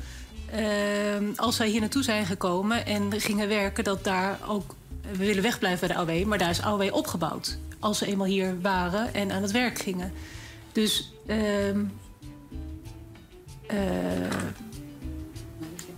[0.54, 4.76] uh, als zij hier naartoe zijn gekomen en gingen werken, dat daar ook.
[5.12, 7.58] We willen wegblijven bij de AOW, maar daar is AOW opgebouwd.
[7.80, 10.14] Als ze eenmaal hier waren en aan het werk gingen.
[10.72, 11.14] Dus.
[11.28, 11.78] Uh, uh,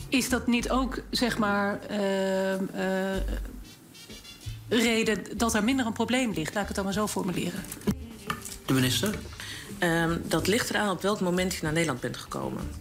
[0.09, 1.79] is dat niet ook, zeg maar.
[4.69, 6.53] reden dat er minder een probleem ligt?
[6.53, 7.63] Laat ik het dan maar zo formuleren.
[8.65, 9.15] De minister?
[9.79, 12.71] Um, dat ligt eraan op welk moment je naar Nederland bent gekomen.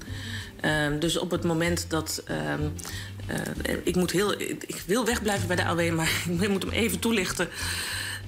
[0.63, 2.23] Um, dus op het moment dat.
[2.31, 2.73] Um,
[3.31, 6.99] uh, ik, moet heel, ik wil wegblijven bij de AOW, maar ik moet hem even
[6.99, 7.49] toelichten.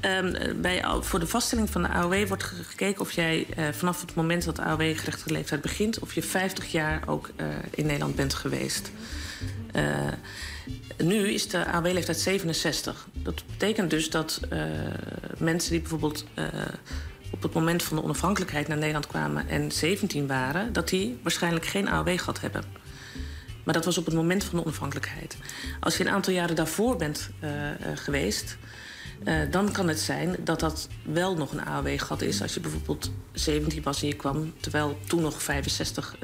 [0.03, 4.15] Um, bij, voor de vaststelling van de AOW wordt gekeken of jij uh, vanaf het
[4.15, 8.35] moment dat de AOW-gerechtigde leeftijd begint, of je 50 jaar ook uh, in Nederland bent
[8.35, 8.91] geweest.
[9.77, 9.83] Uh,
[10.97, 13.07] nu is de AOW-leeftijd 67.
[13.13, 14.41] Dat betekent dus dat
[15.39, 16.25] mensen die bijvoorbeeld
[17.31, 21.67] op het moment van de onafhankelijkheid naar Nederland kwamen en 17 waren, dat die waarschijnlijk
[21.67, 22.65] geen AOW gehad hebben.
[23.65, 25.37] Maar dat was op het moment van de onafhankelijkheid.
[25.81, 27.31] Als je een aantal jaren daarvoor bent
[27.95, 28.57] geweest,
[29.25, 32.43] uh, dan kan het zijn dat dat wel nog een AOW-gat is.
[32.43, 36.17] Als je bijvoorbeeld 17 was en je kwam, terwijl toen nog 65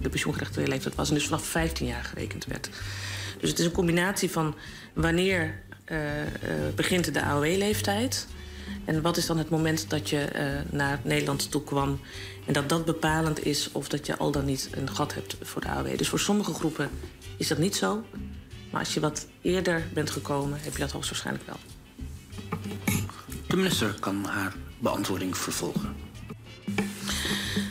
[0.00, 2.70] de pensioengerechtigde leeftijd was en dus vanaf 15 jaar gerekend werd.
[3.40, 4.54] Dus het is een combinatie van
[4.92, 5.62] wanneer
[6.74, 8.26] begint de AOW-leeftijd
[8.84, 12.00] en wat is dan het moment dat je uh, naar Nederland toe kwam...
[12.46, 15.60] en dat dat bepalend is of dat je al dan niet een gat hebt voor
[15.60, 15.98] de AOW.
[15.98, 16.90] Dus voor sommige groepen
[17.36, 18.04] is dat niet zo.
[18.70, 21.56] Maar als je wat eerder bent gekomen, heb je dat hoogstwaarschijnlijk wel.
[23.46, 25.96] De minister kan haar beantwoording vervolgen.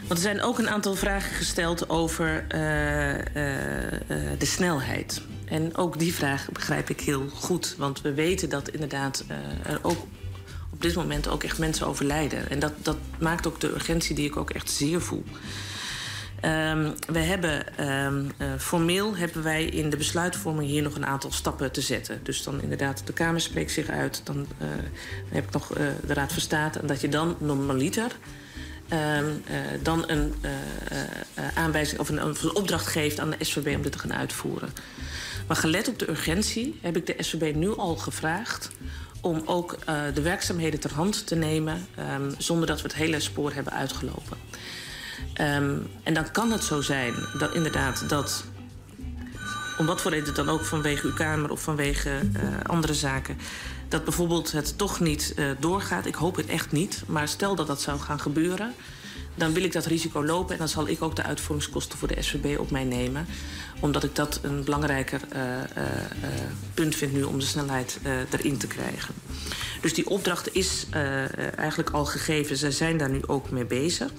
[0.08, 3.24] Want er zijn ook een aantal vragen gesteld over uh, uh,
[4.38, 5.22] de snelheid.
[5.46, 7.76] En ook die vraag begrijp ik heel goed.
[7.78, 9.24] Want we weten dat inderdaad
[9.64, 10.08] er ook
[10.72, 12.50] op dit moment ook echt mensen overlijden.
[12.50, 15.24] En dat, dat maakt ook de urgentie die ik ook echt zeer voel.
[16.46, 21.32] Um, we hebben um, uh, formeel hebben wij in de besluitvorming hier nog een aantal
[21.32, 22.20] stappen te zetten.
[22.24, 24.22] Dus dan inderdaad, de Kamer spreekt zich uit.
[24.24, 24.68] Dan, uh,
[25.30, 26.80] heb ik nog uh, de Raad van State.
[26.80, 28.12] En dat je dan normaliter
[28.90, 29.44] um,
[29.82, 30.34] dan een
[31.56, 34.70] aanwijzing of een, een opdracht geeft aan de SVB om dit te gaan uitvoeren.
[35.48, 38.70] Maar gelet op de urgentie heb ik de SVB nu al gevraagd
[39.22, 43.20] om ook uh, de werkzaamheden ter hand te nemen um, zonder dat we het hele
[43.20, 44.38] spoor hebben uitgelopen.
[45.42, 48.44] Um, en dan kan het zo zijn dat inderdaad dat,
[49.78, 53.38] om wat voor reden dan ook vanwege uw Kamer of vanwege uh, andere zaken,
[53.88, 56.06] dat bijvoorbeeld het toch niet uh, doorgaat.
[56.06, 58.74] Ik hoop het echt niet, maar stel dat dat zou gaan gebeuren
[59.36, 62.22] dan wil ik dat risico lopen en dan zal ik ook de uitvoeringskosten voor de
[62.22, 63.26] SVB op mij nemen.
[63.80, 66.30] Omdat ik dat een belangrijker uh, uh, uh,
[66.74, 69.14] punt vind nu om de snelheid erin te krijgen.
[69.82, 70.86] Dus die opdracht is
[71.56, 72.58] eigenlijk al gegeven.
[72.58, 74.12] Ze zijn daar nu ook mee bezig.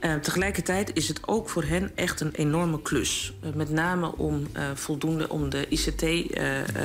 [0.00, 3.32] Uh, tegelijkertijd is het ook voor hen echt een enorme klus.
[3.44, 6.82] Uh, met name om uh, voldoende om de ICT-kant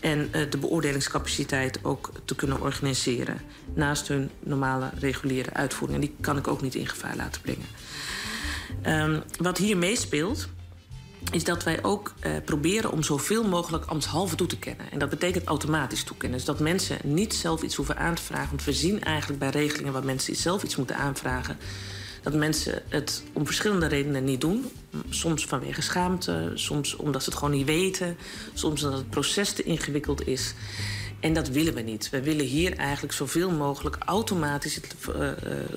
[0.00, 3.40] en de beoordelingscapaciteit ook te kunnen organiseren.
[3.74, 6.00] Naast hun normale reguliere uitvoering.
[6.00, 7.66] En die kan ik ook niet in gevaar laten brengen.
[8.86, 10.48] Um, wat hier meespeelt,
[11.32, 14.90] is dat wij ook uh, proberen om zoveel mogelijk ambtshalve toe te kennen.
[14.90, 16.38] En dat betekent automatisch toekennen.
[16.38, 18.48] Dus dat mensen niet zelf iets hoeven aan te vragen.
[18.48, 21.56] Want we zien eigenlijk bij regelingen waar mensen zelf iets moeten aanvragen
[22.22, 24.70] dat mensen het om verschillende redenen niet doen.
[25.08, 28.16] Soms vanwege schaamte, soms omdat ze het gewoon niet weten,
[28.54, 30.54] soms omdat het proces te ingewikkeld is.
[31.20, 32.10] En dat willen we niet.
[32.10, 35.30] We willen hier eigenlijk zoveel mogelijk automatisch het, uh,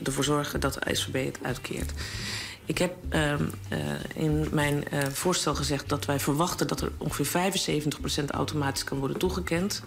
[0.03, 1.91] ervoor zorgen dat de SVB het uitkeert.
[2.71, 3.39] Ik heb uh, uh,
[4.15, 7.51] in mijn uh, voorstel gezegd dat wij verwachten dat er ongeveer
[8.23, 9.83] 75% automatisch kan worden toegekend.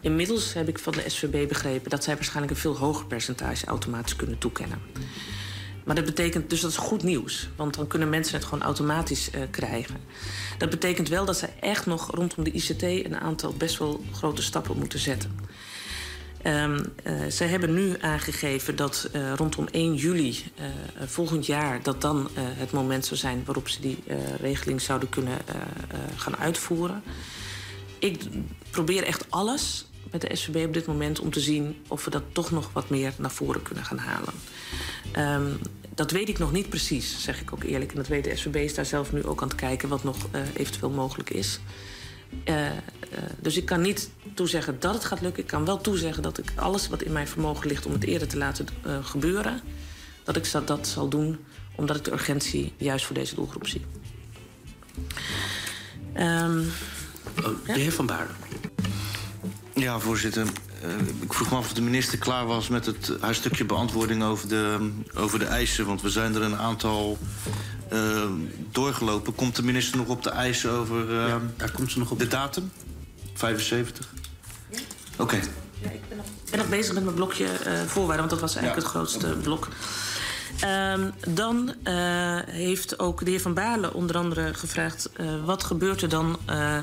[0.00, 4.16] Inmiddels heb ik van de SVB begrepen dat zij waarschijnlijk een veel hoger percentage automatisch
[4.16, 4.80] kunnen toekennen.
[5.84, 7.48] Maar dat betekent dus dat is goed nieuws.
[7.56, 9.96] Want dan kunnen mensen het gewoon automatisch uh, krijgen.
[10.58, 14.42] Dat betekent wel dat ze echt nog rondom de ICT een aantal best wel grote
[14.42, 15.38] stappen moeten zetten.
[16.46, 20.64] Um, uh, zij hebben nu aangegeven dat uh, rondom 1 juli uh,
[21.06, 21.82] volgend jaar...
[21.82, 23.98] dat dan het moment zou zijn waarop ze die
[24.40, 25.38] regeling zouden kunnen
[26.16, 27.02] gaan uitvoeren.
[27.98, 28.22] Ik
[28.70, 32.22] probeer echt alles met de SVB op dit moment om te zien of we dat
[32.32, 34.34] toch nog wat meer naar voren kunnen gaan halen.
[35.18, 35.58] Um,
[35.94, 37.90] dat weet ik nog niet precies, zeg ik ook eerlijk.
[37.90, 40.16] En dat weet de SVB is daar zelf nu ook aan het kijken wat nog
[40.54, 41.60] eventueel mogelijk is.
[42.44, 42.70] Uh, uh,
[43.40, 45.42] dus ik kan niet toezeggen dat het gaat lukken.
[45.42, 48.28] Ik kan wel toezeggen dat ik alles wat in mijn vermogen ligt om het eerder
[48.28, 48.66] te laten
[49.02, 49.60] gebeuren,
[50.24, 51.38] dat ik dat zal doen
[51.76, 53.84] omdat ik de urgentie juist voor deze doelgroep zie.
[56.14, 56.72] Um,
[57.34, 58.36] de heer Van Baarden.
[59.74, 60.46] Ja, voorzitter.
[60.84, 60.90] Uh,
[61.20, 64.48] ik vroeg me af of de minister klaar was met het, haar stukje beantwoording over
[64.48, 65.86] de, over de eisen.
[65.86, 67.18] Want we zijn er een aantal
[67.92, 68.22] uh,
[68.70, 69.34] doorgelopen.
[69.34, 72.18] Komt de minister nog op de eisen over uh, ja, daar komt ze nog op.
[72.18, 72.70] de datum?
[73.34, 74.08] 75?
[74.70, 74.78] Ja.
[75.12, 75.22] Oké.
[75.22, 75.48] Okay.
[75.82, 77.46] Ja, ik ben nog, ben nog, bezig met mijn blokje
[77.86, 78.92] voorwaarden, want dat was eigenlijk ja.
[78.92, 79.68] het grootste blok.
[80.64, 85.10] Um, dan uh, heeft ook de heer Van Balen onder andere gevraagd...
[85.20, 86.78] Uh, wat gebeurt er dan uh,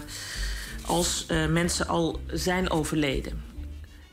[0.85, 3.43] als mensen al zijn overleden?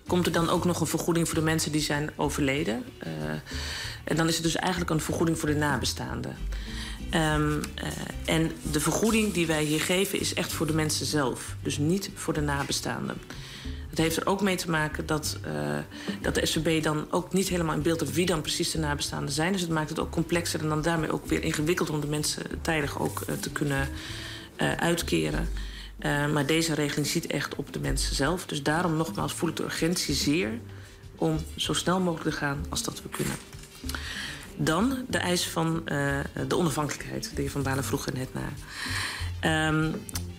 [0.07, 2.85] Komt er dan ook nog een vergoeding voor de mensen die zijn overleden?
[4.05, 6.37] en dan is het dus eigenlijk een vergoeding voor de nabestaanden.
[7.15, 7.61] Um,
[8.25, 11.57] en de vergoeding die wij hier geven is echt voor de mensen zelf.
[11.63, 13.17] Dus niet voor de nabestaanden.
[13.89, 15.79] Het heeft er ook mee te maken dat, uh,
[16.21, 19.35] dat de SVB dan ook niet helemaal in beeld heeft wie dan precies de nabestaanden
[19.35, 19.53] zijn.
[19.53, 22.43] Dus het maakt het ook complexer en dan daarmee ook weer ingewikkeld om de mensen
[22.63, 23.89] tijdig ook uh, te kunnen
[24.77, 25.49] uitkeren.
[26.33, 28.47] maar deze regeling ziet echt op de mensen zelf.
[28.47, 30.51] Dus daarom nogmaals voel ik de urgentie zeer
[31.17, 33.35] om zo snel mogelijk te gaan als dat we kunnen.
[34.63, 35.83] Dan de eis van
[36.49, 37.31] de onafhankelijkheid.
[37.35, 38.53] De heer Van Balen vroeg er net naar.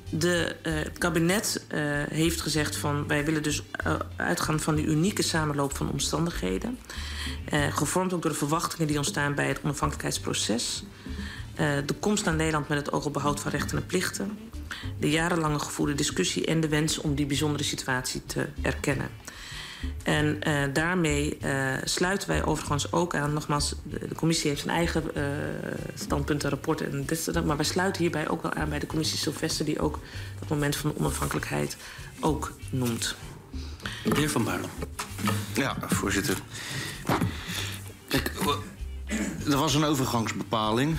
[0.09, 3.63] De, het kabinet uh, heeft gezegd van wij willen dus
[4.15, 6.77] uitgaan van die unieke samenloop van omstandigheden.
[7.51, 10.83] gevormd ook door de verwachtingen die ontstaan bij het onafhankelijkheidsproces.
[11.85, 14.37] de komst naar Nederland met het oog op behoud van rechten en plichten.
[14.99, 19.09] De jarenlange gevoerde discussie en de wens om die bijzondere situatie te erkennen.
[20.03, 23.33] En uh, daarmee uh, sluiten wij overigens ook aan.
[23.33, 25.23] Nogmaals, de, de commissie heeft zijn eigen uh,
[25.95, 29.65] standpunten, rapporten en dit, maar wij sluiten hierbij ook wel aan bij de commissie Sylvester,
[29.65, 29.99] die ook
[30.39, 31.77] dat moment van onafhankelijkheid
[32.19, 33.15] ook noemt.
[34.03, 34.67] De heer Van Baarle.
[35.53, 36.37] Ja, voorzitter.
[38.07, 38.31] Kijk,
[39.49, 40.97] er was een overgangsbepaling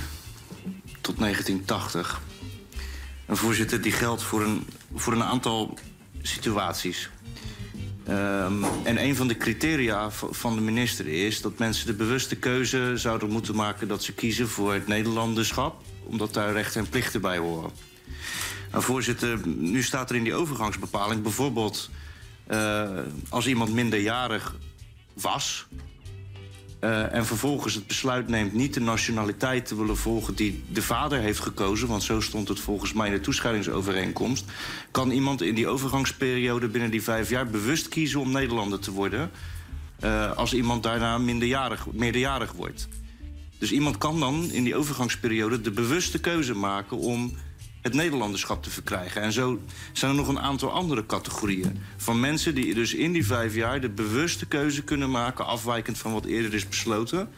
[1.00, 2.20] tot 1980.
[3.26, 5.78] En voorzitter, die geldt voor een, voor een aantal
[6.22, 7.10] situaties.
[8.08, 12.92] Um, en een van de criteria van de minister is dat mensen de bewuste keuze
[12.96, 17.38] zouden moeten maken dat ze kiezen voor het Nederlanderschap, omdat daar rechten en plichten bij
[17.38, 17.70] horen.
[18.70, 21.90] Nou, voorzitter, nu staat er in die overgangsbepaling bijvoorbeeld
[22.50, 22.90] uh,
[23.28, 24.56] als iemand minderjarig
[25.14, 25.66] was,
[26.84, 31.18] Uh, en vervolgens het besluit neemt niet de nationaliteit te willen volgen die de vader
[31.18, 34.44] heeft gekozen, want zo stond het volgens mij in de toescheidingsovereenkomst,
[34.90, 39.30] kan iemand in die overgangsperiode binnen die vijf jaar bewust kiezen om Nederlander te worden,
[40.04, 42.88] uh, als iemand daarna minderjarig, meerderjarig wordt.
[43.58, 47.32] Dus iemand kan dan in die overgangsperiode de bewuste keuze maken om
[47.82, 49.22] het Nederlanderschap te verkrijgen.
[49.22, 49.60] En zo
[49.92, 51.78] zijn er nog een aantal andere categorieën.
[51.96, 55.46] Van mensen die dus in die vijf jaar de bewuste keuze kunnen maken...
[55.46, 57.28] afwijkend van wat eerder is besloten...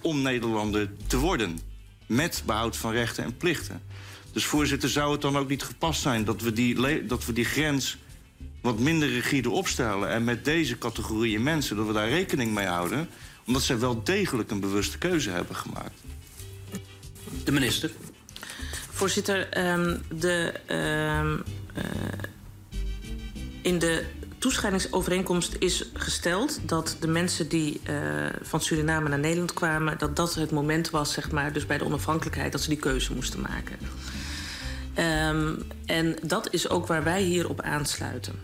[0.00, 1.58] om Nederlander te worden.
[2.06, 3.82] Met behoud van rechten en plichten.
[4.32, 6.24] Dus voorzitter, zou het dan ook niet gepast zijn...
[6.24, 7.98] dat we die, dat we die grens
[8.60, 10.10] wat minder rigide opstellen...
[10.10, 13.08] en met deze categorieën mensen, dat we daar rekening mee houden...
[13.46, 16.00] omdat zij wel degelijk een bewuste keuze hebben gemaakt.
[17.44, 17.90] De minister.
[19.00, 21.42] Voorzitter, um, de, um,
[21.76, 21.84] uh,
[23.62, 24.04] in de
[24.38, 27.96] toescheidingsovereenkomst is gesteld dat de mensen die uh,
[28.42, 31.84] van Suriname naar Nederland kwamen, dat dat het moment was, zeg maar, dus bij de
[31.84, 33.78] onafhankelijkheid, dat ze die keuze moesten maken.
[35.28, 38.34] Um, en dat is ook waar wij hier op aansluiten.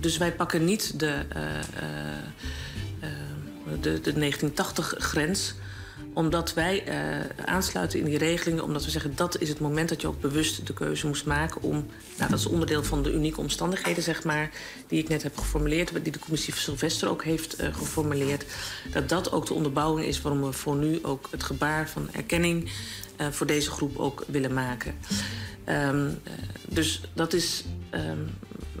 [0.00, 3.10] Dus wij pakken niet de, uh,
[3.80, 5.54] de, de 1980-grens
[6.12, 10.00] omdat wij uh, aansluiten in die regelingen, omdat we zeggen dat is het moment dat
[10.00, 11.86] je ook bewust de keuze moest maken om,
[12.18, 14.50] nou, dat is onderdeel van de unieke omstandigheden, zeg maar,
[14.86, 18.44] die ik net heb geformuleerd, die de commissie Sylvester ook heeft uh, geformuleerd,
[18.92, 22.70] dat dat ook de onderbouwing is waarom we voor nu ook het gebaar van erkenning
[23.20, 24.94] uh, voor deze groep ook willen maken.
[25.66, 26.18] Um,
[26.68, 28.30] dus dat is um,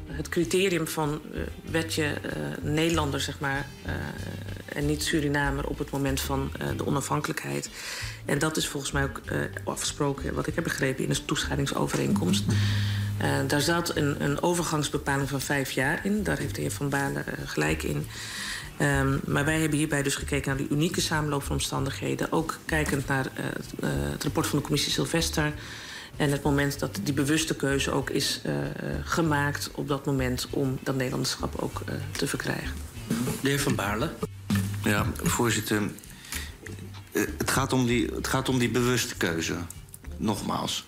[0.06, 1.40] het criterium van uh,
[1.70, 3.92] werd je uh, Nederlander, zeg maar, uh,
[4.76, 7.70] en niet Surinamer op het moment van de onafhankelijkheid.
[8.24, 9.20] En dat is volgens mij ook
[9.64, 12.44] afgesproken, wat ik heb begrepen, in de toescheidingsovereenkomst.
[13.22, 16.22] Eh, daar zat een, een overgangsbepaling van vijf jaar in.
[16.22, 18.06] Daar heeft de heer Van Baalen eh, gelijk in.
[18.76, 22.32] Ehm, maar wij hebben hierbij dus gekeken naar de unieke samenloop van omstandigheden.
[22.32, 25.52] Ook kijkend naar eh, eh, het rapport van de commissie Sylvester.
[26.22, 28.72] En het moment dat die bewuste keuze ook is eh, eh,
[29.04, 32.76] gemaakt op dat moment om dat Nederlandschap ook eh, te verkrijgen.
[33.40, 34.10] De heer Van Baarle.
[34.84, 35.82] Ja, voorzitter.
[37.12, 39.56] Het gaat om die, het gaat om die bewuste keuze.
[40.16, 40.84] Nogmaals.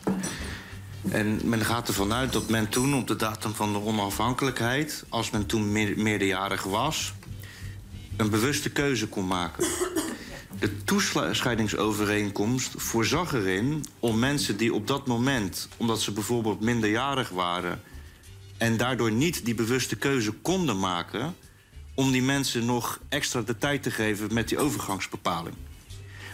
[1.11, 5.05] En men gaat ervan uit dat men toen op de datum van de onafhankelijkheid...
[5.09, 7.13] als men toen meer- meerderjarig was...
[8.17, 9.67] een bewuste keuze kon maken.
[10.59, 15.69] De toescheidingsovereenkomst voorzag erin om mensen die op dat moment...
[15.77, 17.83] omdat ze bijvoorbeeld minderjarig waren...
[18.59, 21.37] en daardoor niet die bewuste keuze konden maken...
[21.95, 25.57] om die mensen nog extra de tijd te geven met die overgangsbepaling.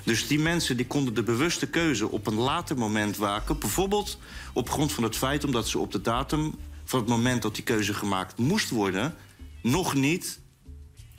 [0.05, 3.59] Dus die mensen die konden de bewuste keuze op een later moment maken.
[3.59, 4.19] Bijvoorbeeld
[4.53, 7.65] op grond van het feit omdat ze op de datum van het moment dat die
[7.65, 9.15] keuze gemaakt moest worden,
[9.63, 10.40] nog niet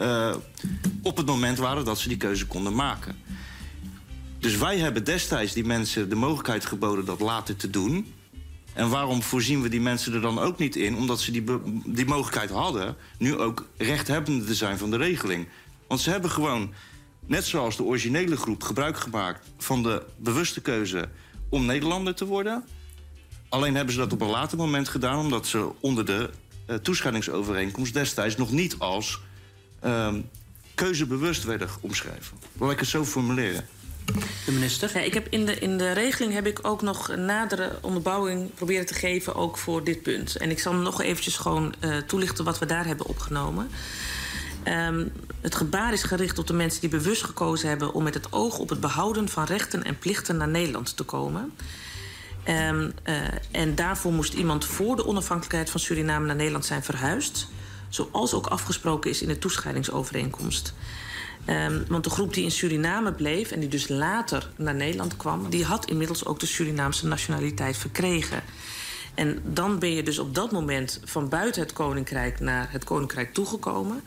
[0.02, 0.36] eh,
[1.02, 3.16] op het moment waren dat ze die keuze konden maken.
[4.40, 8.14] Dus wij hebben destijds die mensen de mogelijkheid geboden dat later te doen.
[8.74, 10.96] En waarom voorzien we die mensen er dan ook niet in?
[10.96, 11.44] Omdat ze die,
[11.86, 15.48] die mogelijkheid hadden, nu ook rechthebbende te zijn van de regeling.
[15.88, 16.74] Want ze hebben gewoon,
[17.26, 21.10] net zoals de originele groep, gebruik gemaakt van de bewuste keuze
[21.50, 22.64] om Nederlander te worden.
[23.50, 26.30] Alleen hebben ze dat op een later moment gedaan, omdat ze onder de
[26.82, 29.22] toescheidingsovereenkomst destijds nog niet als
[29.82, 30.22] ehm,
[30.76, 32.38] keuzebewust werden omschreven.
[32.60, 33.66] Laat ik het zo formuleren.
[34.46, 34.92] De minister?
[34.94, 38.86] Ja, ik heb in, de, in de regeling heb ik ook nog nadere onderbouwing proberen
[38.86, 40.36] te geven, ook voor dit punt.
[40.36, 43.70] En ik zal nog eventjes gewoon eh, toelichten wat we daar hebben opgenomen.
[44.64, 45.08] Ehm,
[45.42, 48.58] het gebaar is gericht op de mensen die bewust gekozen hebben om met het oog
[48.58, 51.54] op het behouden van rechten en plichten naar Nederland te komen.
[52.44, 53.16] Ehm, eh,
[53.52, 57.48] en daarvoor moest iemand voor de onafhankelijkheid van Suriname naar Nederland zijn verhuisd.
[57.92, 60.74] Zoals ook afgesproken is in de toescheidingsovereenkomst.
[61.46, 65.50] Ehm, want de groep die in Suriname bleef en die dus later naar Nederland kwam,
[65.50, 68.44] die had inmiddels ook de Surinaamse nationaliteit verkregen.
[69.16, 73.34] En dan ben je dus op dat moment van buiten het koninkrijk naar het koninkrijk
[73.34, 74.04] toegekomen.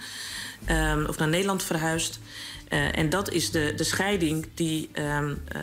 [0.65, 2.19] ehm, of naar Nederland verhuisd.
[2.69, 5.61] Eh, en dat is de, de scheiding die, ehm, eh,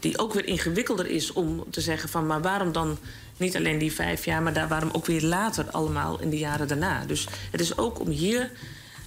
[0.00, 2.26] die ook weer ingewikkelder is om te zeggen van...
[2.26, 2.98] maar waarom dan
[3.36, 6.68] niet alleen die vijf jaar, maar daar, waarom ook weer later allemaal in de jaren
[6.68, 7.04] daarna.
[7.06, 8.50] Dus het is ook om hier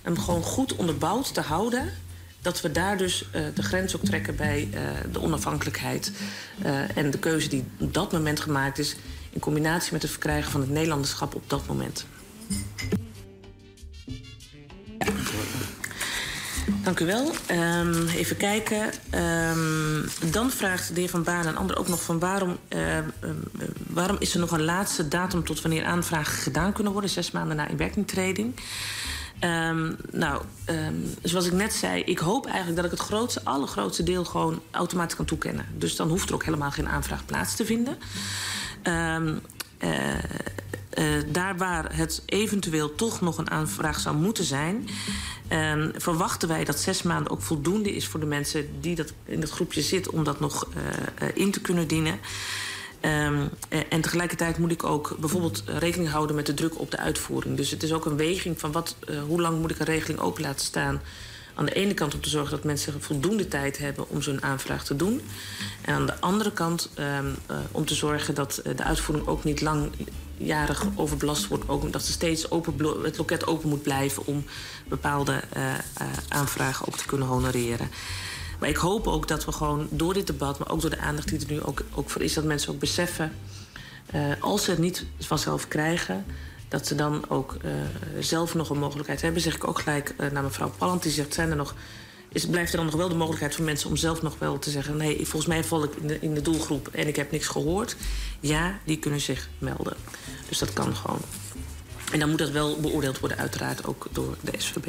[0.01, 1.93] hem gewoon goed onderbouwd te houden...
[2.41, 4.81] dat we daar dus eh, de grens ook trekken bij eh,
[5.11, 6.11] de onafhankelijkheid...
[6.61, 8.95] eh, en de keuze die op dat moment gemaakt is...
[9.29, 12.05] in combinatie met het verkrijgen van het Nederlanderschap op dat moment.
[16.83, 17.31] Dank u wel.
[17.45, 18.91] Ehm, even kijken.
[19.09, 23.35] Ehm, dan vraagt de heer Van Baan en anderen ook nog van waarom, ehm, ehm,
[23.87, 27.57] waarom is er nog een laatste datum tot wanneer aanvragen gedaan kunnen worden, zes maanden
[27.57, 28.55] na inwerkingtreding.
[30.11, 30.41] Nou,
[31.23, 35.15] zoals ik net zei, ik hoop eigenlijk dat ik het grootste, allergrootste deel gewoon automatisch
[35.15, 35.65] kan toekennen.
[35.77, 37.97] Dus dan hoeft er ook helemaal geen aanvraag plaats te vinden.
[38.81, 39.15] Eh,
[39.77, 40.23] eh,
[41.27, 44.87] daar waar het eventueel toch nog een aanvraag zou moeten zijn,
[45.47, 49.41] ehm, verwachten wij dat zes maanden ook voldoende is voor de mensen die dat in
[49.41, 52.19] het groepje zitten om dat nog eh, eh, in te kunnen dienen.
[52.99, 56.97] Ehm, eh, en tegelijkertijd moet ik ook bijvoorbeeld rekening houden met de druk op de
[56.97, 57.57] uitvoering.
[57.57, 60.19] Dus het is ook een weging van wat, eh, hoe lang moet ik een regeling
[60.19, 61.01] open laten staan.
[61.57, 64.83] Aan de ene kant om te zorgen dat mensen voldoende tijd hebben om zo'n aanvraag
[64.83, 65.21] te doen.
[65.81, 69.43] En aan de andere kant ehm, eh, om te zorgen dat eh, de uitvoering ook
[69.43, 69.61] niet
[70.37, 71.69] langjarig overbelast wordt.
[71.69, 74.43] Ook dat ze steeds open, het loket open moet blijven om
[74.87, 75.79] bepaalde eh, eh,
[76.27, 77.89] aanvragen ook te kunnen honoreren.
[78.59, 81.27] Maar ik hoop ook dat we gewoon door dit debat, maar ook door de aandacht
[81.27, 83.33] die er nu ook, ook voor is, dat mensen ook beseffen,
[84.05, 86.25] eh, als ze het niet vanzelf krijgen,
[86.67, 87.57] dat ze dan ook
[88.19, 89.41] zelf nog een mogelijkheid hebben.
[89.41, 91.75] Zeg ik ook gelijk naar mevrouw Palland, die zegt, zijn er nog,
[92.37, 94.69] is, blijft er dan nog wel de mogelijkheid voor mensen om zelf nog wel te
[94.69, 97.47] zeggen, nee, volgens mij val ik in de, in de doelgroep en ik heb niks
[97.47, 97.95] gehoord.
[98.39, 99.95] Ja, die kunnen zich melden.
[100.49, 101.21] Dus dat kan gewoon.
[102.11, 104.87] En dan moet dat wel beoordeeld worden, uiteraard ook door de SVB.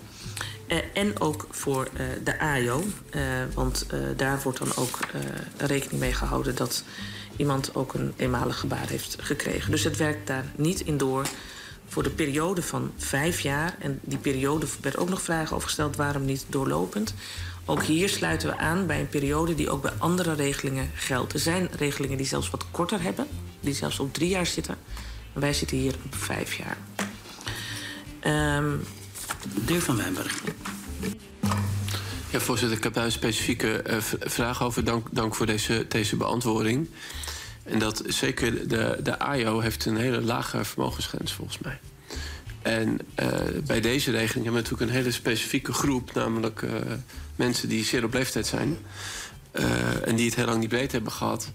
[0.66, 2.82] Eh, en ook voor eh, de AIO.
[3.10, 3.22] Eh,
[3.54, 3.86] want
[4.16, 4.98] daar wordt dan ook
[5.56, 6.84] rekening mee gehouden dat
[7.36, 9.70] iemand ook een eenmalig gebaar heeft gekregen.
[9.70, 11.26] Dus het werkt daar niet in door
[11.88, 13.76] voor de periode van vijf jaar.
[13.78, 17.14] En die periode werd ook nog vragen over gesteld waarom niet doorlopend.
[17.64, 21.32] Ook hier sluiten we aan bij een periode die ook bij andere regelingen geldt.
[21.32, 23.26] Er zijn regelingen die zelfs wat korter hebben,
[23.60, 24.76] die zelfs op drie jaar zitten.
[25.32, 26.76] En wij zitten hier op vijf jaar.
[28.20, 28.76] Ehm
[29.66, 30.42] de heer Van Wijnberg.
[32.30, 34.84] Ja, voorzitter, ik heb daar een specifieke eh, vraag over.
[34.84, 36.88] Dank, dank voor deze, deze beantwoording.
[37.62, 41.78] En dat zeker de, de AIO heeft een hele lage vermogensgrens volgens mij.
[42.62, 43.28] En eh,
[43.66, 46.70] bij deze regeling hebben we natuurlijk een hele specifieke groep, namelijk eh,
[47.36, 48.78] mensen die zeer op leeftijd zijn
[50.04, 51.52] en die het heel lang niet breed hebben gehad.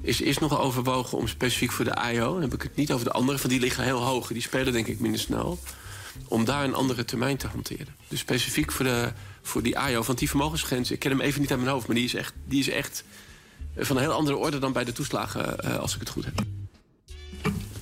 [0.00, 3.04] Is eerst nog overwogen om specifiek voor de AIO, dan heb ik het niet over
[3.04, 5.58] de anderen, want die liggen heel hoog, die spelen denk ik minder snel,
[6.28, 7.94] om daar een andere termijn te hanteren.
[8.08, 9.12] Dus specifiek voor, de,
[9.42, 11.96] voor die AIO, want die vermogensgrens, ik ken hem even niet uit mijn hoofd, maar
[11.96, 13.04] die is echt, die is echt
[13.76, 16.34] van een heel andere orde dan bij de toeslagen, eh, als ik het goed heb.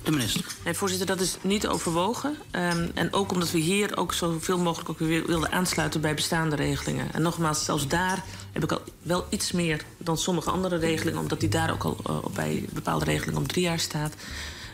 [0.03, 0.45] De minister.
[0.63, 2.37] Nee, voorzitter, dat is niet overwogen.
[2.51, 6.55] Ehm, en ook omdat we hier ook zoveel mogelijk ook weer wilden aansluiten bij bestaande
[6.55, 7.13] regelingen.
[7.13, 11.39] En nogmaals, zelfs daar heb ik al wel iets meer dan sommige andere regelingen, omdat
[11.39, 14.13] die daar ook al eh, bij bepaalde regelingen op drie jaar staat.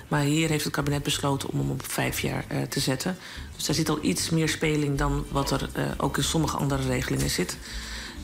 [0.09, 3.17] Maar hier heeft het kabinet besloten om hem op vijf jaar eh, te zetten.
[3.55, 6.87] Dus daar zit al iets meer speling dan wat er eh, ook in sommige andere
[6.87, 7.57] regelingen zit.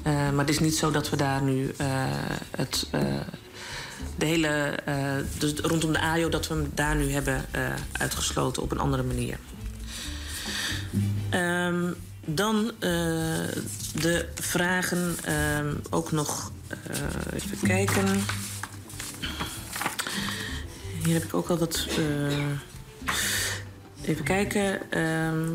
[0.04, 1.74] Eh, maar het is niet zo dat we daar nu
[2.52, 2.88] het,
[4.18, 4.80] de hele,
[5.38, 7.46] dus rondom de AIO, dat we hem daar nu hebben
[7.92, 9.38] uitgesloten op een andere manier.
[11.30, 11.92] Ehm,
[12.26, 12.72] dan
[14.02, 16.52] de vragen ehm, ook nog
[17.34, 18.24] even kijken.
[21.06, 21.88] Hier heb ik ook al wat.
[21.98, 22.38] eh,
[24.10, 24.92] even kijken.
[24.92, 25.50] ehm,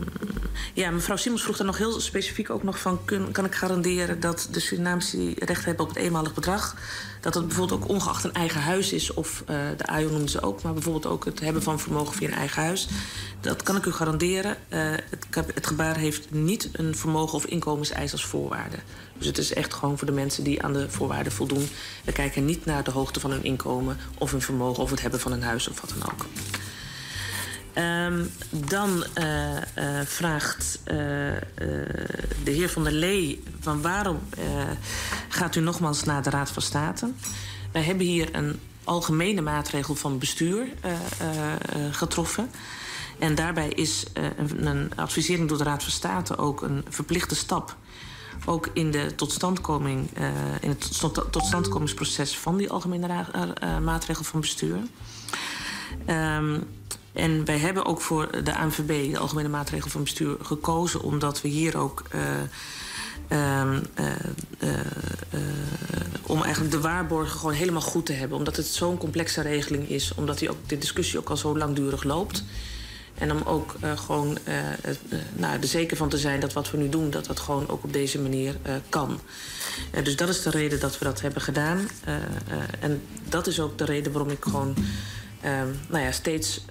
[0.74, 3.04] ja, mevrouw Simons vroeg dan nog heel specifiek ook nog van...
[3.04, 6.76] Kun, kan ik garanderen dat de Surinaamse die recht hebben op het eenmalig bedrag...
[7.20, 9.14] dat het bijvoorbeeld ook ongeacht een eigen huis is...
[9.14, 12.28] of eh, de AIO noemden ze ook, maar bijvoorbeeld ook het hebben van vermogen via
[12.28, 12.88] een eigen huis.
[13.40, 14.56] Dat kan ik u garanderen.
[14.68, 18.76] Eh, het, het gebaar heeft niet een vermogen of inkomenseis als voorwaarde.
[19.20, 21.68] Dus het is echt gewoon voor de mensen die aan de voorwaarden voldoen.
[22.04, 24.82] We kijken niet naar de hoogte van hun inkomen of hun vermogen...
[24.82, 26.26] of het hebben van een huis of wat dan ook.
[27.72, 30.96] Ehm, dan eh, eh, vraagt eh,
[32.44, 33.42] de heer Van der Lee...
[33.60, 34.18] van waarom
[35.28, 37.10] gaat u nogmaals naar de Raad van State?
[37.72, 40.66] Wij hebben hier een algemene maatregel van bestuur
[41.90, 42.50] getroffen.
[43.18, 44.04] En daarbij is
[44.56, 47.76] een advisering door de Raad van State ook een verplichte stap
[48.44, 50.24] ook in de totstandkoming, eh,
[50.60, 53.42] in het totstand- totstandkomingsproces van die algemene eh,
[53.74, 54.76] eh, maatregel van bestuur.
[56.06, 56.58] Ehm,
[57.12, 61.48] en wij hebben ook voor de ANVB, de Algemene Maatregel van Bestuur, gekozen omdat we
[61.48, 62.02] hier ook.
[62.10, 62.20] eh,
[63.28, 64.06] ehm, eh,
[64.58, 64.78] eh,
[65.30, 65.40] eh,
[66.22, 68.38] om eigenlijk de waarborgen gewoon helemaal goed te hebben.
[68.38, 70.12] Omdat het zo'n complexe regeling is.
[70.14, 72.44] Omdat die ook, de discussie ook al zo langdurig loopt.
[73.20, 74.56] En om ook eh, gewoon eh,
[75.32, 77.10] nou, er zeker van te zijn dat wat we nu doen...
[77.10, 78.56] dat dat gewoon ook op deze manier
[78.88, 79.20] kan.
[80.04, 81.88] Dus dat is de reden dat we dat hebben gedaan.
[82.80, 84.74] En dat is ook de reden waarom ik gewoon...
[85.40, 86.64] ehm, nou ja, steeds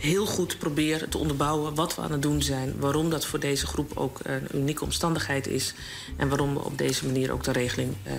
[0.00, 2.74] heel goed probeer te onderbouwen wat we aan het doen zijn.
[2.78, 5.74] Waarom dat voor deze groep ook een unieke omstandigheid is.
[6.16, 8.14] En waarom we op deze manier ook de regeling eh,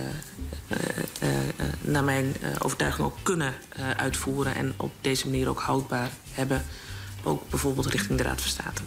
[0.68, 3.54] eh, eh, naar mijn overtuiging ook kunnen
[3.96, 4.54] uitvoeren.
[4.54, 6.64] En op deze manier ook houdbaar hebben.
[7.22, 8.82] Ook bijvoorbeeld richting de Raad van State.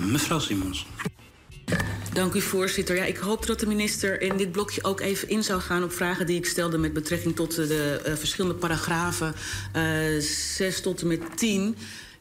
[0.00, 0.86] Mevrouw Simons.
[2.12, 2.96] Dank u, voorzitter.
[2.96, 5.92] Ja, ik hoop dat de minister in dit blokje ook even in zou gaan op
[5.92, 9.34] vragen die ik stelde met betrekking tot de eh, verschillende paragrafen
[9.72, 9.82] eh
[10.20, 11.76] 6 tot en met 10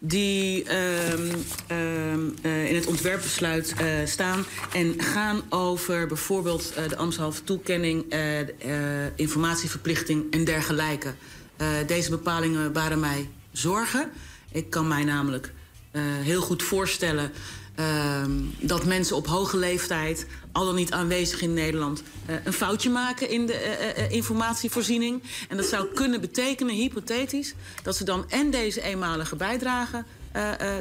[0.06, 1.36] die ehm,
[1.68, 8.06] ehm, eh, in het ontwerpbesluit eh, staan en gaan over bijvoorbeeld eh, de ambtshalve toekenning,
[8.10, 11.14] eh, eh, informatieverplichting en dergelijke.
[11.58, 14.10] Eh, deze bepalingen waren mij zorgen.
[14.54, 15.54] Ik kan mij namelijk
[15.92, 17.32] eh, heel goed voorstellen
[17.76, 22.90] ehm, dat mensen op hoge leeftijd, al dan niet aanwezig in Nederland, eh, een foutje
[22.90, 25.24] maken in de eh, informatievoorziening.
[25.50, 30.04] En dat zou kunnen betekenen, hypothetisch, dat ze dan en deze eenmalige bijdrage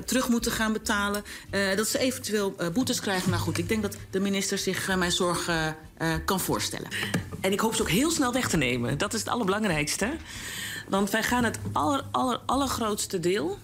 [0.05, 1.25] terug moeten gaan betalen.
[1.77, 3.31] dat ze eventueel boetes krijgen.
[3.31, 5.51] Nou goed, ik denk dat de minister zich mijn zorg
[6.25, 6.89] kan voorstellen.
[7.41, 8.99] En ik hoop ze ook heel snel weg te nemen.
[8.99, 10.11] Dat is het allerbelangrijkste.
[10.93, 13.59] Want wij gaan het aller, aller, allergrootste deel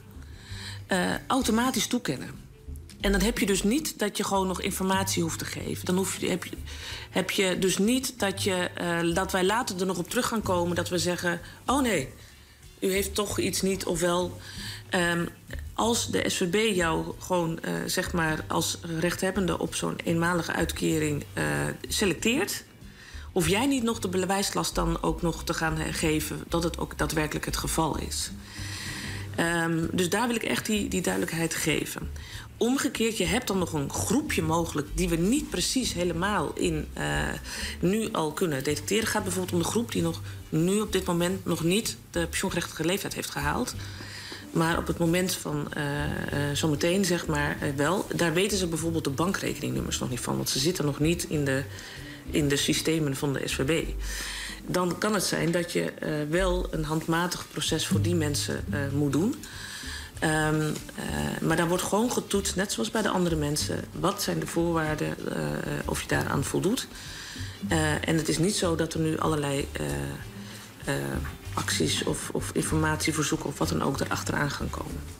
[0.86, 2.30] eh, automatisch toekennen.
[3.00, 5.84] En dan heb je dus niet dat je gewoon nog informatie hoeft te geven.
[5.84, 6.56] Dan hoef je, heb, je,
[7.10, 10.42] heb je dus niet dat, je, eh, dat wij later er nog op terug gaan
[10.42, 10.76] komen...
[10.76, 12.08] dat we zeggen, oh nee,
[12.80, 14.38] u heeft toch iets niet of wel...
[14.88, 15.26] Ehm,
[15.74, 21.24] als de SVB jou gewoon eh, zeg maar als rechthebbende op zo'n eenmalige uitkering
[21.88, 22.64] selecteert,
[23.38, 26.98] hoef jij niet nog de bewijslast dan ook nog te gaan geven dat het ook
[26.98, 28.30] daadwerkelijk het geval is.
[29.36, 32.10] Ehm, dus daar wil ik echt die, die duidelijkheid geven.
[32.56, 37.28] Omgekeerd, je hebt dan nog een groepje mogelijk die we niet precies helemaal in eh,
[37.80, 39.08] nu al kunnen detecteren.
[39.08, 42.84] Gaat bijvoorbeeld om de groep die nog nu op dit moment nog niet de pensioengerechtige
[42.84, 43.74] leeftijd heeft gehaald.
[44.50, 48.06] Maar op het moment van eh, eh, zometeen, zeg maar, wel.
[48.14, 50.36] Daar weten ze bijvoorbeeld de bankrekeningnummers nog niet van.
[50.36, 51.62] Want ze zitten nog niet in de,
[52.30, 53.84] in de systemen van de SVB.
[54.66, 58.80] Dan kan het zijn dat je eh, wel een handmatig proces voor die mensen eh,
[58.92, 59.34] moet doen.
[60.18, 60.60] Ehm,
[60.94, 63.84] eh, maar daar wordt gewoon getoetst, net zoals bij de andere mensen.
[63.92, 65.16] Wat zijn de voorwaarden,
[65.84, 66.88] of je daaraan voldoet.
[68.00, 69.68] En het is niet zo dat er nu allerlei
[71.54, 75.17] acties of, of informatieverzoeken of wat dan ook erachteraan gaan komen.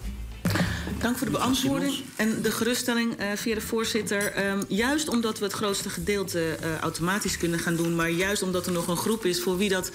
[0.98, 4.32] Dank voor de beantwoording en de geruststelling eh, via de voorzitter.
[4.32, 8.66] Ehm, juist omdat we het grootste gedeelte eh, automatisch kunnen gaan doen, maar juist omdat
[8.66, 9.90] er nog een groep is voor wie dat.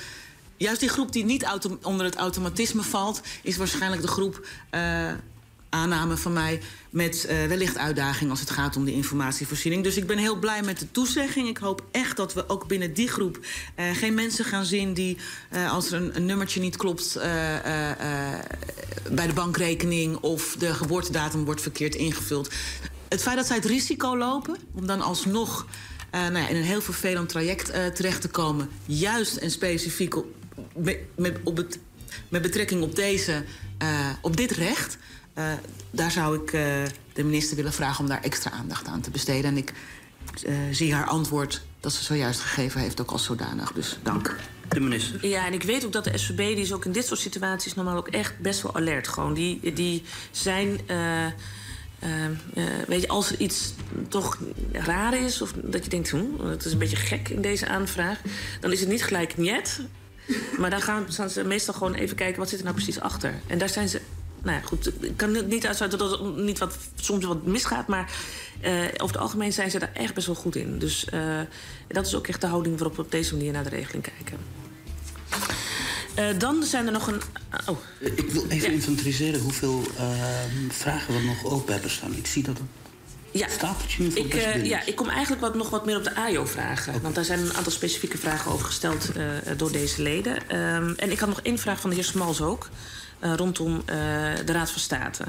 [0.58, 1.46] Juist die groep die niet
[1.82, 4.48] onder het automatisme valt, is waarschijnlijk de groep.
[4.70, 5.12] eh,
[5.74, 9.84] aanname van mij met eh, wellicht uitdaging als het gaat om de informatievoorziening.
[9.84, 11.48] Dus ik ben heel blij met de toezegging.
[11.48, 13.40] Ik hoop echt dat we ook binnen die groep
[13.76, 15.18] eh, geen mensen gaan zien die
[15.50, 17.18] eh, als er een, nummertje niet klopt
[19.12, 22.50] bij de bankrekening of de geboortedatum wordt verkeerd ingevuld.
[23.08, 25.66] Het feit dat zij het risico lopen om dan alsnog
[26.12, 30.26] nou ja, in een heel vervelend traject terecht te komen, juist en specifiek op,
[31.16, 31.80] met, op het,
[32.30, 33.44] met betrekking op, deze,
[34.22, 34.98] op dit recht.
[35.34, 35.46] Eh,
[35.92, 36.62] daar zou ik eh,
[37.14, 39.46] de minister willen vragen om daar extra aandacht aan te besteden.
[39.52, 39.74] En ik
[40.44, 43.72] eh, zie haar antwoord dat ze zojuist gegeven heeft ook als zodanig.
[43.72, 44.36] Dus dank.
[44.70, 45.28] De minister.
[45.28, 47.74] Ja, en ik weet ook dat de SVB, die is ook in dit soort situaties
[47.74, 49.08] normaal ook echt best wel alert.
[49.08, 49.34] Gewoon.
[49.34, 50.80] Die, die zijn.
[50.86, 51.26] eh,
[52.04, 53.74] eh, eh, weet je, als er iets
[54.08, 54.38] toch
[54.72, 58.20] raar is, of dat je denkt, hm, dat is een beetje gek in deze aanvraag,
[58.60, 59.82] dan is het niet gelijk niet.
[60.58, 63.34] Maar dan gaan, gaan ze meestal gewoon even kijken wat zit er nou precies achter.
[63.48, 64.02] En daar zijn ze.
[64.44, 67.88] Nou ja, goed, ik kan het niet uitsluiten dat er niet wat, soms wat misgaat,
[67.88, 68.12] maar
[68.62, 70.80] eh, over het algemeen zijn ze daar echt best wel goed in.
[70.80, 71.40] Dus eh,
[71.88, 74.38] dat is ook echt de houding waarop we op deze manier naar de regeling kijken.
[76.16, 77.22] Eh, dan zijn er nog een.
[77.66, 77.78] Oh.
[78.00, 82.16] Ik wil even inventariseren hoeveel ehm, vragen we nog open hebben staan.
[82.16, 82.70] Ik zie dat een
[83.32, 83.48] Ja.
[83.50, 86.16] stapeltje nu voor Ik, binnen ja, ik kom eigenlijk wat, nog wat meer op de
[86.16, 87.02] AJO vragen.
[87.02, 89.10] Want daar zijn een aantal specifieke vragen over gesteld
[89.58, 90.50] door deze leden.
[90.50, 92.70] Ehm, en ik had nog één vraag van de heer Smals ook.
[93.24, 93.96] Eh, rondom eh,
[94.46, 95.24] de Raad van State.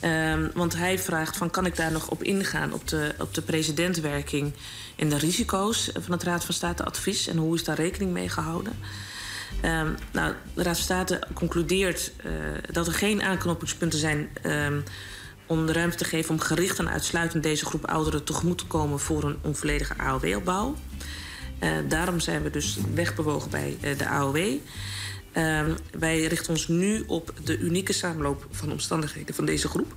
[0.00, 3.42] Ehm, want hij vraagt van kan ik daar nog op ingaan op de, op de
[3.42, 4.52] presidentwerking
[4.96, 8.28] en de risico's van het Raad van State advies en hoe is daar rekening mee
[8.28, 8.72] gehouden?
[9.60, 12.32] Ehm, nou, de Raad van State concludeert eh,
[12.72, 14.80] dat er geen aanknopingspunten zijn ehm,
[15.46, 18.98] om de ruimte te geven om gericht en uitsluitend deze groep ouderen tegemoet te komen
[19.00, 20.76] voor een onvolledige AOW-opbouw.
[21.88, 24.58] Daarom zijn we dus wegbewogen bij de AOW.
[25.32, 29.94] Ehm, wij richten ons nu op de unieke samenloop van omstandigheden van deze groep.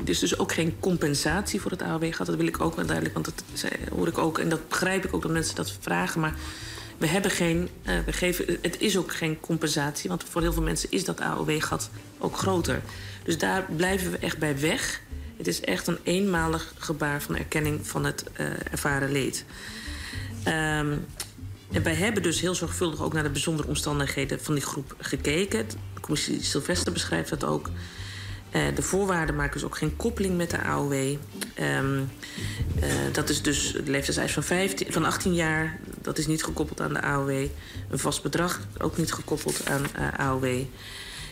[0.00, 2.26] Er is dus ook geen compensatie voor het AOW gehad.
[2.26, 5.14] Dat wil ik ook wel duidelijk, want dat hoor ik ook en dat begrijp ik
[5.14, 6.20] ook dat mensen dat vragen.
[6.20, 6.34] Maar
[6.98, 10.62] we hebben geen, eh, we geven, het is ook geen compensatie, want voor heel veel
[10.62, 12.82] mensen is dat AOW-gat ook groter.
[13.24, 15.00] Dus daar blijven we echt bij weg.
[15.36, 19.44] Het is echt een eenmalig gebaar van erkenning van het eh, ervaren leed.
[20.42, 20.96] Ehm,
[21.74, 25.68] en wij hebben dus heel zorgvuldig ook naar de bijzondere omstandigheden van die groep gekeken.
[25.68, 27.70] De commissie Sylvester beschrijft dat ook.
[28.50, 30.92] Eh, de voorwaarden maken dus ook geen koppeling met de AOW.
[31.54, 32.00] Ehm,
[32.80, 35.78] eh, dat is dus de leeftijdseis van, 15, van 18 jaar.
[36.02, 37.46] Dat is niet gekoppeld aan de AOW.
[37.90, 40.62] Een vast bedrag ook niet gekoppeld aan eh, AOW.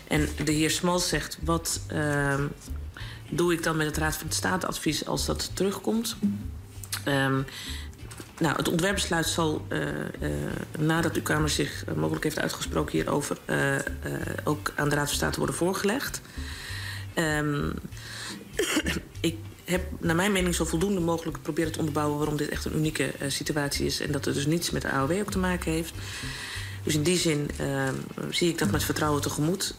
[0.08, 2.46] En de heer Smals zegt: wat ehm,
[3.30, 6.16] doe ik dan met het Raad van State advies als dat terugkomt?
[7.04, 7.42] Ehm,
[8.38, 10.30] nou, het ontwerpbesluit zal, eh, eh,
[10.78, 13.36] nadat uw Kamer zich eh, mogelijk heeft uitgesproken hierover,
[14.44, 16.20] ook aan de Raad van State worden voorgelegd.
[17.14, 17.70] Ehm,
[19.20, 22.76] ik heb naar mijn mening zo voldoende mogelijk geprobeerd te onderbouwen waarom dit echt een
[22.76, 25.94] unieke situatie is en dat het dus niets met de AOW ook te maken heeft.
[26.82, 27.94] Dus in die zin ehm,
[28.30, 29.74] zie ik dat met vertrouwen tegemoet.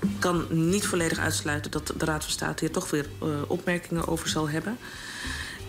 [0.00, 3.06] Ik kan niet volledig uitsluiten dat de Raad van State hier toch weer
[3.46, 4.78] opmerkingen over zal hebben.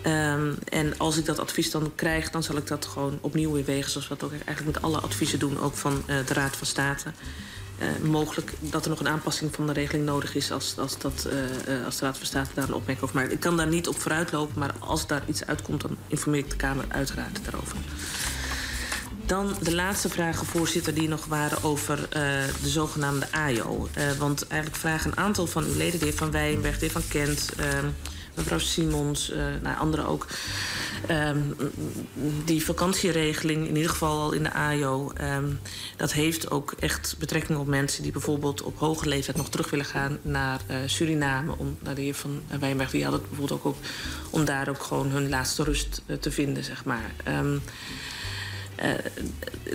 [0.04, 3.64] Ehm, en als ik dat advies dan krijg, dan zal ik dat gewoon opnieuw weer
[3.64, 3.90] wegen.
[3.90, 6.66] Zoals we dat ook eigenlijk met alle adviezen doen, ook van eh, de Raad van
[6.66, 7.12] State.
[7.78, 11.28] Eh, mogelijk dat er nog een aanpassing van de regeling nodig is als, als, dat,
[11.66, 13.32] eh, als de Raad van State daar een opmerking over maakt.
[13.32, 16.56] Ik kan daar niet op vooruitlopen, maar als daar iets uitkomt, dan informeer ik de
[16.56, 17.76] Kamer uiteraard daarover.
[19.26, 22.08] Dan de laatste vragen, voorzitter, die nog waren over uh,
[22.62, 23.26] de zogenaamde.
[23.50, 23.64] Uh,
[24.18, 27.08] want eigenlijk vragen een aantal van uw leden, de heer Van Wijnberg, de heer Van
[27.08, 27.66] Kent, uh,
[28.34, 29.32] mevrouw Simons,
[29.62, 30.26] nou, anderen ook.
[31.10, 31.56] Um,
[32.44, 35.60] die vakantieregeling, in ieder geval al in de AJO, um,
[35.96, 39.86] dat heeft ook echt betrekking op mensen die bijvoorbeeld op hoge leeftijd nog terug willen
[39.86, 41.54] gaan naar Suriname.
[41.58, 43.76] Om, naar de heer Van Wijnberg, die had het bijvoorbeeld ook op,
[44.30, 47.10] om daar ook gewoon hun laatste rust te vinden, zeg maar.
[47.28, 47.62] Um,
[48.82, 48.92] uh,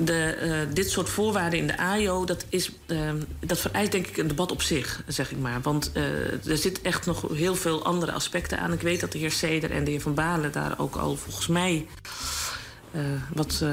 [0.05, 4.17] de, uh, dit soort voorwaarden in de AIO, dat, is, uh, dat vereist denk ik
[4.17, 5.61] een debat op zich, zeg ik maar.
[5.61, 5.91] Want
[6.45, 8.73] er zit echt nog heel veel andere aspecten aan.
[8.73, 11.47] Ik weet dat de heer Seder en de heer Van Balen daar ook al volgens
[11.47, 11.87] mij
[13.33, 13.63] wat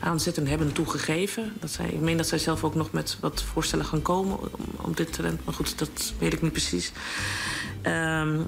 [0.00, 1.52] aanzetten hebben toegegeven.
[1.60, 4.48] Dat zij, ik meen dat zij zelf ook nog met wat voorstellen gaan komen om,
[4.80, 5.44] om dit trend.
[5.44, 6.92] Maar goed, dat weet ik niet precies.
[7.82, 8.40] Ehm,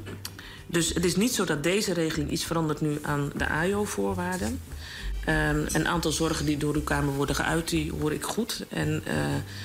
[0.67, 4.61] dus het is niet zo dat deze regeling iets verandert nu aan de AIO-voorwaarden.
[5.29, 8.65] Um, een aantal zorgen die door uw Kamer worden geuit, die hoor ik goed.
[8.69, 9.15] En, uh,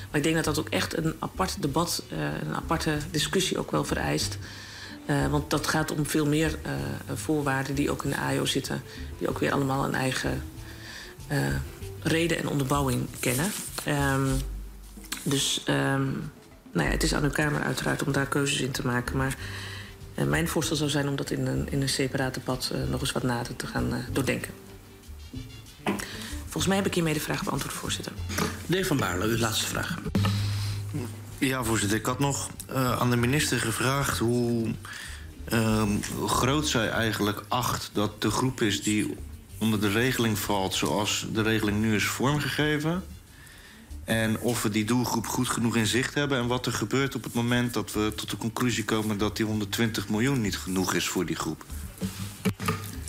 [0.09, 3.71] maar ik denk dat dat ook echt een apart debat, uh, een aparte discussie ook
[3.71, 4.37] wel vereist.
[5.05, 6.57] Uh, want dat gaat om veel meer
[7.13, 8.81] voorwaarden die ook in de AIO zitten.
[9.17, 10.41] Die ook weer allemaal een eigen
[12.01, 13.51] reden en onderbouwing kennen.
[13.87, 14.37] Um,
[15.23, 16.31] dus um,
[16.71, 19.17] nou ja, het is aan uw Kamer uiteraard om daar keuzes in te maken.
[19.17, 19.35] Maar
[20.27, 23.23] mijn voorstel zou zijn om dat in een, in een separaat debat nog eens wat
[23.23, 24.53] nader te gaan doordenken.
[26.49, 28.11] Volgens mij heb ik hiermee de vraag beantwoord, voorzitter.
[28.65, 29.97] De heer Van Baarle, uw laatste vraag.
[31.37, 31.97] Ja, voorzitter.
[31.97, 34.73] Ik had nog uh, aan de minister gevraagd hoe
[35.53, 35.83] uh,
[36.25, 39.15] groot zij eigenlijk acht dat de groep is die
[39.57, 43.03] onder de regeling valt zoals de regeling nu is vormgegeven.
[44.03, 47.23] En of we die doelgroep goed genoeg in zicht hebben en wat er gebeurt op
[47.23, 51.07] het moment dat we tot de conclusie komen dat die 120 miljoen niet genoeg is
[51.07, 51.65] voor die groep.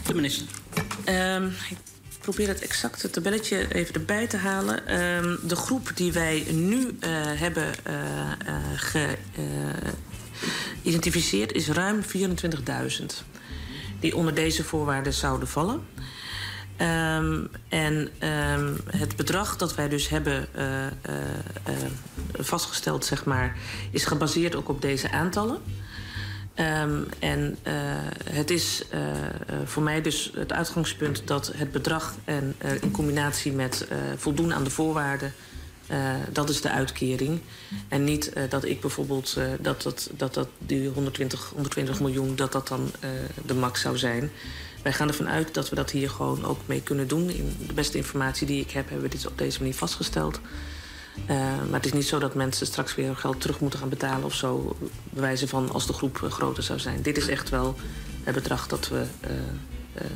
[0.06, 0.46] De minister.
[1.08, 1.52] Um,
[2.20, 5.00] probeer het exacte tabelletje even erbij te halen.
[5.00, 6.90] Um, de groep die wij nu uh,
[7.24, 7.94] hebben uh,
[8.48, 8.56] uh,
[10.82, 13.04] geïdentificeerd is ruim 24.000.
[14.00, 15.86] Die onder deze voorwaarden zouden vallen.
[16.80, 20.48] Um, en um, het bedrag dat wij dus hebben
[22.32, 23.56] vastgesteld, zeg maar,
[23.90, 25.60] is gebaseerd ook op deze aantallen.
[26.60, 27.72] Um, en uh,
[28.30, 29.00] het is uh,
[29.64, 34.64] voor mij dus het uitgangspunt dat het bedrag en uh, in combinatie met voldoen aan
[34.64, 35.32] de voorwaarden,
[36.32, 37.40] dat is de uitkering.
[37.88, 42.68] En niet dat ik bijvoorbeeld dat, dat, dat, dat die 120, 120 miljoen, dat dat
[42.68, 42.90] dan
[43.46, 44.30] de max zou zijn.
[44.82, 47.30] Wij gaan ervan uit dat we dat hier gewoon ook mee kunnen doen.
[47.30, 50.40] In de beste informatie die ik heb, hebben we dit op deze manier vastgesteld.
[51.22, 54.24] Uh, maar het is niet zo dat mensen straks weer geld terug moeten gaan betalen
[54.24, 54.76] of zo.
[55.10, 57.02] Bewijzen van als de groep uh, groter zou zijn.
[57.02, 57.76] Dit is echt wel
[58.24, 59.30] het bedrag dat we, uh,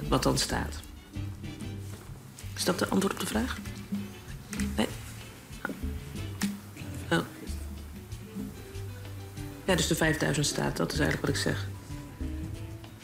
[0.09, 0.81] wat dan staat.
[2.55, 3.59] Is dat de antwoord op de vraag?
[4.77, 4.89] Nee?
[7.11, 7.19] Oh.
[9.65, 11.67] Ja, dus de 5000 staat, dat is eigenlijk wat ik zeg.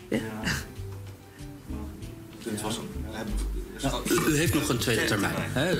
[0.09, 0.17] Ja?
[0.17, 0.53] ja.
[2.51, 2.81] Het was
[3.83, 5.35] nou, u, u, heeft nog een tweede termijn.
[5.39, 5.75] Hè?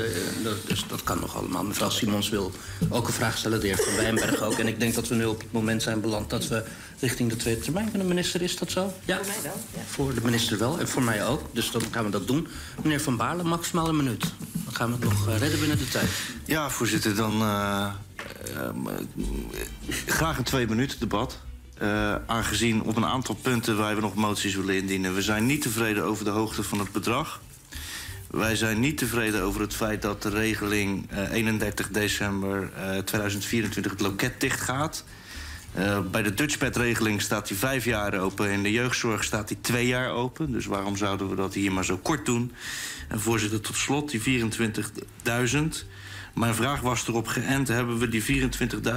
[0.67, 1.65] Dus dat kan nog allemaal.
[1.65, 2.53] Mevrouw Simons wil
[2.89, 4.59] ook een vraag stellen, de heer Van Wijnberg ook.
[4.59, 6.65] En ik denk dat we nu op het moment zijn beland dat we
[7.01, 8.43] richting de tweede termijn van de minister.
[8.43, 8.93] Is dat zo?
[9.05, 9.17] Ja.
[9.17, 9.61] Voor mij wel.
[9.75, 9.81] Ja.
[9.87, 11.43] Voor de minister wel en voor mij ook.
[11.53, 12.49] Dus dan gaan we dat doen.
[12.83, 14.25] Meneer Van Baarle, maximaal een minuut.
[14.65, 16.11] Dan gaan we het nog redden binnen de tijd.
[16.45, 17.15] Ja, voorzitter.
[17.15, 17.87] Dan uh,
[18.57, 18.95] uh,
[20.07, 21.39] graag een twee minuten debat.
[21.83, 25.15] Uh, aangezien op een aantal punten wij we nog moties willen indienen.
[25.15, 27.41] We zijn niet tevreden over de hoogte van het bedrag.
[28.31, 33.93] Wij zijn niet tevreden over het feit dat de regeling uh, 31 december uh, 2024
[33.93, 35.05] het loket dicht gaat.
[35.79, 38.51] Uh, bij de Dutchpad-regeling staat hij vijf jaar open.
[38.51, 40.53] In de jeugdzorg staat hij twee jaar open.
[40.53, 42.53] Dus waarom zouden we dat hier maar zo kort doen?
[43.09, 45.59] En voorzitter, tot slot die 24.000.
[46.35, 48.49] Mijn vraag was erop geënt: hebben we die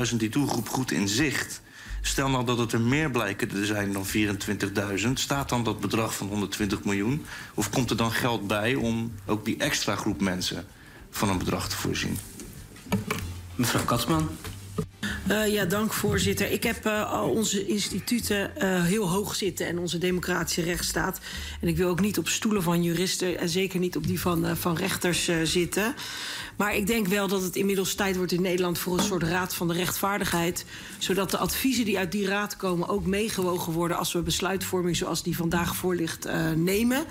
[0.10, 1.62] 24.000 die doelgroep goed in zicht?
[2.06, 5.14] Stel nou dat het er meer blijken te zijn dan 24.000.
[5.14, 7.26] Staat dan dat bedrag van 120 miljoen?
[7.54, 10.66] Of komt er dan geld bij om ook die extra groep mensen
[11.10, 12.18] van een bedrag te voorzien?
[13.56, 14.30] Mevrouw Katsman.
[15.30, 16.52] Uh, ja, dank voorzitter.
[16.52, 21.20] Ik heb uh, onze instituten uh, heel hoog zitten en onze democratische rechtsstaat.
[21.62, 24.58] En ik wil ook niet op stoelen van juristen en zeker niet op die van,
[24.58, 25.96] van rechters zitten.
[26.56, 29.56] Maar ik denk wel dat het inmiddels tijd wordt in Nederland voor een soort raad
[29.56, 30.66] van de rechtvaardigheid.
[30.98, 35.24] Zodat de adviezen die uit die raad komen ook meegewogen worden als we besluitvorming zoals
[35.24, 37.06] die vandaag voor ligt nemen.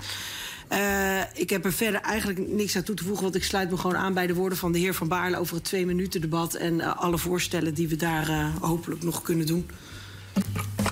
[0.71, 3.77] Uh, ik heb er verder eigenlijk niks aan toe te voegen, want ik sluit me
[3.77, 6.53] gewoon aan bij de woorden van de heer Van Baarle over het twee minuten debat
[6.53, 9.69] en uh, alle voorstellen die we daar uh, hopelijk nog kunnen doen.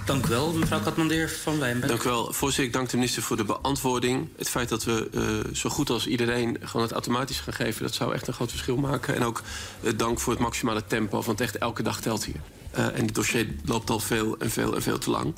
[0.06, 1.92] Dank u wel, mevrouw Katmandeer van Wijnberg.
[1.92, 2.34] Dank u wel.
[2.34, 4.28] Voorzitter, ik dank de minister voor de beantwoording.
[4.38, 7.82] Het feit dat we uh, zo goed als iedereen gewoon het automatisch gaan geven...
[7.82, 9.16] dat zou echt een groot verschil maken.
[9.16, 9.42] En ook
[9.82, 12.42] uh, dank voor het maximale tempo, want echt elke dag telt hier.
[12.78, 15.36] Uh, en het dossier loopt al veel en veel en veel te lang.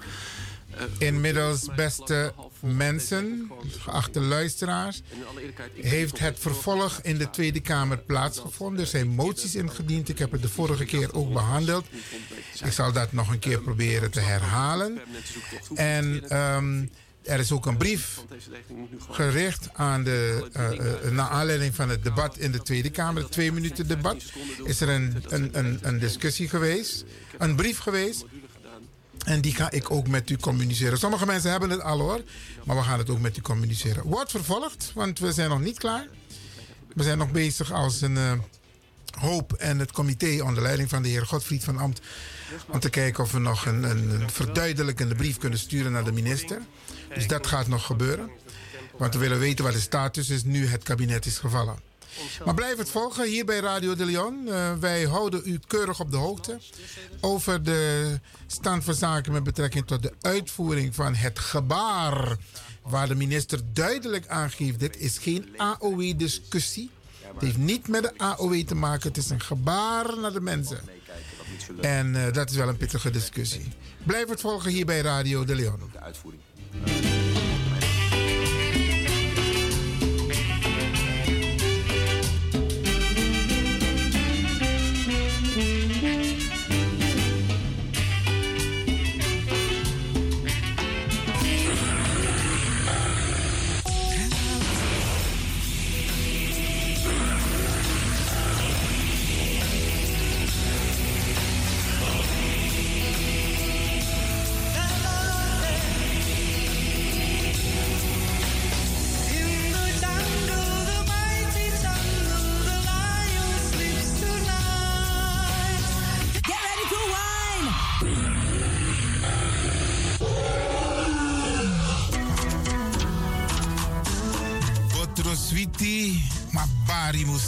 [0.98, 5.02] Inmiddels, beste mensen, geachte luisteraars,
[5.82, 8.82] heeft het vervolg in de Tweede Kamer plaatsgevonden.
[8.82, 10.10] Er zijn moties ingediend.
[10.10, 11.86] Ik heb het de vorige keer ook behandeld.
[12.64, 15.02] Ik zal dat nog een keer proberen te herhalen.
[15.76, 16.90] En um,
[17.24, 18.20] er is ook een brief
[19.10, 20.48] gericht aan de,
[21.04, 24.24] uh, naar aanleiding van het debat in de Tweede Kamer, het twee minuten debat,
[24.64, 27.06] is er een, een, een, een discussie geweest,
[27.38, 28.26] een brief geweest.
[29.24, 30.98] En die ga ik ook met u communiceren.
[30.98, 32.22] Sommige mensen hebben het al hoor,
[32.64, 34.04] maar we gaan het ook met u communiceren.
[34.04, 36.08] Wordt vervolgd, want we zijn nog niet klaar.
[36.94, 38.32] We zijn nog bezig als een uh,
[39.20, 42.02] hoop en het comité onder leiding van de heer Godfried van Amt.
[42.68, 46.12] Om te kijken of we nog een, een, een verduidelijkende brief kunnen sturen naar de
[46.12, 46.62] minister.
[47.16, 48.30] Dus dat gaat nog gebeuren.
[48.98, 51.80] Want we willen weten wat de status is nu het kabinet is gevallen.
[52.46, 54.48] Maar blijf het volgen hier bij Radio de Leon.
[54.48, 56.60] Uh, wij houden u keurig op de hoogte
[57.22, 62.38] over de stand van zaken met betrekking tot de uitvoering van het gebaar.
[62.82, 66.90] Waar de minister duidelijk aangeeft: dit is geen AOW-discussie.
[67.34, 69.08] Het heeft niet met de AOW te maken.
[69.08, 70.80] Het is een gebaar naar de mensen.
[71.82, 73.72] En uh, dat is wel een pittige discussie.
[74.04, 75.80] Blijf het volgen hier bij Radio de Leon.
[75.92, 76.42] De uitvoering.